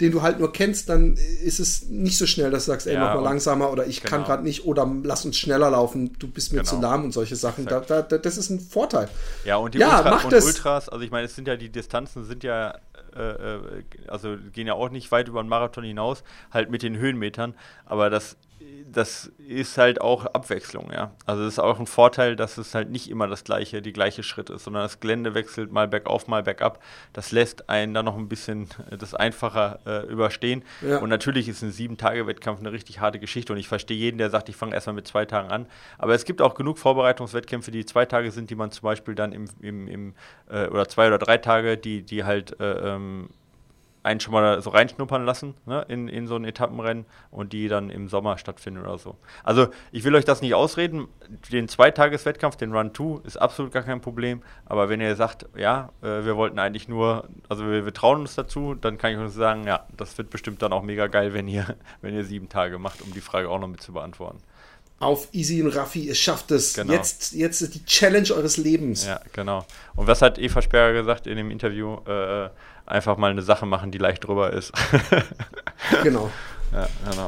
[0.00, 2.94] den du halt nur kennst, dann ist es nicht so schnell, dass du sagst, ey,
[2.94, 4.10] ja, mach mal langsamer oder ich genau.
[4.10, 6.70] kann gerade nicht oder lass uns schneller laufen, du bist mir genau.
[6.70, 7.66] zu lahm und solche Sachen.
[7.66, 9.08] Da, da, das ist ein Vorteil.
[9.44, 12.24] Ja, und die ja, Ultra und Ultras, also ich meine, es sind ja die Distanzen
[12.24, 12.74] sind ja
[13.16, 13.60] äh, äh,
[14.08, 17.54] also gehen ja auch nicht weit über den Marathon hinaus, halt mit den Höhenmetern,
[17.86, 18.36] aber das
[18.96, 21.12] das ist halt auch Abwechslung, ja.
[21.26, 24.22] Also es ist auch ein Vorteil, dass es halt nicht immer das gleiche, die gleiche
[24.22, 26.82] Schritt ist, sondern das Gelände wechselt mal bergauf, mal bergab.
[27.12, 30.64] Das lässt einen dann noch ein bisschen äh, das einfacher äh, überstehen.
[30.80, 30.98] Ja.
[30.98, 34.48] Und natürlich ist ein Sieben-Tage-Wettkampf eine richtig harte Geschichte und ich verstehe jeden, der sagt,
[34.48, 35.66] ich fange erstmal mit zwei Tagen an.
[35.98, 39.32] Aber es gibt auch genug Vorbereitungswettkämpfe, die zwei Tage sind, die man zum Beispiel dann
[39.32, 40.14] im, im, im
[40.48, 43.28] äh, oder zwei oder drei Tage, die, die halt äh, ähm,
[44.06, 47.90] einen schon mal so reinschnuppern lassen ne, in, in so ein Etappenrennen und die dann
[47.90, 49.16] im Sommer stattfinden oder so.
[49.42, 51.08] Also ich will euch das nicht ausreden.
[51.50, 54.42] Den Zweitageswettkampf, den Run 2, ist absolut gar kein Problem.
[54.64, 58.36] Aber wenn ihr sagt, ja, äh, wir wollten eigentlich nur, also wir, wir, trauen uns
[58.36, 61.48] dazu, dann kann ich euch sagen, ja, das wird bestimmt dann auch mega geil, wenn
[61.48, 64.38] ihr, wenn ihr sieben Tage macht, um die Frage auch noch mit zu beantworten.
[65.00, 66.74] auf Easy und Raffi, ihr schafft es.
[66.74, 66.92] Genau.
[66.92, 69.04] Jetzt, jetzt ist die Challenge eures Lebens.
[69.04, 69.66] Ja, genau.
[69.96, 71.98] Und was hat Eva Sperger gesagt in dem Interview?
[72.06, 72.50] Äh,
[72.86, 74.72] einfach mal eine Sache machen, die leicht drüber ist.
[76.02, 76.30] genau.
[76.72, 77.26] Ja, genau.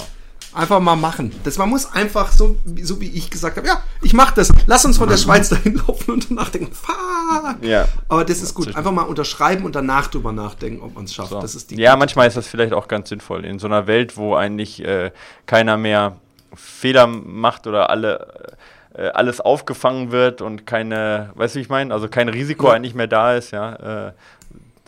[0.54, 1.32] Einfach mal machen.
[1.44, 4.50] Das, man muss einfach, so, so wie ich gesagt habe, ja, ich mach das.
[4.66, 7.62] Lass uns von der Schweiz dahin laufen und danach denken, fuck.
[7.62, 7.86] Ja.
[8.08, 8.74] Aber das ist gut.
[8.74, 11.30] Einfach mal unterschreiben und danach drüber nachdenken, ob man es schafft.
[11.30, 11.40] So.
[11.40, 13.44] Das ist die ja, manchmal ist das vielleicht auch ganz sinnvoll.
[13.44, 15.10] In so einer Welt, wo eigentlich äh,
[15.44, 16.16] keiner mehr
[16.54, 18.56] Fehler macht oder alle
[18.94, 21.94] äh, alles aufgefangen wird und keine, weißt du, wie ich meine?
[21.94, 22.72] Also kein Risiko ja.
[22.72, 24.08] eigentlich mehr da ist, ja.
[24.08, 24.12] Äh,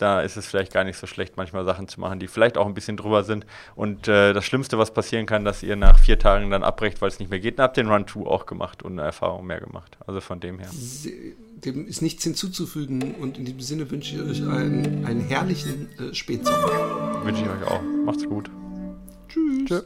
[0.01, 2.65] da ist es vielleicht gar nicht so schlecht, manchmal Sachen zu machen, die vielleicht auch
[2.65, 3.45] ein bisschen drüber sind.
[3.75, 7.09] Und äh, das Schlimmste, was passieren kann, dass ihr nach vier Tagen dann abbrecht, weil
[7.09, 7.57] es nicht mehr geht.
[7.57, 9.97] Und habt den Run-2 auch gemacht und eine Erfahrung mehr gemacht.
[10.07, 10.69] Also von dem her.
[11.63, 16.13] Dem ist nichts hinzuzufügen und in diesem Sinne wünsche ich euch einen, einen herrlichen äh,
[16.13, 17.23] Spätsommer.
[17.23, 17.81] Wünsche ich euch auch.
[18.03, 18.49] Macht's gut.
[19.29, 19.65] Tschüss.
[19.67, 19.81] Tschö.